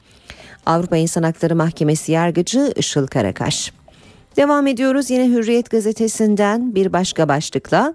Avrupa 0.65 0.97
İnsan 0.97 1.23
Hakları 1.23 1.55
Mahkemesi 1.55 2.11
yargıcı 2.11 2.73
Işıl 2.75 3.07
Karakaş. 3.07 3.71
Devam 4.37 4.67
ediyoruz 4.67 5.09
yine 5.09 5.27
Hürriyet 5.27 5.69
gazetesinden 5.69 6.75
bir 6.75 6.93
başka 6.93 7.27
başlıkla. 7.27 7.93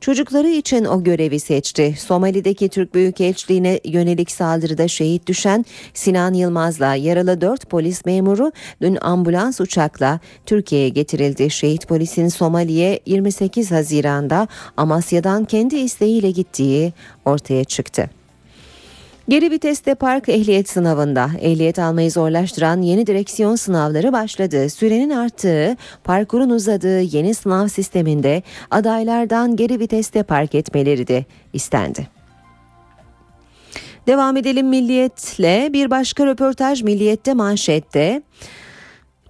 Çocukları 0.00 0.48
için 0.48 0.84
o 0.84 1.04
görevi 1.04 1.40
seçti. 1.40 1.94
Somali'deki 1.98 2.68
Türk 2.68 2.94
Büyükelçiliğine 2.94 3.80
yönelik 3.84 4.30
saldırıda 4.30 4.88
şehit 4.88 5.26
düşen 5.26 5.64
Sinan 5.94 6.34
Yılmaz'la 6.34 6.94
yaralı 6.94 7.40
4 7.40 7.70
polis 7.70 8.04
memuru 8.04 8.52
dün 8.82 8.98
ambulans 9.00 9.60
uçakla 9.60 10.20
Türkiye'ye 10.46 10.88
getirildi. 10.88 11.50
Şehit 11.50 11.88
polisin 11.88 12.28
Somali'ye 12.28 13.00
28 13.06 13.70
Haziran'da 13.70 14.48
Amasya'dan 14.76 15.44
kendi 15.44 15.76
isteğiyle 15.76 16.30
gittiği 16.30 16.92
ortaya 17.24 17.64
çıktı. 17.64 18.23
Geri 19.28 19.50
viteste 19.50 19.94
park 19.94 20.28
ehliyet 20.28 20.68
sınavında 20.68 21.30
ehliyet 21.40 21.78
almayı 21.78 22.10
zorlaştıran 22.10 22.82
yeni 22.82 23.06
direksiyon 23.06 23.56
sınavları 23.56 24.12
başladı. 24.12 24.70
Sürenin 24.70 25.10
arttığı, 25.10 25.76
parkurun 26.04 26.50
uzadığı 26.50 27.00
yeni 27.00 27.34
sınav 27.34 27.68
sisteminde 27.68 28.42
adaylardan 28.70 29.56
geri 29.56 29.80
viteste 29.80 30.22
park 30.22 30.54
etmeleri 30.54 31.06
de 31.06 31.24
istendi. 31.52 32.08
Devam 34.06 34.36
edelim 34.36 34.68
Milliyet'le 34.68 35.72
bir 35.72 35.90
başka 35.90 36.26
röportaj 36.26 36.82
Milliyet'te 36.82 37.34
manşette. 37.34 38.22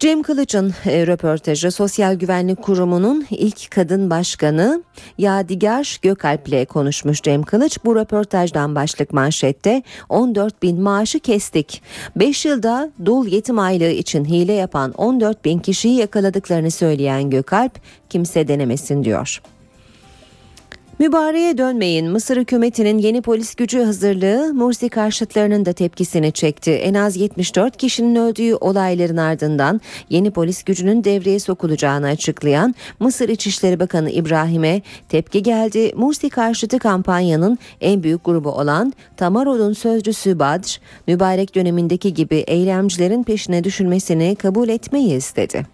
Cem 0.05 0.23
Kılıç'ın 0.23 0.75
e, 0.87 1.07
röportajı 1.07 1.71
Sosyal 1.71 2.15
Güvenlik 2.15 2.63
Kurumu'nun 2.63 3.27
ilk 3.31 3.71
kadın 3.71 4.11
başkanı 4.11 4.83
Yadigar 5.19 5.99
Gökalp 6.03 6.49
ile 6.49 6.65
konuşmuş 6.65 7.23
Cem 7.23 7.43
Kılıç. 7.43 7.79
Bu 7.85 7.97
röportajdan 7.97 8.75
başlık 8.75 9.13
manşette 9.13 9.83
14 10.09 10.63
bin 10.63 10.81
maaşı 10.81 11.21
kestik. 11.21 11.83
5 12.17 12.45
yılda 12.45 12.91
dul 13.05 13.27
yetim 13.27 13.59
aylığı 13.59 13.91
için 13.91 14.25
hile 14.25 14.53
yapan 14.53 14.93
14 14.93 15.45
bin 15.45 15.59
kişiyi 15.59 15.97
yakaladıklarını 15.97 16.71
söyleyen 16.71 17.31
Gökalp 17.31 17.73
kimse 18.11 18.49
denemesin 18.49 19.05
diyor. 19.05 19.41
Mübareğe 20.99 21.59
dönmeyin. 21.59 22.11
Mısır 22.11 22.37
hükümetinin 22.37 22.99
yeni 22.99 23.23
polis 23.23 23.55
gücü 23.55 23.83
hazırlığı 23.83 24.55
Mursi 24.55 24.89
karşıtlarının 24.89 25.65
da 25.65 25.73
tepkisini 25.73 26.33
çekti. 26.33 26.71
En 26.71 26.95
az 26.95 27.17
74 27.17 27.77
kişinin 27.77 28.17
öldüğü 28.17 28.55
olayların 28.55 29.17
ardından 29.17 29.81
yeni 30.11 30.31
polis 30.31 30.63
gücünün 30.63 31.05
devreye 31.05 31.39
sokulacağını 31.39 32.07
açıklayan 32.07 32.75
Mısır 33.01 33.29
İçişleri 33.29 33.81
Bakanı 33.81 34.11
İbrahim'e 34.11 34.83
tepki 35.09 35.43
geldi. 35.43 35.93
Mursi 35.97 36.31
karşıtı 36.31 36.79
kampanyanın 36.79 37.59
en 37.81 38.03
büyük 38.03 38.25
grubu 38.25 38.51
olan 38.51 38.93
Tamarod'un 39.17 39.73
sözcüsü 39.73 40.39
Badr, 40.39 40.81
mübarek 41.07 41.55
dönemindeki 41.55 42.15
gibi 42.15 42.37
eylemcilerin 42.37 43.23
peşine 43.23 43.65
düşülmesini 43.65 44.37
kabul 44.37 44.69
etmeyiz 44.69 45.37
dedi. 45.37 45.74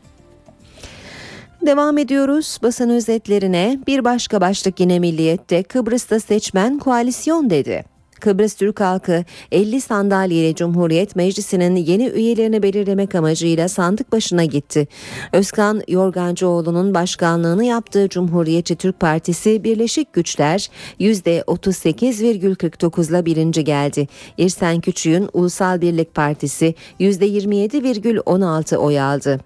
Devam 1.67 1.99
ediyoruz 1.99 2.59
basın 2.63 2.91
özetlerine. 2.91 3.79
Bir 3.87 4.05
başka 4.05 4.41
başlık 4.41 4.81
yine 4.81 4.99
milliyette 4.99 5.63
Kıbrıs'ta 5.63 6.21
seçmen 6.21 6.79
koalisyon 6.79 7.51
dedi. 7.51 7.85
Kıbrıs 8.21 8.55
Türk 8.55 8.81
halkı 8.81 9.25
50 9.53 9.81
sandalyeli 9.81 10.55
Cumhuriyet 10.55 11.17
Meclisi'nin 11.17 11.77
yeni 11.77 12.07
üyelerini 12.07 12.63
belirlemek 12.63 13.15
amacıyla 13.15 13.69
sandık 13.69 14.13
başına 14.13 14.45
gitti. 14.45 14.89
Özkan 15.33 15.83
Yorgancıoğlu'nun 15.89 16.95
başkanlığını 16.95 17.65
yaptığı 17.65 18.09
Cumhuriyetçi 18.09 18.77
Türk 18.77 19.01
Partisi 19.01 19.65
Birleşik 19.65 20.13
Güçler 20.13 20.71
%38,49 21.01 23.11
ile 23.11 23.27
birinci 23.27 23.65
geldi. 23.65 24.09
İrsen 24.39 24.81
Küçük'ün 24.81 25.29
Ulusal 25.33 25.81
Birlik 25.81 26.15
Partisi 26.15 26.75
%27,16 27.01 28.77
oy 28.77 29.01
aldı. 29.01 29.41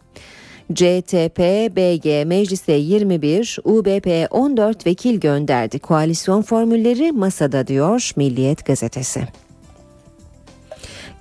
CTP, 0.72 1.40
BG 1.76 2.24
meclise 2.24 2.72
21, 2.72 3.58
UBP 3.64 4.26
14 4.30 4.86
vekil 4.86 5.20
gönderdi. 5.20 5.78
Koalisyon 5.78 6.42
formülleri 6.42 7.12
masada 7.12 7.66
diyor 7.66 8.10
Milliyet 8.16 8.66
gazetesi. 8.66 9.20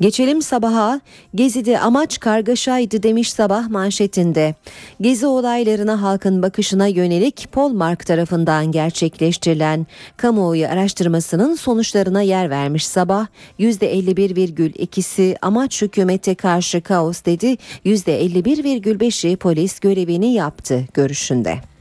Geçelim 0.04 0.42
sabaha. 0.42 1.02
Gezi'de 1.36 1.80
amaç 1.80 2.20
kargaşaydı 2.20 3.04
demiş 3.04 3.34
sabah 3.34 3.70
manşetinde. 3.70 4.56
Gezi 5.02 5.26
olaylarına 5.26 6.02
halkın 6.02 6.42
bakışına 6.42 6.88
yönelik 6.88 7.48
Polmark 7.52 8.06
tarafından 8.06 8.72
gerçekleştirilen 8.72 9.88
kamuoyu 10.18 10.68
araştırmasının 10.68 11.56
sonuçlarına 11.56 12.22
yer 12.22 12.50
vermiş 12.50 12.88
sabah. 12.88 13.28
%51,2'si 13.60 15.36
amaç 15.42 15.82
hükümete 15.82 16.36
karşı 16.36 16.82
kaos 16.82 17.26
dedi. 17.26 17.58
%51,5'i 17.86 19.36
polis 19.36 19.80
görevini 19.80 20.34
yaptı 20.34 20.86
görüşünde. 20.94 21.73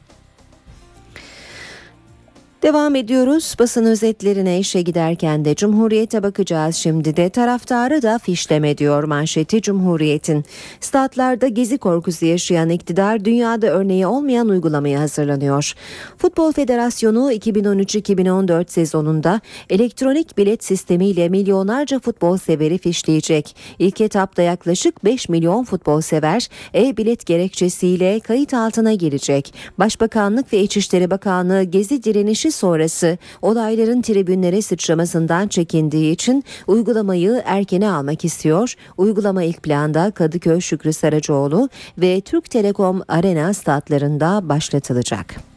Devam 2.62 2.94
ediyoruz 2.94 3.54
basın 3.58 3.84
özetlerine 3.84 4.58
işe 4.58 4.82
giderken 4.82 5.44
de 5.44 5.54
Cumhuriyet'e 5.54 6.22
bakacağız 6.22 6.76
şimdi 6.76 7.16
de 7.16 7.28
taraftarı 7.28 8.02
da 8.02 8.18
fişleme 8.18 8.78
diyor 8.78 9.04
manşeti 9.04 9.62
Cumhuriyet'in. 9.62 10.44
Statlarda 10.80 11.48
gezi 11.48 11.78
korkusu 11.78 12.26
yaşayan 12.26 12.70
iktidar 12.70 13.24
dünyada 13.24 13.66
örneği 13.66 14.06
olmayan 14.06 14.48
uygulamaya 14.48 15.00
hazırlanıyor. 15.00 15.74
Futbol 16.18 16.52
Federasyonu 16.52 17.32
2013-2014 17.32 18.70
sezonunda 18.70 19.40
elektronik 19.70 20.38
bilet 20.38 20.64
sistemiyle 20.64 21.28
milyonlarca 21.28 21.98
futbol 22.00 22.36
severi 22.36 22.78
fişleyecek. 22.78 23.56
İlk 23.78 24.00
etapta 24.00 24.42
yaklaşık 24.42 25.04
5 25.04 25.28
milyon 25.28 25.64
futbol 25.64 26.00
sever 26.00 26.48
e-bilet 26.74 27.26
gerekçesiyle 27.26 28.20
kayıt 28.20 28.54
altına 28.54 28.92
girecek. 28.92 29.54
Başbakanlık 29.78 30.52
ve 30.52 30.60
İçişleri 30.60 31.10
Bakanlığı 31.10 31.62
gezi 31.62 32.02
direnişi 32.02 32.51
sonrası 32.52 33.18
olayların 33.42 34.02
tribünlere 34.02 34.62
sıçramasından 34.62 35.48
çekindiği 35.48 36.12
için 36.12 36.44
uygulamayı 36.66 37.42
erkene 37.44 37.90
almak 37.90 38.24
istiyor. 38.24 38.74
Uygulama 38.96 39.42
ilk 39.42 39.62
planda 39.62 40.10
Kadıköy 40.10 40.60
Şükrü 40.60 40.92
Saracoğlu 40.92 41.68
ve 41.98 42.20
Türk 42.20 42.50
Telekom 42.50 43.02
Arena 43.08 43.54
statlarında 43.54 44.48
başlatılacak. 44.48 45.52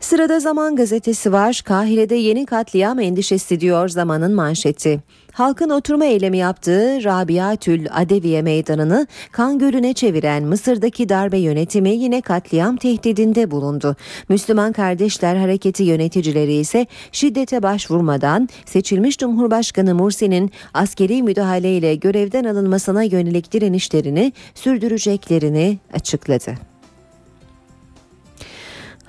Sırada 0.00 0.40
Zaman 0.40 0.76
Gazetesi 0.76 1.32
var. 1.32 1.62
Kahire'de 1.64 2.14
yeni 2.14 2.46
katliam 2.46 3.00
endişesi 3.00 3.60
diyor 3.60 3.88
Zaman'ın 3.88 4.34
manşeti. 4.34 5.00
Halkın 5.34 5.70
oturma 5.70 6.04
eylemi 6.04 6.38
yaptığı 6.38 7.04
Rabia 7.04 7.56
Tül 7.56 7.86
Adeviye 7.92 8.42
Meydanı'nı 8.42 9.06
kan 9.32 9.58
gölüne 9.58 9.94
çeviren 9.94 10.42
Mısır'daki 10.44 11.08
darbe 11.08 11.38
yönetimi 11.38 11.90
yine 11.90 12.20
katliam 12.20 12.76
tehdidinde 12.76 13.50
bulundu. 13.50 13.96
Müslüman 14.28 14.72
Kardeşler 14.72 15.36
Hareketi 15.36 15.82
yöneticileri 15.82 16.54
ise 16.54 16.86
şiddete 17.12 17.62
başvurmadan 17.62 18.48
seçilmiş 18.66 19.18
Cumhurbaşkanı 19.18 19.94
Mursi'nin 19.94 20.50
askeri 20.74 21.22
müdahaleyle 21.22 21.94
görevden 21.94 22.44
alınmasına 22.44 23.02
yönelik 23.02 23.52
direnişlerini 23.52 24.32
sürdüreceklerini 24.54 25.78
açıkladı. 25.92 26.73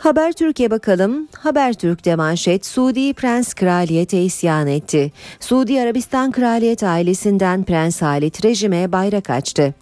Haber 0.06 0.32
Türkiye 0.32 0.72
bakalım. 0.72 1.28
Haber 1.40 1.74
Türk'te 1.74 2.16
manşet 2.16 2.66
Suudi 2.66 3.14
Prens 3.14 3.54
Kraliyete 3.54 4.22
isyan 4.22 4.68
etti. 4.68 5.12
Suudi 5.40 5.82
Arabistan 5.82 6.32
Kraliyet 6.32 6.84
ailesinden 6.84 7.64
Prens 7.64 8.02
Halit 8.02 8.46
rejime 8.46 8.92
bayrak 8.92 9.30
açtı. 9.30 9.74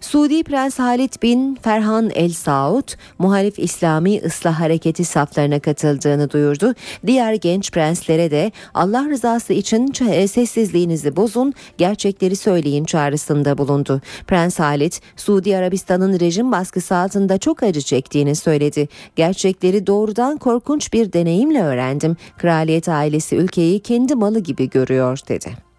Suudi 0.00 0.44
Prens 0.44 0.78
Halit 0.78 1.22
bin 1.22 1.54
Ferhan 1.54 2.10
El 2.10 2.30
Saud, 2.30 2.88
muhalif 3.18 3.58
İslami 3.58 4.20
ıslah 4.20 4.60
hareketi 4.60 5.04
saflarına 5.04 5.60
katıldığını 5.60 6.30
duyurdu. 6.30 6.74
Diğer 7.06 7.34
genç 7.34 7.70
prenslere 7.70 8.30
de 8.30 8.52
Allah 8.74 9.08
rızası 9.08 9.52
için 9.52 9.92
sessizliğinizi 10.26 11.16
bozun, 11.16 11.52
gerçekleri 11.78 12.36
söyleyin 12.36 12.84
çağrısında 12.84 13.58
bulundu. 13.58 14.00
Prens 14.26 14.58
Halit, 14.58 15.00
Suudi 15.16 15.56
Arabistan'ın 15.56 16.20
rejim 16.20 16.52
baskısı 16.52 16.96
altında 16.96 17.38
çok 17.38 17.62
acı 17.62 17.80
çektiğini 17.80 18.36
söyledi. 18.36 18.88
Gerçekleri 19.16 19.86
doğrudan 19.86 20.36
korkunç 20.36 20.92
bir 20.92 21.12
deneyimle 21.12 21.62
öğrendim. 21.62 22.16
Kraliyet 22.38 22.88
ailesi 22.88 23.36
ülkeyi 23.36 23.80
kendi 23.80 24.14
malı 24.14 24.38
gibi 24.38 24.70
görüyor 24.70 25.18
dedi. 25.28 25.70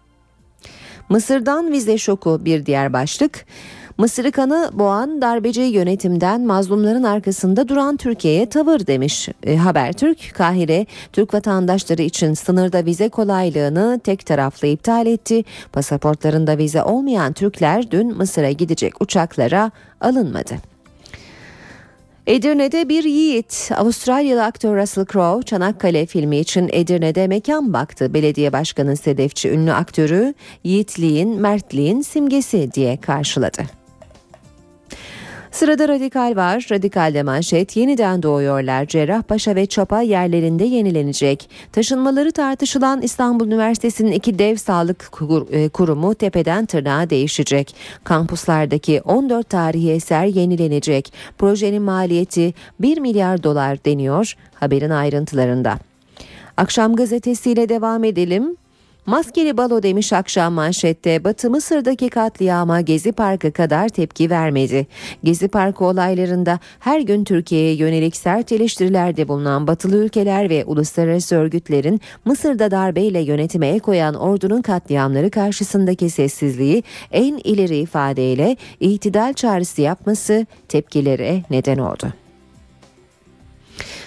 Mısır'dan 1.08 1.72
vize 1.72 1.98
şoku 1.98 2.40
bir 2.44 2.66
diğer 2.66 2.92
başlık. 2.92 3.46
Mısır'ı 4.02 4.32
kanı 4.32 4.70
boğan 4.72 5.22
darbeci 5.22 5.60
yönetimden 5.60 6.40
mazlumların 6.40 7.02
arkasında 7.02 7.68
duran 7.68 7.96
Türkiye'ye 7.96 8.48
tavır 8.48 8.86
demiş 8.86 9.28
e, 9.42 9.56
Habertürk. 9.56 10.34
Kahire 10.34 10.86
Türk 11.12 11.34
vatandaşları 11.34 12.02
için 12.02 12.34
sınırda 12.34 12.84
vize 12.84 13.08
kolaylığını 13.08 14.00
tek 14.04 14.26
taraflı 14.26 14.68
iptal 14.68 15.06
etti. 15.06 15.44
Pasaportlarında 15.72 16.58
vize 16.58 16.82
olmayan 16.82 17.32
Türkler 17.32 17.90
dün 17.90 18.16
Mısır'a 18.16 18.50
gidecek 18.50 19.02
uçaklara 19.02 19.70
alınmadı. 20.00 20.54
Edirne'de 22.26 22.88
bir 22.88 23.04
yiğit, 23.04 23.70
Avustralyalı 23.76 24.44
aktör 24.44 24.76
Russell 24.76 25.06
Crowe 25.06 25.46
Çanakkale 25.46 26.06
filmi 26.06 26.38
için 26.38 26.70
Edirne'de 26.72 27.26
mekan 27.26 27.72
baktı. 27.72 28.14
Belediye 28.14 28.52
başkanı 28.52 28.96
Sedefçi 28.96 29.50
ünlü 29.50 29.72
aktörü 29.72 30.34
yiğitliğin, 30.64 31.40
mertliğin 31.40 32.00
simgesi 32.00 32.72
diye 32.72 32.96
karşıladı. 32.96 33.81
Sırada 35.52 35.88
radikal 35.88 36.36
var. 36.36 36.66
Radikalde 36.70 37.22
manşet 37.22 37.76
yeniden 37.76 38.22
doğuyorlar. 38.22 38.86
Cerrahpaşa 38.86 39.54
ve 39.54 39.66
Çapa 39.66 40.00
yerlerinde 40.00 40.64
yenilenecek. 40.64 41.50
Taşınmaları 41.72 42.32
tartışılan 42.32 43.02
İstanbul 43.02 43.46
Üniversitesi'nin 43.46 44.12
iki 44.12 44.38
dev 44.38 44.56
sağlık 44.56 45.10
e, 45.50 45.68
kurumu 45.68 46.14
tepeden 46.14 46.66
tırnağa 46.66 47.10
değişecek. 47.10 47.74
Kampuslardaki 48.04 49.00
14 49.00 49.48
tarihi 49.48 49.90
eser 49.92 50.24
yenilenecek. 50.24 51.12
Projenin 51.38 51.82
maliyeti 51.82 52.54
1 52.80 52.98
milyar 52.98 53.42
dolar 53.42 53.84
deniyor 53.84 54.34
haberin 54.54 54.90
ayrıntılarında. 54.90 55.78
Akşam 56.56 56.96
gazetesiyle 56.96 57.68
devam 57.68 58.04
edelim. 58.04 58.56
Maskeli 59.06 59.56
balo 59.56 59.82
demiş 59.82 60.12
akşam 60.12 60.52
manşette 60.52 61.24
Batı 61.24 61.50
Mısır'daki 61.50 62.08
katliama 62.08 62.80
Gezi 62.80 63.12
Parkı 63.12 63.52
kadar 63.52 63.88
tepki 63.88 64.30
vermedi. 64.30 64.86
Gezi 65.24 65.48
Parkı 65.48 65.84
olaylarında 65.84 66.58
her 66.80 67.00
gün 67.00 67.24
Türkiye'ye 67.24 67.74
yönelik 67.74 68.16
sert 68.16 68.52
eleştirilerde 68.52 69.28
bulunan 69.28 69.66
batılı 69.66 69.96
ülkeler 69.96 70.50
ve 70.50 70.64
uluslararası 70.64 71.36
örgütlerin 71.36 72.00
Mısır'da 72.24 72.70
darbeyle 72.70 73.20
yönetime 73.20 73.68
el 73.68 73.80
koyan 73.80 74.14
ordunun 74.14 74.62
katliamları 74.62 75.30
karşısındaki 75.30 76.10
sessizliği 76.10 76.82
en 77.12 77.40
ileri 77.44 77.78
ifadeyle 77.78 78.56
itidal 78.80 79.32
çağrısı 79.32 79.82
yapması 79.82 80.46
tepkilere 80.68 81.42
neden 81.50 81.78
oldu. 81.78 82.21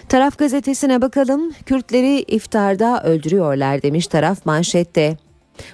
Taraf 0.10 0.38
gazetesine 0.38 1.02
bakalım. 1.02 1.54
Kürtleri 1.66 2.20
iftarda 2.22 3.04
öldürüyorlar 3.04 3.82
demiş 3.82 4.08
taraf 4.08 4.46
manşette. 4.46 5.25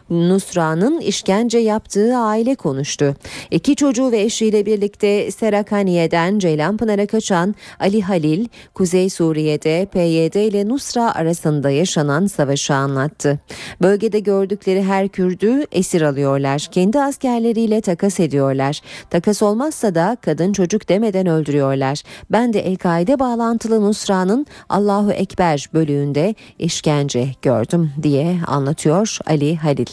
Nusra'nın 0.10 1.00
işkence 1.02 1.58
yaptığı 1.58 2.18
aile 2.18 2.56
konuştu. 2.56 3.16
İki 3.52 3.76
çocuğu 3.76 4.12
ve 4.12 4.22
eşiyle 4.22 4.66
birlikte 4.66 5.32
Serakaniye'den 5.32 6.40
Ceylanpınar'a 6.40 7.08
kaçan 7.08 7.56
Ali 7.80 8.02
Halil, 8.02 8.48
Kuzey 8.74 9.10
Suriye'de 9.10 9.88
PYD 9.92 10.36
ile 10.36 10.68
Nusra 10.68 11.16
arasında 11.16 11.70
yaşanan 11.70 12.28
savaşı 12.28 12.74
anlattı. 12.74 13.40
Bölgede 13.82 14.20
gördükleri 14.20 14.84
her 14.84 15.08
Kürdü 15.08 15.66
esir 15.72 16.02
alıyorlar. 16.02 16.68
Kendi 16.72 17.02
askerleriyle 17.02 17.82
takas 17.82 18.20
ediyorlar. 18.20 18.82
Takas 19.10 19.42
olmazsa 19.42 19.96
da 19.96 20.18
kadın 20.22 20.54
çocuk 20.54 20.90
demeden 20.90 21.28
öldürüyorlar. 21.28 22.04
Ben 22.32 22.54
de 22.54 22.60
El-Kaide 22.60 23.20
bağlantılı 23.20 23.82
Nusra'nın 23.82 24.46
Allahu 24.70 25.12
Ekber 25.12 25.70
bölüğünde 25.74 26.36
işkence 26.60 27.28
gördüm 27.42 27.92
diye 28.04 28.38
anlatıyor 28.48 29.18
Ali 29.26 29.58
Halil. 29.58 29.71
Halil. 29.72 29.86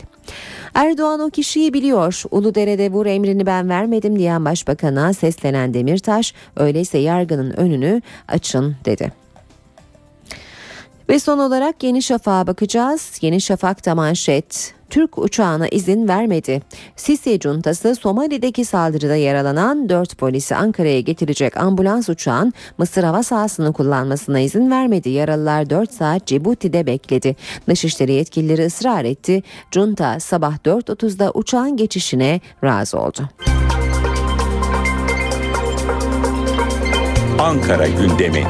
Erdoğan 0.74 1.20
o 1.20 1.30
kişiyi 1.30 1.74
biliyor. 1.74 2.22
Uludere'de 2.30 2.92
vur 2.92 3.06
emrini 3.06 3.46
ben 3.46 3.68
vermedim 3.68 4.18
diyen 4.18 4.44
başbakana 4.44 5.12
seslenen 5.12 5.74
Demirtaş 5.74 6.34
öyleyse 6.56 6.98
yargının 6.98 7.50
önünü 7.50 8.02
açın 8.28 8.76
dedi. 8.84 9.12
Ve 11.08 11.18
son 11.18 11.38
olarak 11.38 11.82
Yeni 11.82 12.02
Şafak'a 12.02 12.46
bakacağız. 12.46 13.18
Yeni 13.20 13.40
Şafak'ta 13.40 13.94
manşet 13.94 14.74
Türk 14.90 15.18
uçağına 15.18 15.68
izin 15.68 16.08
vermedi. 16.08 16.62
Sisi 16.96 17.40
cuntası 17.40 17.94
Somali'deki 17.94 18.64
saldırıda 18.64 19.16
yaralanan 19.16 19.88
4 19.88 20.18
polisi 20.18 20.56
Ankara'ya 20.56 21.00
getirecek 21.00 21.56
ambulans 21.56 22.08
uçağın 22.08 22.52
Mısır 22.78 23.04
hava 23.04 23.22
sahasını 23.22 23.72
kullanmasına 23.72 24.40
izin 24.40 24.70
vermedi. 24.70 25.08
Yaralılar 25.08 25.70
4 25.70 25.92
saat 25.92 26.26
Cibuti'de 26.26 26.86
bekledi. 26.86 27.36
Dışişleri 27.68 28.12
yetkilileri 28.12 28.66
ısrar 28.66 29.04
etti. 29.04 29.42
Junta 29.70 30.20
sabah 30.20 30.56
4.30'da 30.56 31.30
uçağın 31.34 31.76
geçişine 31.76 32.40
razı 32.64 32.98
oldu. 32.98 33.28
Ankara 37.38 37.86
gündemi. 37.86 38.44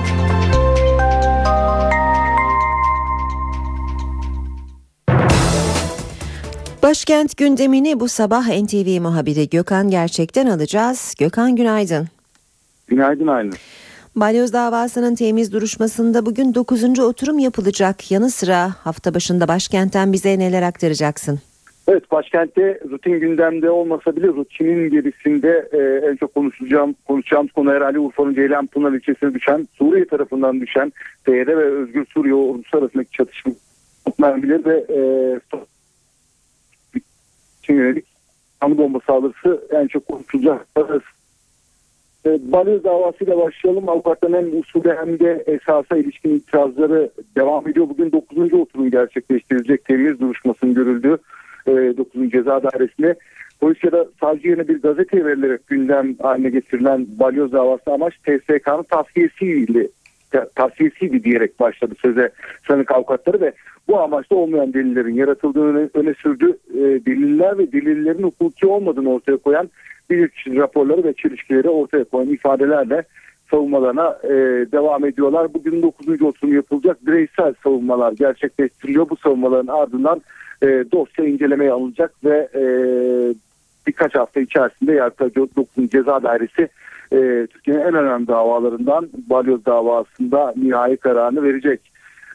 Başkent 6.83 7.37
gündemini 7.37 8.01
bu 8.01 8.09
sabah 8.09 8.49
NTV 8.49 9.01
muhabiri 9.01 9.49
Gökhan 9.49 9.91
Gerçek'ten 9.91 10.47
alacağız. 10.47 11.15
Gökhan 11.19 11.57
günaydın. 11.57 12.07
Günaydın 12.89 13.27
Aylin. 13.27 13.53
Balyoz 14.17 14.53
davasının 14.53 15.15
temiz 15.15 15.53
duruşmasında 15.53 16.27
bugün 16.27 16.55
9. 16.55 16.99
oturum 17.01 17.39
yapılacak. 17.39 18.11
Yanı 18.11 18.31
sıra 18.31 18.71
hafta 18.71 19.15
başında 19.15 19.49
başkentten 19.49 20.13
bize 20.13 20.39
neler 20.39 20.63
aktaracaksın? 20.63 21.39
Evet 21.89 22.11
başkentte 22.11 22.81
rutin 22.91 23.21
gündemde 23.21 23.71
olmasa 23.71 24.17
bile 24.17 24.27
rutinin 24.27 24.91
gerisinde 24.91 25.69
e, 25.73 26.11
en 26.11 26.17
çok 26.17 26.35
konuşacağım 26.35 26.95
konuşacağımız 27.07 27.53
konu 27.53 27.71
herhalde 27.71 27.99
Urfa'nın 27.99 28.35
Ceylanpınar 28.35 28.93
ilçesine 28.93 29.35
düşen 29.35 29.69
Suriye 29.79 30.07
tarafından 30.07 30.61
düşen 30.61 30.93
TYR 31.25 31.47
ve 31.47 31.65
Özgür 31.65 32.07
Suriye 32.07 32.35
ordusu 32.35 32.79
arasındaki 32.79 33.11
çatışma 33.11 33.53
mermileri 34.19 34.65
ve 34.65 34.77
e, 34.77 35.01
için 37.69 37.75
yönelik 37.75 38.05
kanı 38.61 38.79
bomba 38.79 38.99
saldırısı 39.07 39.67
en 39.71 39.87
çok 39.87 40.07
konuşulacak. 40.07 40.67
E, 42.27 42.53
Balyoz 42.53 42.85
davasıyla 42.85 43.39
başlayalım. 43.39 43.89
Avukatların 43.89 44.35
hem 44.35 44.61
usulü 44.61 44.97
hem 44.97 45.19
de 45.19 45.45
esasa 45.47 45.97
ilişkin 45.97 46.37
itirazları 46.37 47.11
devam 47.37 47.69
ediyor. 47.69 47.89
Bugün 47.89 48.13
9. 48.13 48.55
oturum 48.55 48.91
gerçekleştirilecek 48.91 49.85
temiz 49.85 50.21
duruşmasının 50.21 50.75
görüldüğü 50.75 51.19
e, 51.67 51.73
9. 51.73 52.31
Ceza 52.31 52.63
Dairesi'ne 52.63 53.15
polis 53.61 53.85
ya 53.85 53.93
da 53.93 54.07
savcı 54.21 54.49
yerine 54.49 54.69
bir 54.69 54.83
gazete 54.83 55.25
verilerek 55.25 55.67
gündem 55.67 56.15
haline 56.23 56.51
getirilen 56.51 57.07
balyoz 57.21 57.53
davası 57.53 57.93
amaç 57.93 58.15
TSK'nın 58.15 58.83
tavsiyesiyle 58.83 59.89
tavsiyesiydi 60.55 61.25
diyerek 61.25 61.61
başladı 61.61 61.95
söze 62.03 62.31
sanık 62.69 62.93
avukatları 62.93 63.41
ve 63.41 63.53
bu 63.89 64.01
amaçta 64.01 64.35
olmayan 64.35 64.73
delillerin 64.75 65.15
yaratıldığını 65.15 65.79
öne, 65.79 65.89
öne 65.95 66.15
sürdü. 66.15 66.59
E, 66.75 66.81
deliller 66.81 67.59
ve 67.59 67.73
delillerin 67.73 68.23
hukuki 68.23 68.67
olmadığını 68.67 69.13
ortaya 69.13 69.37
koyan 69.37 69.71
bilirkişi 70.11 70.57
raporları 70.57 71.05
ve 71.05 71.15
çelişkileri 71.15 71.69
ortaya 71.69 72.05
koyan 72.05 72.29
ifadelerle 72.29 73.03
savunmalarına 73.51 74.19
e, 74.25 74.29
devam 74.73 75.05
ediyorlar. 75.05 75.55
Bugün 75.55 75.83
9. 75.83 76.23
oturum 76.23 76.55
yapılacak 76.55 77.07
bireysel 77.07 77.55
savunmalar 77.65 78.13
gerçekleştiriliyor. 78.13 79.11
Bu 79.11 79.17
savunmaların 79.17 79.73
ardından 79.73 80.23
e, 80.63 80.67
dosya 80.67 81.25
incelemeye 81.25 81.73
alınacak 81.73 82.25
ve 82.25 82.49
e, 82.55 82.63
birkaç 83.87 84.15
hafta 84.15 84.41
içerisinde 84.41 84.93
Yargıtay 84.93 85.35
9. 85.35 85.91
Ceza 85.91 86.23
Dairesi 86.23 86.69
e, 87.13 87.47
Türkiye'nin 87.47 87.83
en 87.83 87.95
önemli 87.95 88.27
davalarından 88.27 89.09
balyoz 89.31 89.67
davasında 89.67 90.55
nihai 90.57 90.97
kararını 90.97 91.43
verecek. 91.43 91.81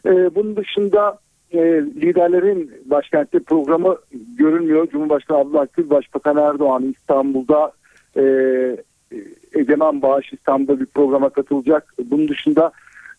E, 0.05 0.35
bunun 0.35 0.55
dışında 0.55 1.17
e, 1.53 1.59
liderlerin 2.01 2.71
başkentte 2.85 3.39
programı 3.39 3.97
görünmüyor. 4.37 4.87
Cumhurbaşkanı 4.87 5.37
Abdullah 5.37 5.67
Gül, 5.73 5.89
Başbakan 5.89 6.37
Erdoğan 6.37 6.83
İstanbul'da 6.83 7.71
e, 8.17 8.23
Egemen 9.53 10.01
Bağış 10.01 10.33
İstanbul'da 10.33 10.79
bir 10.79 10.85
programa 10.85 11.29
katılacak. 11.29 11.93
Bunun 12.05 12.27
dışında 12.27 12.71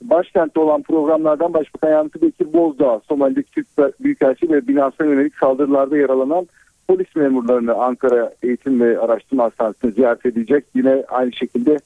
başkentte 0.02 0.60
olan 0.60 0.82
programlardan 0.82 1.54
Başbakan 1.54 1.90
Yardımcısı 1.90 2.22
Bekir 2.22 2.52
Bozdağ, 2.52 3.00
Somali'deki 3.08 3.50
Türk 3.50 4.00
Büyükelçi 4.00 4.50
ve 4.50 4.68
binasına 4.68 5.06
yönelik 5.06 5.34
saldırılarda 5.34 5.96
yaralanan 5.96 6.46
polis 6.88 7.16
memurlarını 7.16 7.74
Ankara 7.74 8.32
Eğitim 8.42 8.80
ve 8.80 8.98
Araştırma 8.98 9.44
Hastanesi'ne 9.44 9.90
ziyaret 9.90 10.26
edecek. 10.26 10.64
Yine 10.74 11.04
aynı 11.08 11.32
şekilde 11.32 11.78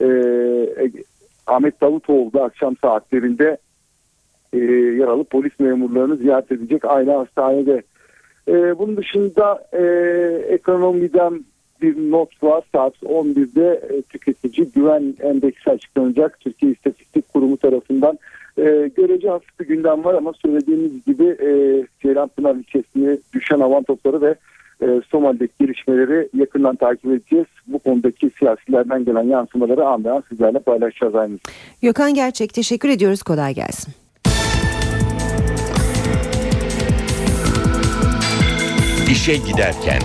e, 0.00 0.08
Ahmet 1.46 1.80
Davutoğlu 1.80 2.32
da 2.32 2.44
akşam 2.44 2.76
saatlerinde 2.76 3.56
e, 4.52 4.58
yaralı 4.98 5.24
polis 5.24 5.60
memurlarını 5.60 6.16
ziyaret 6.16 6.52
edecek 6.52 6.84
aynı 6.84 7.12
hastanede. 7.12 7.82
E, 8.48 8.78
bunun 8.78 8.96
dışında 8.96 9.68
e, 9.72 9.82
ekonomiden 10.48 11.44
bir 11.82 12.10
not 12.10 12.42
var. 12.42 12.62
Saat 12.72 12.94
11'de 13.02 13.82
e, 13.90 14.02
tüketici 14.02 14.68
güven 14.74 15.14
endeksi 15.20 15.70
açıklanacak. 15.70 16.40
Türkiye 16.40 16.72
İstatistik 16.72 17.32
Kurumu 17.32 17.56
tarafından 17.56 18.18
e, 18.58 18.90
görece 18.96 19.28
hafif 19.28 19.60
bir 19.60 19.66
gündem 19.66 20.04
var 20.04 20.14
ama 20.14 20.32
söylediğimiz 20.32 21.04
gibi 21.04 21.24
e, 21.24 21.50
Ceylanpınar 22.02 22.54
ilçesine 22.54 23.18
düşen 23.34 23.60
havan 23.60 23.82
topları 23.82 24.20
ve 24.20 24.34
e, 24.82 25.00
Somali'deki 25.10 25.52
gelişmeleri 25.60 26.28
yakından 26.36 26.76
takip 26.76 27.06
edeceğiz. 27.06 27.46
Bu 27.66 27.78
konudaki 27.78 28.30
siyasilerden 28.38 29.04
gelen 29.04 29.22
yansımaları 29.22 29.86
an 29.86 30.04
be 30.04 30.10
an 30.10 30.22
sizlerle 30.28 30.58
paylaşacağız 30.58 31.14
aynı. 31.14 31.38
Gökhan 31.82 32.14
Gerçek 32.14 32.54
teşekkür 32.54 32.88
ediyoruz. 32.88 33.22
Kolay 33.22 33.54
gelsin. 33.54 34.01
İşe 39.12 39.36
giderken. 39.36 40.02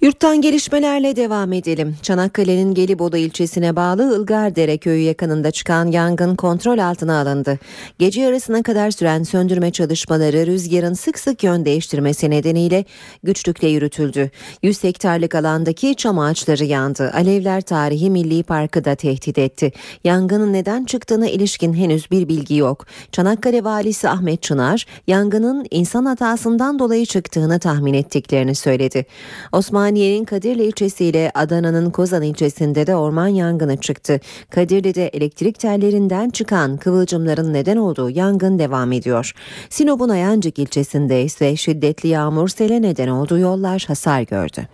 Yurttan 0.00 0.40
gelişmelerle 0.40 1.16
devam 1.16 1.52
edelim. 1.52 1.96
Çanakkale'nin 2.02 2.74
Gelibolu 2.74 3.16
ilçesine 3.16 3.76
bağlı 3.76 4.20
Ilgardere 4.20 4.78
köyü 4.78 5.02
yakınında 5.02 5.50
çıkan 5.50 5.86
yangın 5.86 6.36
kontrol 6.36 6.78
altına 6.78 7.20
alındı. 7.20 7.58
Gece 7.98 8.20
yarısına 8.20 8.62
kadar 8.62 8.90
süren 8.90 9.22
söndürme 9.22 9.70
çalışmaları 9.70 10.46
rüzgarın 10.46 10.94
sık 10.94 11.18
sık 11.18 11.44
yön 11.44 11.64
değiştirmesi 11.64 12.30
nedeniyle 12.30 12.84
güçlükle 13.22 13.68
yürütüldü. 13.68 14.30
100 14.62 14.84
hektarlık 14.84 15.34
alandaki 15.34 15.94
çam 15.94 16.18
ağaçları 16.18 16.64
yandı. 16.64 17.10
Alevler 17.14 17.60
Tarihi 17.60 18.10
Milli 18.10 18.42
Parkı 18.42 18.84
da 18.84 18.94
tehdit 18.94 19.38
etti. 19.38 19.72
Yangının 20.04 20.52
neden 20.52 20.84
çıktığına 20.84 21.28
ilişkin 21.28 21.74
henüz 21.74 22.10
bir 22.10 22.28
bilgi 22.28 22.56
yok. 22.56 22.86
Çanakkale 23.12 23.64
Valisi 23.64 24.08
Ahmet 24.08 24.42
Çınar, 24.42 24.86
yangının 25.06 25.66
insan 25.70 26.04
hatasından 26.04 26.78
dolayı 26.78 27.06
çıktığını 27.06 27.58
tahmin 27.58 27.94
ettiklerini 27.94 28.54
söyledi. 28.54 29.06
Osman 29.52 29.87
Osmaniye'nin 29.88 30.24
Kadirli 30.24 30.64
ilçesiyle 30.64 31.30
Adana'nın 31.34 31.90
Kozan 31.90 32.22
ilçesinde 32.22 32.86
de 32.86 32.96
orman 32.96 33.28
yangını 33.28 33.76
çıktı. 33.76 34.20
Kadirli'de 34.50 35.08
elektrik 35.08 35.58
tellerinden 35.58 36.30
çıkan 36.30 36.76
kıvılcımların 36.76 37.52
neden 37.52 37.76
olduğu 37.76 38.10
yangın 38.10 38.58
devam 38.58 38.92
ediyor. 38.92 39.32
Sinop'un 39.70 40.08
Ayancık 40.08 40.58
ilçesinde 40.58 41.22
ise 41.22 41.56
şiddetli 41.56 42.08
yağmur 42.08 42.48
sele 42.48 42.82
neden 42.82 43.08
olduğu 43.08 43.38
yollar 43.38 43.84
hasar 43.88 44.22
gördü. 44.22 44.68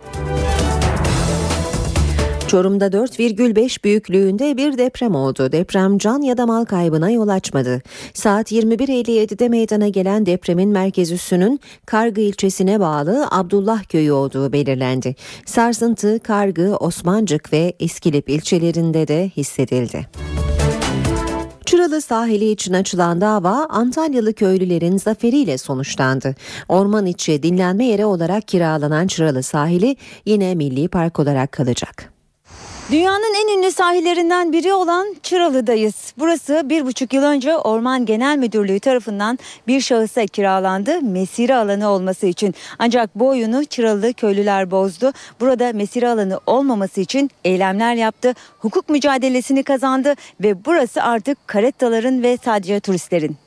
Çorum'da 2.47 2.87
4,5 2.87 3.83
büyüklüğünde 3.83 4.57
bir 4.57 4.77
deprem 4.77 5.15
oldu. 5.15 5.51
Deprem 5.51 5.97
can 5.97 6.21
ya 6.21 6.37
da 6.37 6.45
mal 6.45 6.65
kaybına 6.65 7.09
yol 7.09 7.27
açmadı. 7.27 7.81
Saat 8.13 8.51
21.57'de 8.51 9.49
meydana 9.49 9.87
gelen 9.87 10.25
depremin 10.25 10.69
merkez 10.69 11.11
üssünün 11.11 11.59
Kargı 11.85 12.21
ilçesine 12.21 12.79
bağlı 12.79 13.27
Abdullah 13.31 13.83
köyü 13.83 14.11
olduğu 14.11 14.53
belirlendi. 14.53 15.15
Sarsıntı 15.45 16.19
Kargı, 16.19 16.75
Osmancık 16.75 17.53
ve 17.53 17.73
İskilip 17.79 18.29
ilçelerinde 18.29 19.07
de 19.07 19.31
hissedildi. 19.37 20.07
Çıralı 21.65 22.01
sahili 22.01 22.51
için 22.51 22.73
açılan 22.73 23.21
dava 23.21 23.67
Antalyalı 23.69 24.33
köylülerin 24.33 24.97
zaferiyle 24.97 25.57
sonuçlandı. 25.57 26.35
Orman 26.69 27.05
içi 27.05 27.43
dinlenme 27.43 27.85
yeri 27.85 28.05
olarak 28.05 28.47
kiralanan 28.47 29.07
Çıralı 29.07 29.43
sahili 29.43 29.95
yine 30.25 30.55
milli 30.55 30.87
park 30.87 31.19
olarak 31.19 31.51
kalacak. 31.51 32.14
Dünyanın 32.91 33.33
en 33.43 33.57
ünlü 33.57 33.71
sahillerinden 33.71 34.53
biri 34.53 34.73
olan 34.73 35.15
Çıralı'dayız. 35.23 36.13
Burası 36.17 36.61
bir 36.65 36.85
buçuk 36.85 37.13
yıl 37.13 37.23
önce 37.23 37.57
Orman 37.57 38.05
Genel 38.05 38.37
Müdürlüğü 38.37 38.79
tarafından 38.79 39.39
bir 39.67 39.81
şahısa 39.81 40.25
kiralandı 40.25 41.01
mesire 41.01 41.55
alanı 41.55 41.89
olması 41.89 42.25
için. 42.25 42.55
Ancak 42.79 43.15
bu 43.15 43.27
oyunu 43.27 43.65
Çıralı 43.65 44.13
köylüler 44.13 44.71
bozdu. 44.71 45.11
Burada 45.39 45.73
mesire 45.73 46.09
alanı 46.09 46.39
olmaması 46.45 47.01
için 47.01 47.31
eylemler 47.45 47.95
yaptı. 47.95 48.33
Hukuk 48.59 48.89
mücadelesini 48.89 49.63
kazandı 49.63 50.13
ve 50.43 50.65
burası 50.65 51.03
artık 51.03 51.47
karettaların 51.47 52.23
ve 52.23 52.37
sadece 52.45 52.79
turistlerin. 52.79 53.37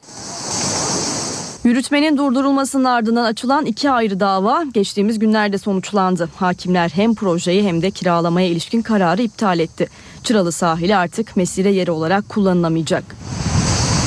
Yürütmenin 1.65 2.17
durdurulmasının 2.17 2.85
ardından 2.85 3.25
açılan 3.25 3.67
iki 3.67 3.91
ayrı 3.91 4.21
dava 4.21 4.65
geçtiğimiz 4.75 5.19
günlerde 5.19 5.59
sonuçlandı. 5.59 6.29
Hakimler 6.37 6.89
hem 6.89 7.15
projeyi 7.15 7.63
hem 7.63 7.83
de 7.83 7.91
kiralamaya 7.91 8.49
ilişkin 8.49 8.83
kararı 8.83 9.23
iptal 9.23 9.59
etti. 9.59 9.89
Çıralı 10.25 10.53
sahili 10.53 10.97
artık 10.97 11.37
mesire 11.37 11.71
yeri 11.71 11.91
olarak 11.91 12.29
kullanılamayacak. 12.29 13.05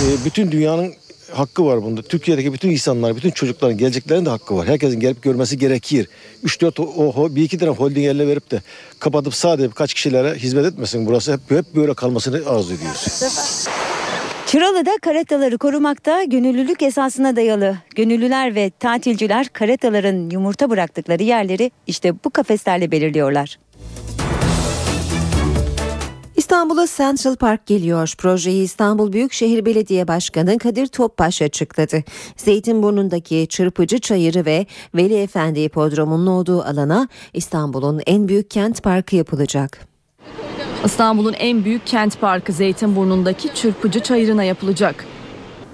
Ee, 0.04 0.26
bütün 0.26 0.52
dünyanın 0.52 0.94
hakkı 1.34 1.66
var 1.66 1.84
bunda. 1.84 2.02
Türkiye'deki 2.02 2.54
bütün 2.54 2.70
insanlar, 2.70 3.16
bütün 3.16 3.32
çocukların, 3.32 3.78
geleceklerin 3.78 4.26
de 4.26 4.30
hakkı 4.30 4.56
var. 4.56 4.68
Herkesin 4.68 5.00
gelip 5.00 5.24
görmesi 5.24 5.58
gerekir. 5.58 6.08
3-4 6.44 6.82
o, 6.82 7.36
bir 7.36 7.44
iki 7.44 7.58
tane 7.58 7.72
holding 7.72 8.06
yerine 8.06 8.28
verip 8.28 8.52
de 8.52 8.62
kapatıp 9.00 9.36
sadece 9.36 9.70
birkaç 9.70 9.94
kişilere 9.94 10.36
hizmet 10.36 10.66
etmesin. 10.66 11.06
Burası 11.06 11.34
hep, 11.34 11.52
hep 11.52 11.76
böyle 11.76 11.94
kalmasını 11.94 12.36
arzu 12.50 12.74
ediyoruz. 12.74 13.22
Çıralı'da 14.52 14.92
karetaları 15.02 15.58
korumakta 15.58 16.24
gönüllülük 16.24 16.82
esasına 16.82 17.36
dayalı. 17.36 17.78
Gönüllüler 17.96 18.56
ve 18.56 18.72
tatilciler 18.80 19.48
karetaların 19.48 20.30
yumurta 20.30 20.70
bıraktıkları 20.70 21.24
yerleri 21.24 21.72
işte 21.88 22.14
bu 22.26 22.30
kafeslerle 22.30 22.92
belirliyorlar. 22.92 23.60
İstanbul'a 26.36 26.88
Central 26.98 27.36
Park 27.36 27.66
geliyor. 27.66 28.14
Projeyi 28.18 28.64
İstanbul 28.64 29.14
Büyükşehir 29.14 29.66
Belediye 29.66 30.08
Başkanı 30.08 30.58
Kadir 30.58 30.88
Topbaş 30.88 31.42
açıkladı. 31.42 32.04
Zeytinburnu'ndaki 32.38 33.48
çırpıcı 33.50 34.00
çayırı 34.00 34.46
ve 34.46 34.66
Veli 34.96 35.16
Efendi 35.22 35.62
Hipodromu'nun 35.64 36.28
olduğu 36.28 36.62
alana 36.62 37.08
İstanbul'un 37.34 38.02
en 38.06 38.28
büyük 38.28 38.52
kent 38.52 38.84
parkı 38.84 39.16
yapılacak. 39.16 39.91
İstanbul'un 40.86 41.34
en 41.34 41.66
büyük 41.66 41.88
kent 41.88 42.22
parkı 42.22 42.54
Zeytinburnu'ndaki 42.54 43.54
Çırpıcı 43.54 44.00
Çayırı'na 44.00 44.44
yapılacak. 44.44 45.06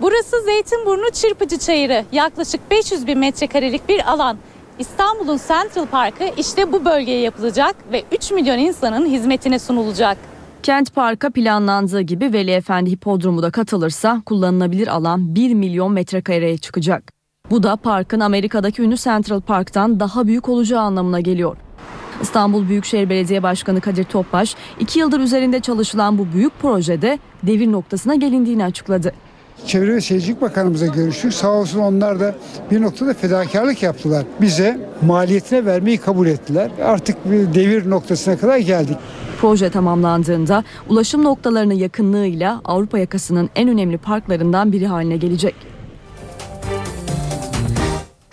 Burası 0.01 0.41
Zeytinburnu 0.45 1.11
Çırpıcı 1.13 1.57
Çayırı. 1.57 2.05
Yaklaşık 2.11 2.71
500 2.71 3.07
bin 3.07 3.19
metrekarelik 3.19 3.89
bir 3.89 4.11
alan. 4.11 4.37
İstanbul'un 4.79 5.39
Central 5.47 5.85
Parkı 5.85 6.23
işte 6.37 6.71
bu 6.71 6.85
bölgeye 6.85 7.21
yapılacak 7.21 7.75
ve 7.91 8.03
3 8.11 8.31
milyon 8.31 8.57
insanın 8.57 9.05
hizmetine 9.05 9.59
sunulacak. 9.59 10.17
Kent 10.63 10.95
Park'a 10.95 11.29
planlandığı 11.29 12.01
gibi 12.01 12.33
Veli 12.33 12.51
Efendi 12.51 12.91
Hipodromu 12.91 13.41
da 13.41 13.51
katılırsa 13.51 14.21
kullanılabilir 14.25 14.87
alan 14.87 15.35
1 15.35 15.53
milyon 15.53 15.91
metrekareye 15.91 16.57
çıkacak. 16.57 17.13
Bu 17.51 17.63
da 17.63 17.75
parkın 17.75 18.19
Amerika'daki 18.19 18.81
ünlü 18.81 18.97
Central 18.97 19.41
Park'tan 19.41 19.99
daha 19.99 20.27
büyük 20.27 20.49
olacağı 20.49 20.81
anlamına 20.81 21.19
geliyor. 21.19 21.57
İstanbul 22.21 22.69
Büyükşehir 22.69 23.09
Belediye 23.09 23.43
Başkanı 23.43 23.81
Kadir 23.81 24.03
Topbaş, 24.03 24.55
iki 24.79 24.99
yıldır 24.99 25.19
üzerinde 25.19 25.59
çalışılan 25.59 26.17
bu 26.17 26.27
büyük 26.33 26.59
projede 26.59 27.19
devir 27.43 27.71
noktasına 27.71 28.15
gelindiğini 28.15 28.65
açıkladı. 28.65 29.13
Çevre 29.65 29.95
ve 29.95 30.01
Şehircilik 30.01 30.41
Bakanımıza 30.41 30.87
görüştük. 30.87 31.33
Sağ 31.33 31.51
olsun 31.51 31.79
onlar 31.79 32.19
da 32.19 32.35
bir 32.71 32.81
noktada 32.81 33.13
fedakarlık 33.13 33.83
yaptılar. 33.83 34.25
Bize 34.41 34.89
maliyetine 35.01 35.65
vermeyi 35.65 35.97
kabul 35.97 36.27
ettiler. 36.27 36.71
Artık 36.83 37.31
bir 37.31 37.53
devir 37.53 37.89
noktasına 37.89 38.37
kadar 38.37 38.57
geldik. 38.57 38.97
Proje 39.41 39.69
tamamlandığında 39.69 40.63
ulaşım 40.89 41.23
noktalarının 41.23 41.73
yakınlığıyla 41.73 42.61
Avrupa 42.65 42.99
yakasının 42.99 43.49
en 43.55 43.69
önemli 43.69 43.97
parklarından 43.97 44.71
biri 44.71 44.87
haline 44.87 45.17
gelecek. 45.17 45.55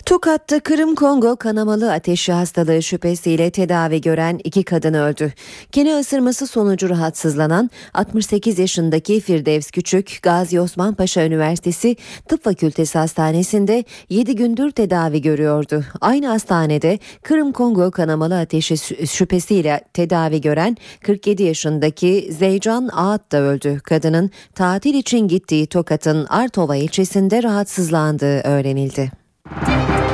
Tokat'ta 0.05 0.59
Kırım 0.59 0.95
Kongo 0.95 1.35
kanamalı 1.35 1.93
ateşi 1.93 2.31
hastalığı 2.31 2.83
şüphesiyle 2.83 3.51
tedavi 3.51 4.01
gören 4.01 4.39
iki 4.43 4.63
kadın 4.63 4.93
öldü. 4.93 5.33
Kene 5.71 5.99
ısırması 5.99 6.47
sonucu 6.47 6.89
rahatsızlanan 6.89 7.69
68 7.93 8.59
yaşındaki 8.59 9.19
Firdevs 9.19 9.71
Küçük, 9.71 10.19
Gazi 10.21 10.59
Osman 10.59 10.93
Paşa 10.93 11.25
Üniversitesi 11.25 11.95
Tıp 12.27 12.43
Fakültesi 12.43 12.97
Hastanesi'nde 12.97 13.83
7 14.09 14.35
gündür 14.35 14.71
tedavi 14.71 15.21
görüyordu. 15.21 15.83
Aynı 16.01 16.27
hastanede 16.27 16.99
Kırım 17.23 17.51
Kongo 17.51 17.91
kanamalı 17.91 18.39
ateşi 18.39 18.77
şüphesiyle 19.07 19.81
tedavi 19.93 20.41
gören 20.41 20.77
47 21.03 21.43
yaşındaki 21.43 22.27
Zeycan 22.31 22.89
Ağat 22.93 23.31
da 23.31 23.37
öldü. 23.41 23.79
Kadının 23.83 24.31
tatil 24.55 24.93
için 24.93 25.27
gittiği 25.27 25.67
Tokat'ın 25.67 26.25
Artova 26.25 26.75
ilçesinde 26.75 27.43
rahatsızlandığı 27.43 28.39
öğrenildi. 28.39 29.24
Musik 29.45 30.04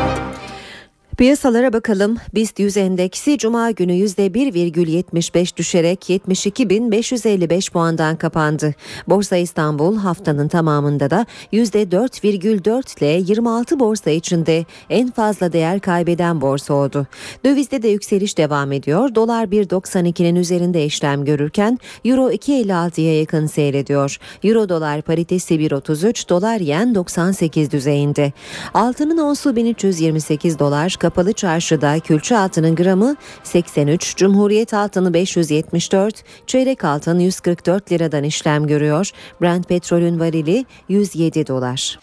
Piyasalara 1.22 1.74
bakalım. 1.74 2.17
BIST 2.36 2.59
100 2.59 2.78
endeksi 2.78 3.38
cuma 3.38 3.72
günü 3.72 3.93
%1,75 3.93 5.57
düşerek 5.57 6.09
72.555 6.09 7.72
puandan 7.72 8.15
kapandı. 8.15 8.74
Borsa 9.07 9.38
İstanbul 9.38 9.97
haftanın 9.97 10.47
tamamında 10.47 11.09
da 11.09 11.26
%4,4 11.53 12.99
ile 12.99 13.32
26 13.32 13.80
borsa 13.80 14.09
içinde 14.09 14.65
en 14.89 15.11
fazla 15.11 15.53
değer 15.53 15.80
kaybeden 15.80 16.41
borsa 16.41 16.74
oldu. 16.74 17.07
Dövizde 17.45 17.82
de 17.82 17.88
yükseliş 17.88 18.38
devam 18.38 18.72
ediyor. 18.72 19.15
Dolar 19.15 19.45
1.92'nin 19.45 20.36
üzerinde 20.36 20.86
işlem 20.86 21.26
görürken 21.26 21.80
Euro 22.05 22.32
2.56'ya 22.32 23.19
yakın 23.19 23.45
seyrediyor. 23.45 24.17
Euro 24.43 24.69
dolar 24.69 25.01
paritesi 25.01 25.53
1.33, 25.53 26.30
dolar 26.30 26.59
yen 26.59 26.95
98 26.95 27.72
düzeyinde. 27.72 28.34
Altının 28.74 29.17
onsu 29.17 29.55
1328 29.55 30.59
dolar, 30.59 30.95
Kapalı 31.12 31.34
çarşıda 31.34 31.99
külçe 31.99 32.38
altının 32.38 32.76
gramı 32.76 33.16
83, 33.43 34.16
Cumhuriyet 34.16 34.74
altını 34.74 35.14
574, 35.14 36.24
çeyrek 36.47 36.84
altın 36.84 37.20
144 37.20 37.91
liradan 37.91 38.24
işlem 38.24 38.68
görüyor. 38.68 39.12
Brent 39.41 39.68
petrolün 39.68 40.20
varili 40.20 40.66
107 40.89 41.47
dolar. 41.47 41.99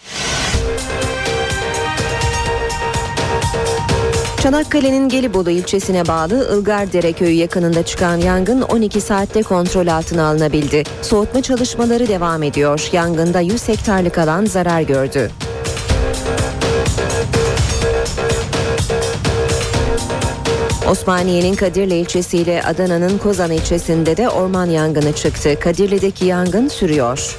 Çanakkale'nin 4.43 5.09
Gelibolu 5.09 5.51
ilçesine 5.51 6.09
bağlı 6.09 6.59
Ilgardere 6.59 7.13
köyü 7.13 7.35
yakınında 7.35 7.83
çıkan 7.83 8.17
yangın 8.17 8.61
12 8.61 9.01
saatte 9.01 9.43
kontrol 9.43 9.87
altına 9.87 10.27
alınabildi. 10.27 10.83
Soğutma 11.03 11.43
çalışmaları 11.43 12.09
devam 12.09 12.43
ediyor. 12.43 12.89
Yangında 12.93 13.41
100 13.41 13.69
hektarlık 13.69 14.19
alan 14.19 14.45
zarar 14.45 14.81
gördü. 14.81 15.31
Osmaniye'nin 20.91 21.55
Kadirli 21.55 21.95
ilçesiyle 21.95 22.63
Adana'nın 22.63 23.19
Kozan 23.19 23.53
ilçesinde 23.53 24.17
de 24.17 24.29
orman 24.29 24.67
yangını 24.67 25.13
çıktı. 25.13 25.61
Kadirli'deki 25.61 26.25
yangın 26.25 26.69
sürüyor. 26.69 27.39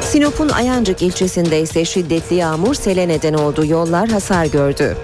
Sinop'un 0.00 0.48
Ayancık 0.48 1.02
ilçesinde 1.02 1.60
ise 1.60 1.84
şiddetli 1.84 2.36
yağmur 2.36 2.74
sele 2.74 3.08
neden 3.08 3.34
oldu. 3.34 3.66
Yollar 3.66 4.08
hasar 4.08 4.46
gördü. 4.46 4.96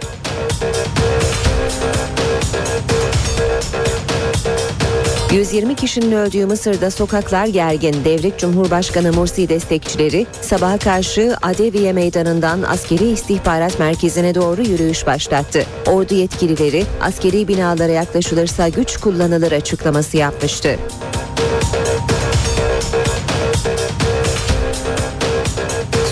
...120 5.32 5.74
kişinin 5.74 6.12
öldüğü 6.12 6.46
Mısır'da 6.46 6.90
sokaklar 6.90 7.46
gergin. 7.46 7.96
Devrik 8.04 8.38
Cumhurbaşkanı 8.38 9.12
Mursi 9.12 9.48
destekçileri 9.48 10.26
sabaha 10.40 10.78
karşı 10.78 11.36
Adeviye 11.42 11.92
Meydanı'ndan 11.92 12.62
askeri 12.62 13.10
istihbarat 13.10 13.78
merkezine 13.78 14.34
doğru 14.34 14.62
yürüyüş 14.62 15.06
başlattı. 15.06 15.66
Ordu 15.86 16.14
yetkilileri 16.14 16.84
askeri 17.00 17.48
binalara 17.48 17.92
yaklaşılırsa 17.92 18.68
güç 18.68 18.96
kullanılır 18.96 19.52
açıklaması 19.52 20.16
yapmıştı. 20.16 20.76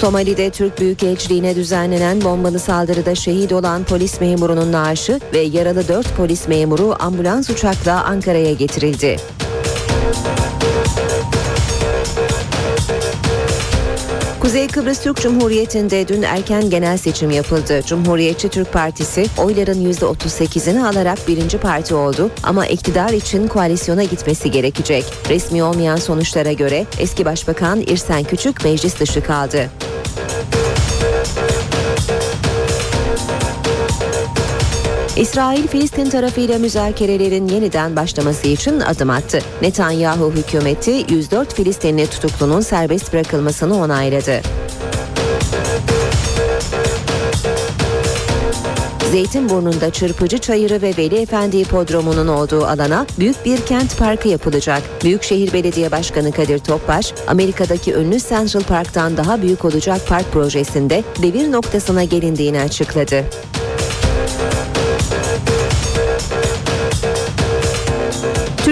Somali'de 0.00 0.50
Türk 0.50 0.80
Büyükelçiliğine 0.80 1.56
düzenlenen 1.56 2.24
bombalı 2.24 2.58
saldırıda 2.58 3.14
şehit 3.14 3.52
olan 3.52 3.84
polis 3.84 4.20
memurunun 4.20 4.72
naaşı 4.72 5.20
ve 5.32 5.38
yaralı 5.38 5.88
4 5.88 6.16
polis 6.16 6.48
memuru 6.48 6.96
ambulans 6.98 7.50
uçakla 7.50 8.04
Ankara'ya 8.04 8.52
getirildi. 8.52 9.16
Kuzey 14.48 14.66
Kıbrıs 14.68 15.02
Türk 15.02 15.20
Cumhuriyeti'nde 15.20 16.08
dün 16.08 16.22
erken 16.22 16.70
genel 16.70 16.96
seçim 16.96 17.30
yapıldı. 17.30 17.82
Cumhuriyetçi 17.86 18.48
Türk 18.48 18.72
Partisi 18.72 19.26
oyların 19.38 19.92
%38'ini 19.92 20.86
alarak 20.86 21.18
birinci 21.28 21.58
parti 21.58 21.94
oldu 21.94 22.30
ama 22.42 22.66
iktidar 22.66 23.10
için 23.10 23.48
koalisyona 23.48 24.04
gitmesi 24.04 24.50
gerekecek. 24.50 25.04
Resmi 25.28 25.62
olmayan 25.62 25.96
sonuçlara 25.96 26.52
göre 26.52 26.86
eski 26.98 27.24
başbakan 27.24 27.80
İrsen 27.80 28.24
Küçük 28.24 28.64
meclis 28.64 29.00
dışı 29.00 29.22
kaldı. 29.22 29.70
İsrail 35.18 35.66
Filistin 35.66 36.10
tarafıyla 36.10 36.58
müzakerelerin 36.58 37.48
yeniden 37.48 37.96
başlaması 37.96 38.48
için 38.48 38.80
adım 38.80 39.10
attı. 39.10 39.38
Netanyahu 39.62 40.32
hükümeti 40.32 41.04
104 41.08 41.54
Filistinli 41.54 42.06
tutuklunun 42.06 42.60
serbest 42.60 43.12
bırakılmasını 43.12 43.80
onayladı. 43.80 44.40
Zeytinburnu'nda 49.10 49.90
Çırpıcı 49.90 50.38
Çayırı 50.38 50.82
ve 50.82 50.94
Veli 50.98 51.16
Efendi 51.16 51.58
Hipodromu'nun 51.58 52.28
olduğu 52.28 52.66
alana 52.66 53.06
büyük 53.18 53.44
bir 53.44 53.60
kent 53.60 53.98
parkı 53.98 54.28
yapılacak. 54.28 54.82
Büyükşehir 55.04 55.52
Belediye 55.52 55.90
Başkanı 55.90 56.32
Kadir 56.32 56.58
Topbaş, 56.58 57.12
Amerika'daki 57.26 57.94
ünlü 57.94 58.20
Central 58.20 58.62
Park'tan 58.62 59.16
daha 59.16 59.42
büyük 59.42 59.64
olacak 59.64 60.00
park 60.08 60.32
projesinde 60.32 61.04
devir 61.22 61.52
noktasına 61.52 62.04
gelindiğini 62.04 62.60
açıkladı. 62.60 63.24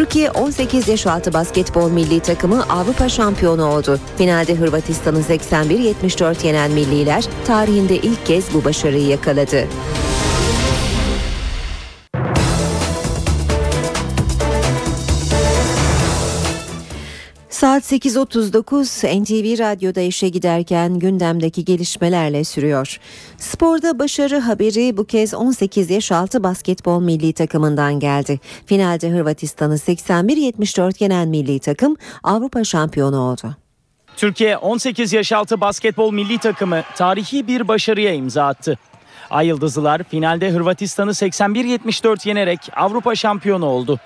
Türkiye 0.07 0.31
18 0.31 0.89
yaş 0.89 1.07
altı 1.07 1.33
basketbol 1.33 1.91
milli 1.91 2.21
takımı 2.21 2.63
Avrupa 2.63 3.09
şampiyonu 3.09 3.65
oldu. 3.65 4.01
Finalde 4.19 4.55
Hırvatistan'ı 4.55 5.21
81-74 5.21 6.47
yenen 6.47 6.71
milliler 6.71 7.25
tarihinde 7.47 7.97
ilk 7.97 8.27
kez 8.27 8.55
bu 8.55 8.65
başarıyı 8.65 9.07
yakaladı. 9.07 9.67
Saat 17.67 17.93
8.39 17.93 19.23
NTV 19.23 19.59
Radyo'da 19.59 20.01
işe 20.01 20.29
giderken 20.29 20.99
gündemdeki 20.99 21.65
gelişmelerle 21.65 22.45
sürüyor. 22.45 22.99
Sporda 23.39 23.99
başarı 23.99 24.39
haberi 24.39 24.97
bu 24.97 25.05
kez 25.05 25.35
18 25.35 25.91
yaş 25.91 26.13
altı 26.13 26.43
basketbol 26.43 27.01
milli 27.01 27.33
takımından 27.33 28.01
geldi. 28.01 28.41
Finalde 28.67 29.11
Hırvatistan'ı 29.11 29.75
81-74 29.75 31.03
yenen 31.03 31.29
milli 31.29 31.59
takım 31.59 31.97
Avrupa 32.23 32.65
şampiyonu 32.65 33.21
oldu. 33.21 33.57
Türkiye 34.17 34.57
18 34.57 35.13
yaş 35.13 35.33
altı 35.33 35.61
basketbol 35.61 36.13
milli 36.13 36.39
takımı 36.39 36.83
tarihi 36.97 37.47
bir 37.47 37.69
başarıya 37.69 38.13
imza 38.13 38.47
attı. 38.47 38.79
Ay 39.31 39.47
Yıldızlılar 39.47 40.03
finalde 40.03 40.51
Hırvatistan'ı 40.51 41.11
81-74 41.11 42.29
yenerek 42.29 42.61
Avrupa 42.77 43.15
şampiyonu 43.15 43.67
oldu. 43.67 44.01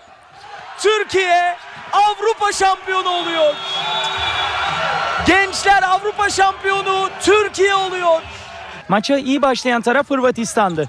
Türkiye 0.79 1.57
Avrupa 1.93 2.53
şampiyonu 2.53 3.09
oluyor. 3.09 3.55
Gençler 5.27 5.83
Avrupa 5.83 6.31
şampiyonu 6.31 7.09
Türkiye 7.21 7.75
oluyor. 7.75 8.23
Maça 8.89 9.19
iyi 9.19 9.43
başlayan 9.43 9.83
taraf 9.83 10.11
Hırvatistan'dı. 10.11 10.89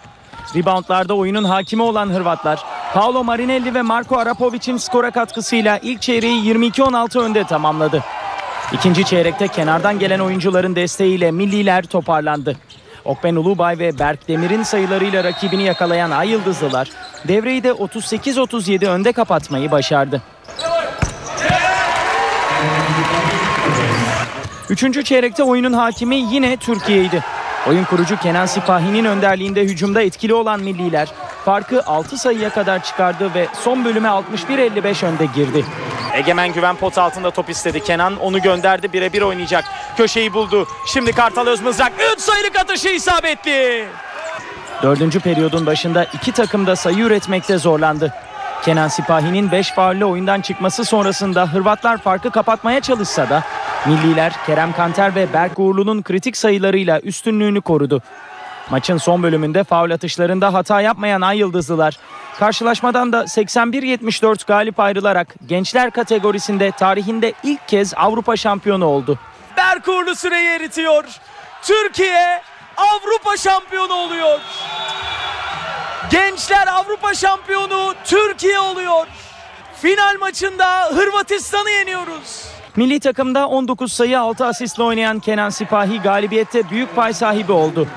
Reboundlarda 0.55 1.13
oyunun 1.13 1.43
hakimi 1.43 1.81
olan 1.81 2.09
Hırvatlar, 2.09 2.59
Paolo 2.93 3.23
Marinelli 3.23 3.73
ve 3.73 3.81
Marko 3.81 4.17
Arapovic'in 4.17 4.77
skora 4.77 5.11
katkısıyla 5.11 5.77
ilk 5.77 6.01
çeyreği 6.01 6.55
22-16 6.55 7.19
önde 7.19 7.43
tamamladı. 7.43 8.03
İkinci 8.73 9.05
çeyrekte 9.05 9.47
kenardan 9.47 9.99
gelen 9.99 10.19
oyuncuların 10.19 10.75
desteğiyle 10.75 11.31
milliler 11.31 11.83
toparlandı. 11.85 12.55
Okben 13.05 13.35
Ulubay 13.35 13.79
ve 13.79 13.99
Berk 13.99 14.27
Demir'in 14.27 14.63
sayılarıyla 14.63 15.23
rakibini 15.23 15.63
yakalayan 15.63 16.11
Ay 16.11 16.29
Yıldızlılar 16.29 16.89
devreyi 17.27 17.63
de 17.63 17.69
38-37 17.69 18.87
önde 18.87 19.11
kapatmayı 19.11 19.71
başardı. 19.71 20.21
Üçüncü 24.71 25.03
çeyrekte 25.03 25.43
oyunun 25.43 25.73
hakimi 25.73 26.15
yine 26.15 26.57
Türkiye'ydi. 26.57 27.23
Oyun 27.67 27.83
kurucu 27.83 28.17
Kenan 28.17 28.45
Sipahi'nin 28.45 29.05
önderliğinde 29.05 29.61
hücumda 29.61 30.01
etkili 30.01 30.33
olan 30.33 30.59
milliler 30.59 31.07
farkı 31.45 31.83
6 31.85 32.17
sayıya 32.17 32.49
kadar 32.49 32.83
çıkardı 32.83 33.33
ve 33.33 33.47
son 33.53 33.85
bölüme 33.85 34.07
61-55 34.07 35.05
önde 35.05 35.25
girdi. 35.35 35.65
Egemen 36.13 36.53
Güven 36.53 36.75
pot 36.75 36.97
altında 36.97 37.31
top 37.31 37.49
istedi. 37.49 37.83
Kenan 37.83 38.19
onu 38.19 38.41
gönderdi 38.41 38.93
birebir 38.93 39.21
oynayacak. 39.21 39.65
Köşeyi 39.97 40.33
buldu. 40.33 40.67
Şimdi 40.87 41.11
Kartal 41.11 41.47
Özmızrak 41.47 41.91
3 42.15 42.19
sayılık 42.19 42.55
atışı 42.55 42.89
isabetli. 42.89 43.87
Dördüncü 44.83 45.19
periyodun 45.19 45.65
başında 45.65 46.03
iki 46.03 46.31
takım 46.31 46.67
da 46.67 46.75
sayı 46.75 46.97
üretmekte 46.97 47.57
zorlandı. 47.57 48.13
Kenan 48.65 48.87
Sipahi'nin 48.87 49.51
5 49.51 49.71
faulle 49.71 50.05
oyundan 50.05 50.41
çıkması 50.41 50.85
sonrasında 50.85 51.53
Hırvatlar 51.53 51.97
farkı 51.97 52.31
kapatmaya 52.31 52.79
çalışsa 52.79 53.29
da 53.29 53.43
milliler 53.85 54.33
Kerem 54.45 54.73
Kanter 54.73 55.15
ve 55.15 55.33
Berk 55.33 55.59
Uğurlu'nun 55.59 56.01
kritik 56.01 56.37
sayılarıyla 56.37 56.99
üstünlüğünü 56.99 57.61
korudu. 57.61 58.01
Maçın 58.69 58.97
son 58.97 59.23
bölümünde 59.23 59.63
faul 59.63 59.91
atışlarında 59.91 60.53
hata 60.53 60.81
yapmayan 60.81 61.21
Ay 61.21 61.37
Yıldızlılar 61.37 61.97
karşılaşmadan 62.39 63.13
da 63.13 63.23
81-74 63.23 64.47
galip 64.47 64.79
ayrılarak 64.79 65.35
gençler 65.45 65.91
kategorisinde 65.91 66.71
tarihinde 66.71 67.33
ilk 67.43 67.67
kez 67.67 67.93
Avrupa 67.95 68.37
şampiyonu 68.37 68.85
oldu. 68.85 69.19
Berk 69.57 69.87
Uğurlu 69.87 70.15
süreyi 70.15 70.47
eritiyor. 70.47 71.03
Türkiye 71.61 72.41
Avrupa 72.77 73.37
şampiyonu 73.37 73.93
oluyor. 73.93 74.39
Gençler 76.11 76.67
Avrupa 76.67 77.13
şampiyonu 77.13 77.93
Türkiye 78.03 78.59
oluyor. 78.59 79.07
Final 79.81 80.17
maçında 80.19 80.85
Hırvatistan'ı 80.85 81.69
yeniyoruz. 81.69 82.60
Milli 82.75 82.99
takımda 82.99 83.47
19 83.47 83.93
sayı 83.93 84.19
6 84.19 84.45
asistle 84.45 84.83
oynayan 84.83 85.19
Kenan 85.19 85.49
Sipahi 85.49 86.01
galibiyette 86.01 86.69
büyük 86.69 86.95
pay 86.95 87.13
sahibi 87.13 87.51
oldu. 87.51 87.87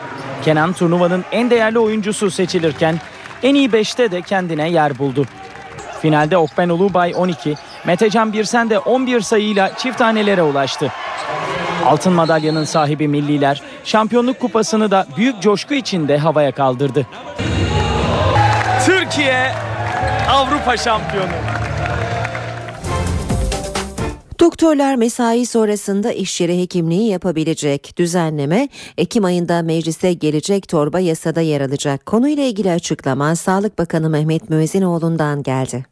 Kenan 0.45 0.73
turnuvanın 0.73 1.25
en 1.33 1.51
değerli 1.51 1.79
oyuncusu 1.79 2.31
seçilirken 2.31 3.01
en 3.43 3.55
iyi 3.55 3.69
5'te 3.69 4.11
de 4.11 4.23
kendine 4.23 4.71
yer 4.71 4.99
buldu. 4.99 5.27
Finalde 6.03 6.37
Okben 6.37 6.69
Ulubay 6.69 7.13
12, 7.17 7.55
Metecan 7.85 8.33
Birsen 8.33 8.71
de 8.71 8.79
11 8.79 9.21
sayıyla 9.21 9.77
çift 9.77 9.99
tanelere 9.99 10.43
ulaştı. 10.43 10.93
Altın 11.85 12.13
madalyanın 12.13 12.65
sahibi 12.65 13.09
milliler 13.09 13.63
şampiyonluk 13.85 14.41
kupasını 14.41 14.91
da 14.91 15.07
büyük 15.17 15.43
coşku 15.43 15.75
içinde 15.75 16.19
havaya 16.19 16.53
kaldırdı. 16.53 17.07
Türkiye 18.87 19.53
Avrupa 20.31 20.77
şampiyonu. 20.77 21.64
Doktorlar 24.45 24.95
mesai 24.95 25.47
sonrasında 25.47 26.13
iş 26.13 26.41
yeri 26.41 26.63
hekimliği 26.63 27.11
yapabilecek 27.11 27.97
düzenleme 27.97 28.69
Ekim 28.99 29.25
ayında 29.25 29.63
meclise 29.63 30.13
gelecek 30.13 30.69
torba 30.69 31.01
yasada 31.01 31.41
yer 31.41 31.61
alacak. 31.61 32.07
Konuyla 32.07 32.43
ilgili 32.43 32.71
açıklama 32.71 33.37
Sağlık 33.37 33.79
Bakanı 33.79 34.11
Mehmet 34.11 34.51
Müezzinoğlu'ndan 34.51 35.43
geldi. 35.43 35.85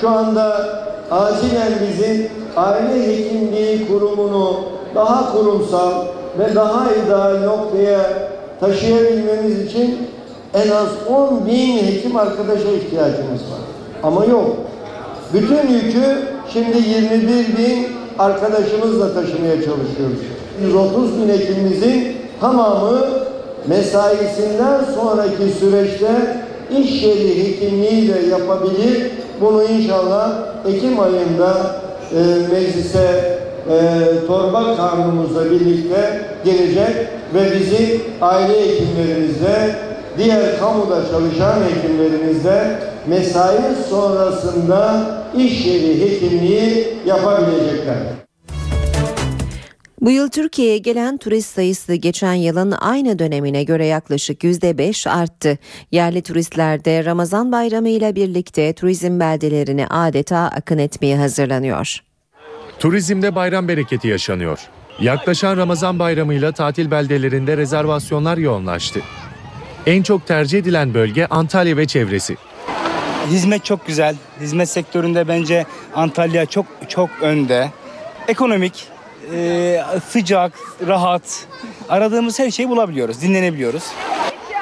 Şu 0.00 0.08
anda 0.08 0.56
acilen 1.10 1.72
bizim 1.88 2.28
aile 2.56 3.16
hekimliği 3.16 3.88
kurumunu 3.88 4.60
daha 4.94 5.32
kurumsal 5.32 6.06
ve 6.38 6.54
daha 6.54 6.92
ideal 6.94 7.44
noktaya 7.44 8.28
taşıyabilmemiz 8.60 9.60
için 9.60 9.98
en 10.54 10.68
az 10.68 10.88
10 11.08 11.46
bin 11.46 11.78
hekim 11.78 12.16
arkadaşa 12.16 12.68
ihtiyacımız 12.68 13.40
var. 13.40 13.60
Ama 14.02 14.24
yok. 14.24 14.56
Bütün 15.32 15.68
yükü 15.68 16.33
şimdi 16.52 16.76
21 16.88 17.28
bin 17.28 17.86
arkadaşımızla 18.18 19.14
taşımaya 19.14 19.54
çalışıyoruz. 19.54 20.18
130 20.62 21.18
bin 21.18 21.28
hekimimizin 21.28 22.16
tamamı 22.40 23.00
mesaisinden 23.66 24.80
sonraki 24.94 25.52
süreçte 25.60 26.44
iş 26.78 27.02
yeri 27.02 27.44
hekimliği 27.44 28.14
de 28.14 28.26
yapabilir. 28.30 29.10
Bunu 29.40 29.64
inşallah 29.64 30.32
Ekim 30.68 31.00
ayında 31.00 31.76
e, 32.12 32.18
meclise 32.54 33.38
e, 33.70 33.76
torba 34.26 34.76
kanunumuzla 34.76 35.50
birlikte 35.50 36.20
gelecek 36.44 36.96
ve 37.34 37.54
bizi 37.54 38.00
aile 38.20 38.60
hekimlerimizle 38.60 39.76
diğer 40.18 40.58
kamuda 40.58 41.08
çalışan 41.10 41.62
hekimlerimizle 41.62 42.80
mesai 43.06 43.74
sonrasında 43.90 45.06
iş 45.36 45.66
yeri 45.66 46.00
hekimliği 46.00 46.98
yapabilecekler. 47.06 47.96
Bu 50.00 50.10
yıl 50.10 50.28
Türkiye'ye 50.28 50.78
gelen 50.78 51.16
turist 51.16 51.54
sayısı 51.54 51.94
geçen 51.94 52.34
yılın 52.34 52.70
aynı 52.70 53.18
dönemine 53.18 53.64
göre 53.64 53.86
yaklaşık 53.86 54.44
%5 54.44 55.10
arttı. 55.10 55.58
Yerli 55.92 56.22
turistler 56.22 56.84
de 56.84 57.04
Ramazan 57.04 57.52
bayramı 57.52 57.88
ile 57.88 58.16
birlikte 58.16 58.72
turizm 58.72 59.20
beldelerine 59.20 59.86
adeta 59.86 60.38
akın 60.38 60.78
etmeye 60.78 61.16
hazırlanıyor. 61.16 61.98
Turizmde 62.78 63.34
bayram 63.34 63.68
bereketi 63.68 64.08
yaşanıyor. 64.08 64.58
Yaklaşan 65.00 65.56
Ramazan 65.56 65.98
bayramıyla 65.98 66.52
tatil 66.52 66.90
beldelerinde 66.90 67.56
rezervasyonlar 67.56 68.38
yoğunlaştı. 68.38 69.00
En 69.86 70.02
çok 70.02 70.26
tercih 70.26 70.58
edilen 70.58 70.94
bölge 70.94 71.26
Antalya 71.26 71.76
ve 71.76 71.86
çevresi. 71.86 72.36
Hizmet 73.30 73.64
çok 73.64 73.86
güzel. 73.86 74.16
Hizmet 74.40 74.68
sektöründe 74.68 75.28
bence 75.28 75.64
Antalya 75.94 76.46
çok 76.46 76.66
çok 76.88 77.10
önde. 77.20 77.70
Ekonomik, 78.28 78.86
e, 79.34 79.80
sıcak, 80.08 80.52
rahat. 80.86 81.46
Aradığımız 81.88 82.38
her 82.38 82.50
şeyi 82.50 82.68
bulabiliyoruz, 82.68 83.22
dinlenebiliyoruz. 83.22 83.82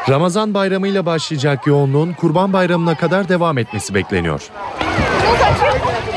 Ramazan 0.08 0.54
bayramıyla 0.54 1.06
başlayacak 1.06 1.66
yoğunluğun 1.66 2.12
Kurban 2.12 2.52
Bayramı'na 2.52 2.94
kadar 2.94 3.28
devam 3.28 3.58
etmesi 3.58 3.94
bekleniyor. 3.94 4.42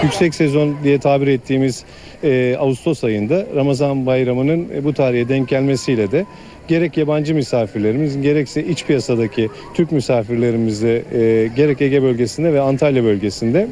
Yüksek 0.04 0.36
sezon 0.36 0.76
diye 0.84 1.00
tabir 1.00 1.28
ettiğimiz 1.28 1.84
e, 2.24 2.58
Ağustos 2.60 3.04
ayında 3.04 3.46
Ramazan 3.56 4.06
bayramının 4.06 4.70
e, 4.76 4.84
bu 4.84 4.94
tarihe 4.94 5.30
denk 5.30 5.48
gelmesiyle 5.50 6.12
de 6.12 6.26
gerek 6.68 6.98
yabancı 6.98 7.36
misafirlerimiz 7.36 8.22
gerekse 8.22 8.64
iç 8.64 8.86
piyasadaki 8.86 9.50
Türk 9.74 9.92
misafirlerimizle 9.92 10.96
e, 10.96 11.48
gerek 11.48 11.82
Ege 11.82 12.04
bölgesinde 12.04 12.54
ve 12.54 12.62
Antalya 12.62 13.04
bölgesinde 13.04 13.68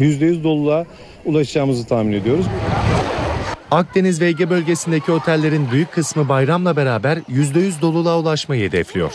%100 0.00 0.44
doluluğa 0.44 0.86
ulaşacağımızı 1.24 1.86
tahmin 1.86 2.12
ediyoruz. 2.12 2.46
Akdeniz 3.70 4.20
ve 4.20 4.26
Ege 4.26 4.50
bölgesindeki 4.50 5.12
otellerin 5.12 5.70
büyük 5.72 5.92
kısmı 5.92 6.28
bayramla 6.28 6.76
beraber 6.76 7.16
%100 7.16 7.80
doluluğa 7.80 8.18
ulaşmayı 8.18 8.68
hedefliyor. 8.68 9.12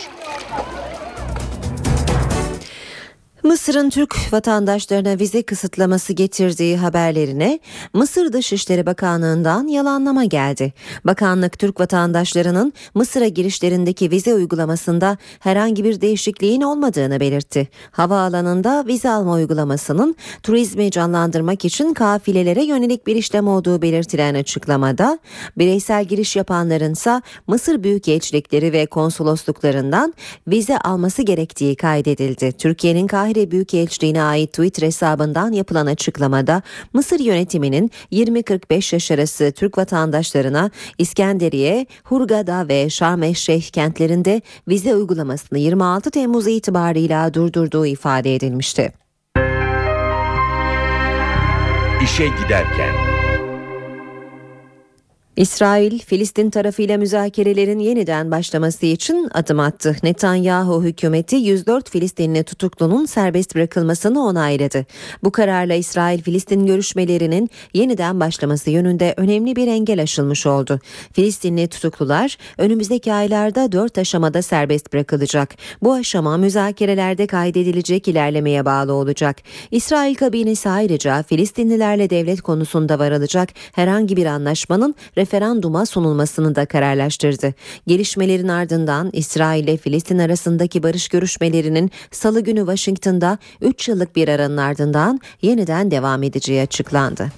Mısır'ın 3.48 3.90
Türk 3.90 4.32
vatandaşlarına 4.32 5.18
vize 5.18 5.42
kısıtlaması 5.42 6.12
getirdiği 6.12 6.76
haberlerine 6.76 7.60
Mısır 7.92 8.32
Dışişleri 8.32 8.86
Bakanlığı'ndan 8.86 9.66
yalanlama 9.66 10.24
geldi. 10.24 10.72
Bakanlık 11.04 11.58
Türk 11.58 11.80
vatandaşlarının 11.80 12.72
Mısır'a 12.94 13.28
girişlerindeki 13.28 14.10
vize 14.10 14.34
uygulamasında 14.34 15.16
herhangi 15.40 15.84
bir 15.84 16.00
değişikliğin 16.00 16.60
olmadığını 16.60 17.20
belirtti. 17.20 17.68
Havaalanında 17.90 18.84
vize 18.86 19.10
alma 19.10 19.32
uygulamasının 19.32 20.16
turizmi 20.42 20.90
canlandırmak 20.90 21.64
için 21.64 21.94
kafilelere 21.94 22.64
yönelik 22.64 23.06
bir 23.06 23.16
işlem 23.16 23.48
olduğu 23.48 23.82
belirtilen 23.82 24.34
açıklamada 24.34 25.18
bireysel 25.58 26.04
giriş 26.04 26.36
yapanlarınsa 26.36 27.22
Mısır 27.46 27.82
Büyükelçilikleri 27.82 28.72
ve 28.72 28.86
konsolosluklarından 28.86 30.14
vize 30.48 30.78
alması 30.78 31.22
gerektiği 31.22 31.76
kaydedildi. 31.76 32.52
Türkiye'nin 32.52 33.06
Kahire 33.06 33.37
Büyükelçiliğine 33.50 34.22
ait 34.22 34.52
Twitter 34.52 34.86
hesabından 34.86 35.52
yapılan 35.52 35.86
açıklamada 35.86 36.62
Mısır 36.92 37.20
yönetiminin 37.20 37.90
20-45 38.12 38.94
yaş 38.94 39.10
arası 39.10 39.52
Türk 39.52 39.78
vatandaşlarına 39.78 40.70
İskenderiye, 40.98 41.86
Hurgada 42.04 42.68
ve 42.68 42.90
Şarm 42.90 43.22
el 43.22 43.34
Şeyh 43.34 43.62
kentlerinde 43.62 44.42
vize 44.68 44.94
uygulamasını 44.94 45.58
26 45.58 46.10
Temmuz 46.10 46.46
itibarıyla 46.46 47.34
durdurduğu 47.34 47.86
ifade 47.86 48.34
edilmişti. 48.34 48.92
İşe 52.04 52.26
giderken. 52.42 53.07
İsrail, 55.38 55.98
Filistin 55.98 56.50
tarafıyla 56.50 56.98
müzakerelerin 56.98 57.78
yeniden 57.78 58.30
başlaması 58.30 58.86
için 58.86 59.28
adım 59.34 59.60
attı. 59.60 59.96
Netanyahu 60.02 60.84
hükümeti 60.84 61.36
104 61.36 61.90
Filistinli 61.90 62.44
tutuklunun 62.44 63.06
serbest 63.06 63.54
bırakılmasını 63.54 64.24
onayladı. 64.24 64.86
Bu 65.24 65.32
kararla 65.32 65.74
İsrail-Filistin 65.74 66.66
görüşmelerinin 66.66 67.50
yeniden 67.74 68.20
başlaması 68.20 68.70
yönünde 68.70 69.14
önemli 69.16 69.56
bir 69.56 69.66
engel 69.66 70.02
aşılmış 70.02 70.46
oldu. 70.46 70.80
Filistinli 71.12 71.68
tutuklular 71.68 72.36
önümüzdeki 72.58 73.12
aylarda 73.12 73.72
4 73.72 73.98
aşamada 73.98 74.42
serbest 74.42 74.92
bırakılacak. 74.92 75.54
Bu 75.82 75.92
aşama 75.92 76.36
müzakerelerde 76.36 77.26
kaydedilecek 77.26 78.08
ilerlemeye 78.08 78.64
bağlı 78.64 78.92
olacak. 78.92 79.36
İsrail 79.70 80.14
kabinesi 80.14 80.68
ayrıca 80.68 81.22
Filistinlilerle 81.22 82.10
devlet 82.10 82.40
konusunda 82.40 82.98
varılacak 82.98 83.48
herhangi 83.72 84.16
bir 84.16 84.26
anlaşmanın 84.26 84.94
referanduma 85.28 85.86
sunulmasını 85.86 86.54
da 86.54 86.66
kararlaştırdı. 86.66 87.54
Gelişmelerin 87.86 88.48
ardından 88.48 89.10
İsrail 89.12 89.64
ile 89.64 89.76
Filistin 89.76 90.18
arasındaki 90.18 90.82
barış 90.82 91.08
görüşmelerinin 91.08 91.90
salı 92.10 92.40
günü 92.40 92.58
Washington'da 92.58 93.38
3 93.60 93.88
yıllık 93.88 94.16
bir 94.16 94.28
aranın 94.28 94.56
ardından 94.56 95.20
yeniden 95.42 95.90
devam 95.90 96.22
edeceği 96.22 96.62
açıklandı. 96.62 97.32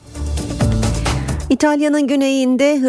İtalya'nın 1.50 2.06
güneyinde 2.06 2.80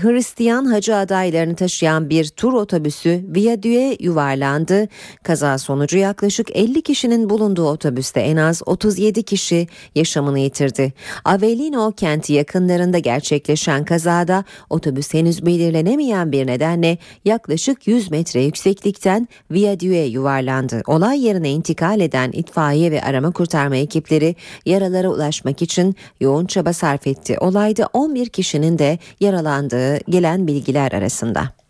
Hristiyan 0.00 0.64
hacı 0.64 0.96
adaylarını 0.96 1.56
taşıyan 1.56 2.10
bir 2.10 2.28
tur 2.28 2.52
otobüsü 2.52 3.24
viyadüğe 3.34 3.96
yuvarlandı. 4.00 4.88
Kaza 5.22 5.58
sonucu 5.58 5.98
yaklaşık 5.98 6.56
50 6.56 6.82
kişinin 6.82 7.30
bulunduğu 7.30 7.68
otobüste 7.68 8.20
en 8.20 8.36
az 8.36 8.62
37 8.66 9.22
kişi 9.22 9.66
yaşamını 9.94 10.38
yitirdi. 10.38 10.92
Avellino 11.24 11.92
kenti 11.92 12.32
yakınlarında 12.32 12.98
gerçekleşen 12.98 13.84
kazada 13.84 14.44
otobüs 14.70 15.14
henüz 15.14 15.46
belirlenemeyen 15.46 16.32
bir 16.32 16.46
nedenle 16.46 16.98
yaklaşık 17.24 17.86
100 17.86 18.10
metre 18.10 18.42
yükseklikten 18.42 19.28
viyadüğe 19.50 20.04
yuvarlandı. 20.04 20.82
Olay 20.86 21.24
yerine 21.24 21.50
intikal 21.50 22.00
eden 22.00 22.32
itfaiye 22.32 22.90
ve 22.90 23.02
arama 23.02 23.30
kurtarma 23.30 23.76
ekipleri 23.76 24.36
yaralara 24.66 25.08
ulaşmak 25.08 25.62
için 25.62 25.96
yoğun 26.20 26.46
çaba 26.46 26.72
sarf 26.72 27.06
etti. 27.06 27.36
Olayda 27.40 27.88
11 28.04 28.28
kişinin 28.28 28.78
de 28.78 28.98
yaralandığı 29.20 29.98
gelen 30.10 30.46
bilgiler 30.46 30.92
arasında. 30.92 31.63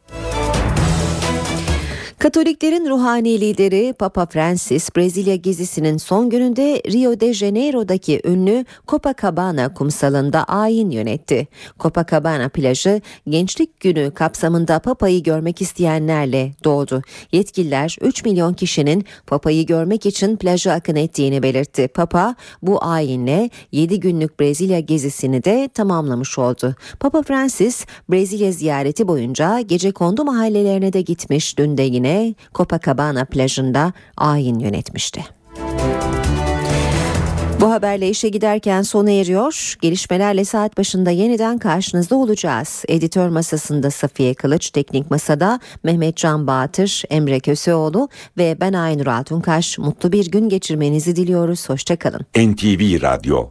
Katoliklerin 2.19 2.91
ruhani 2.91 3.41
lideri 3.41 3.93
Papa 3.93 4.27
Francis 4.27 4.97
Brezilya 4.97 5.37
gezisinin 5.37 5.97
son 5.97 6.31
gününde 6.31 6.83
Rio 6.93 7.21
de 7.21 7.35
Janeiro'daki 7.35 8.21
ünlü 8.25 8.65
Copacabana 8.89 9.75
kumsalında 9.75 10.45
ayin 10.45 10.91
yönetti. 10.91 11.49
Copacabana 11.81 12.49
plajı 12.49 13.01
Gençlik 13.29 13.81
Günü 13.81 14.11
kapsamında 14.11 14.79
Papa'yı 14.79 15.23
görmek 15.23 15.63
isteyenlerle 15.63 16.53
doğdu. 16.65 17.03
Yetkililer 17.33 17.97
3 18.01 18.25
milyon 18.25 18.55
kişinin 18.55 19.05
Papa'yı 19.27 19.67
görmek 19.67 20.07
için 20.07 20.37
plaja 20.37 20.73
akın 20.73 20.97
ettiğini 20.97 21.43
belirtti. 21.43 21.89
Papa 21.89 22.35
bu 22.63 22.85
ayinle 22.85 23.51
7 23.73 24.01
günlük 24.01 24.41
Brezilya 24.41 24.81
gezisini 24.81 25.45
de 25.45 25.69
tamamlamış 25.75 26.39
oldu. 26.39 26.75
Papa 27.01 27.23
Francis 27.23 27.87
Brezilya 28.11 28.53
ziyareti 28.53 29.09
boyunca 29.09 29.61
gece 29.61 29.93
kondu 29.93 30.25
mahallelerine 30.25 30.93
de 30.93 31.01
gitmiş. 31.01 31.59
Dün 31.59 31.77
de 31.77 31.83
yine 31.83 32.04
Copacabana 32.55 33.25
plajında 33.25 33.93
ayin 34.17 34.59
yönetmişti. 34.59 35.25
Bu 37.65 37.73
haberle 37.73 38.09
işe 38.09 38.29
giderken 38.29 38.83
sona 38.83 39.11
eriyor. 39.11 39.75
Gelişmelerle 39.81 40.45
saat 40.45 40.79
başında 40.79 41.11
yeniden 41.11 41.59
karşınızda 41.59 42.17
olacağız. 42.17 42.85
Editör 42.89 43.29
masasında 43.29 43.91
Safiye 43.91 44.35
Kılıç, 44.35 44.71
teknik 44.71 45.11
masada 45.11 45.61
Mehmet 45.83 46.17
Can 46.17 46.47
Bağatır, 46.47 47.03
Emre 47.11 47.41
Köseoğlu 47.41 48.09
ve 48.39 48.57
ben 48.61 48.73
Aynur 48.73 49.07
Altunkaş. 49.07 49.79
Mutlu 49.79 50.13
bir 50.13 50.31
gün 50.31 50.49
geçirmenizi 50.49 51.17
diliyoruz. 51.17 51.69
Hoşçakalın. 51.69 52.21
NTV 52.37 53.03
Radyo 53.03 53.43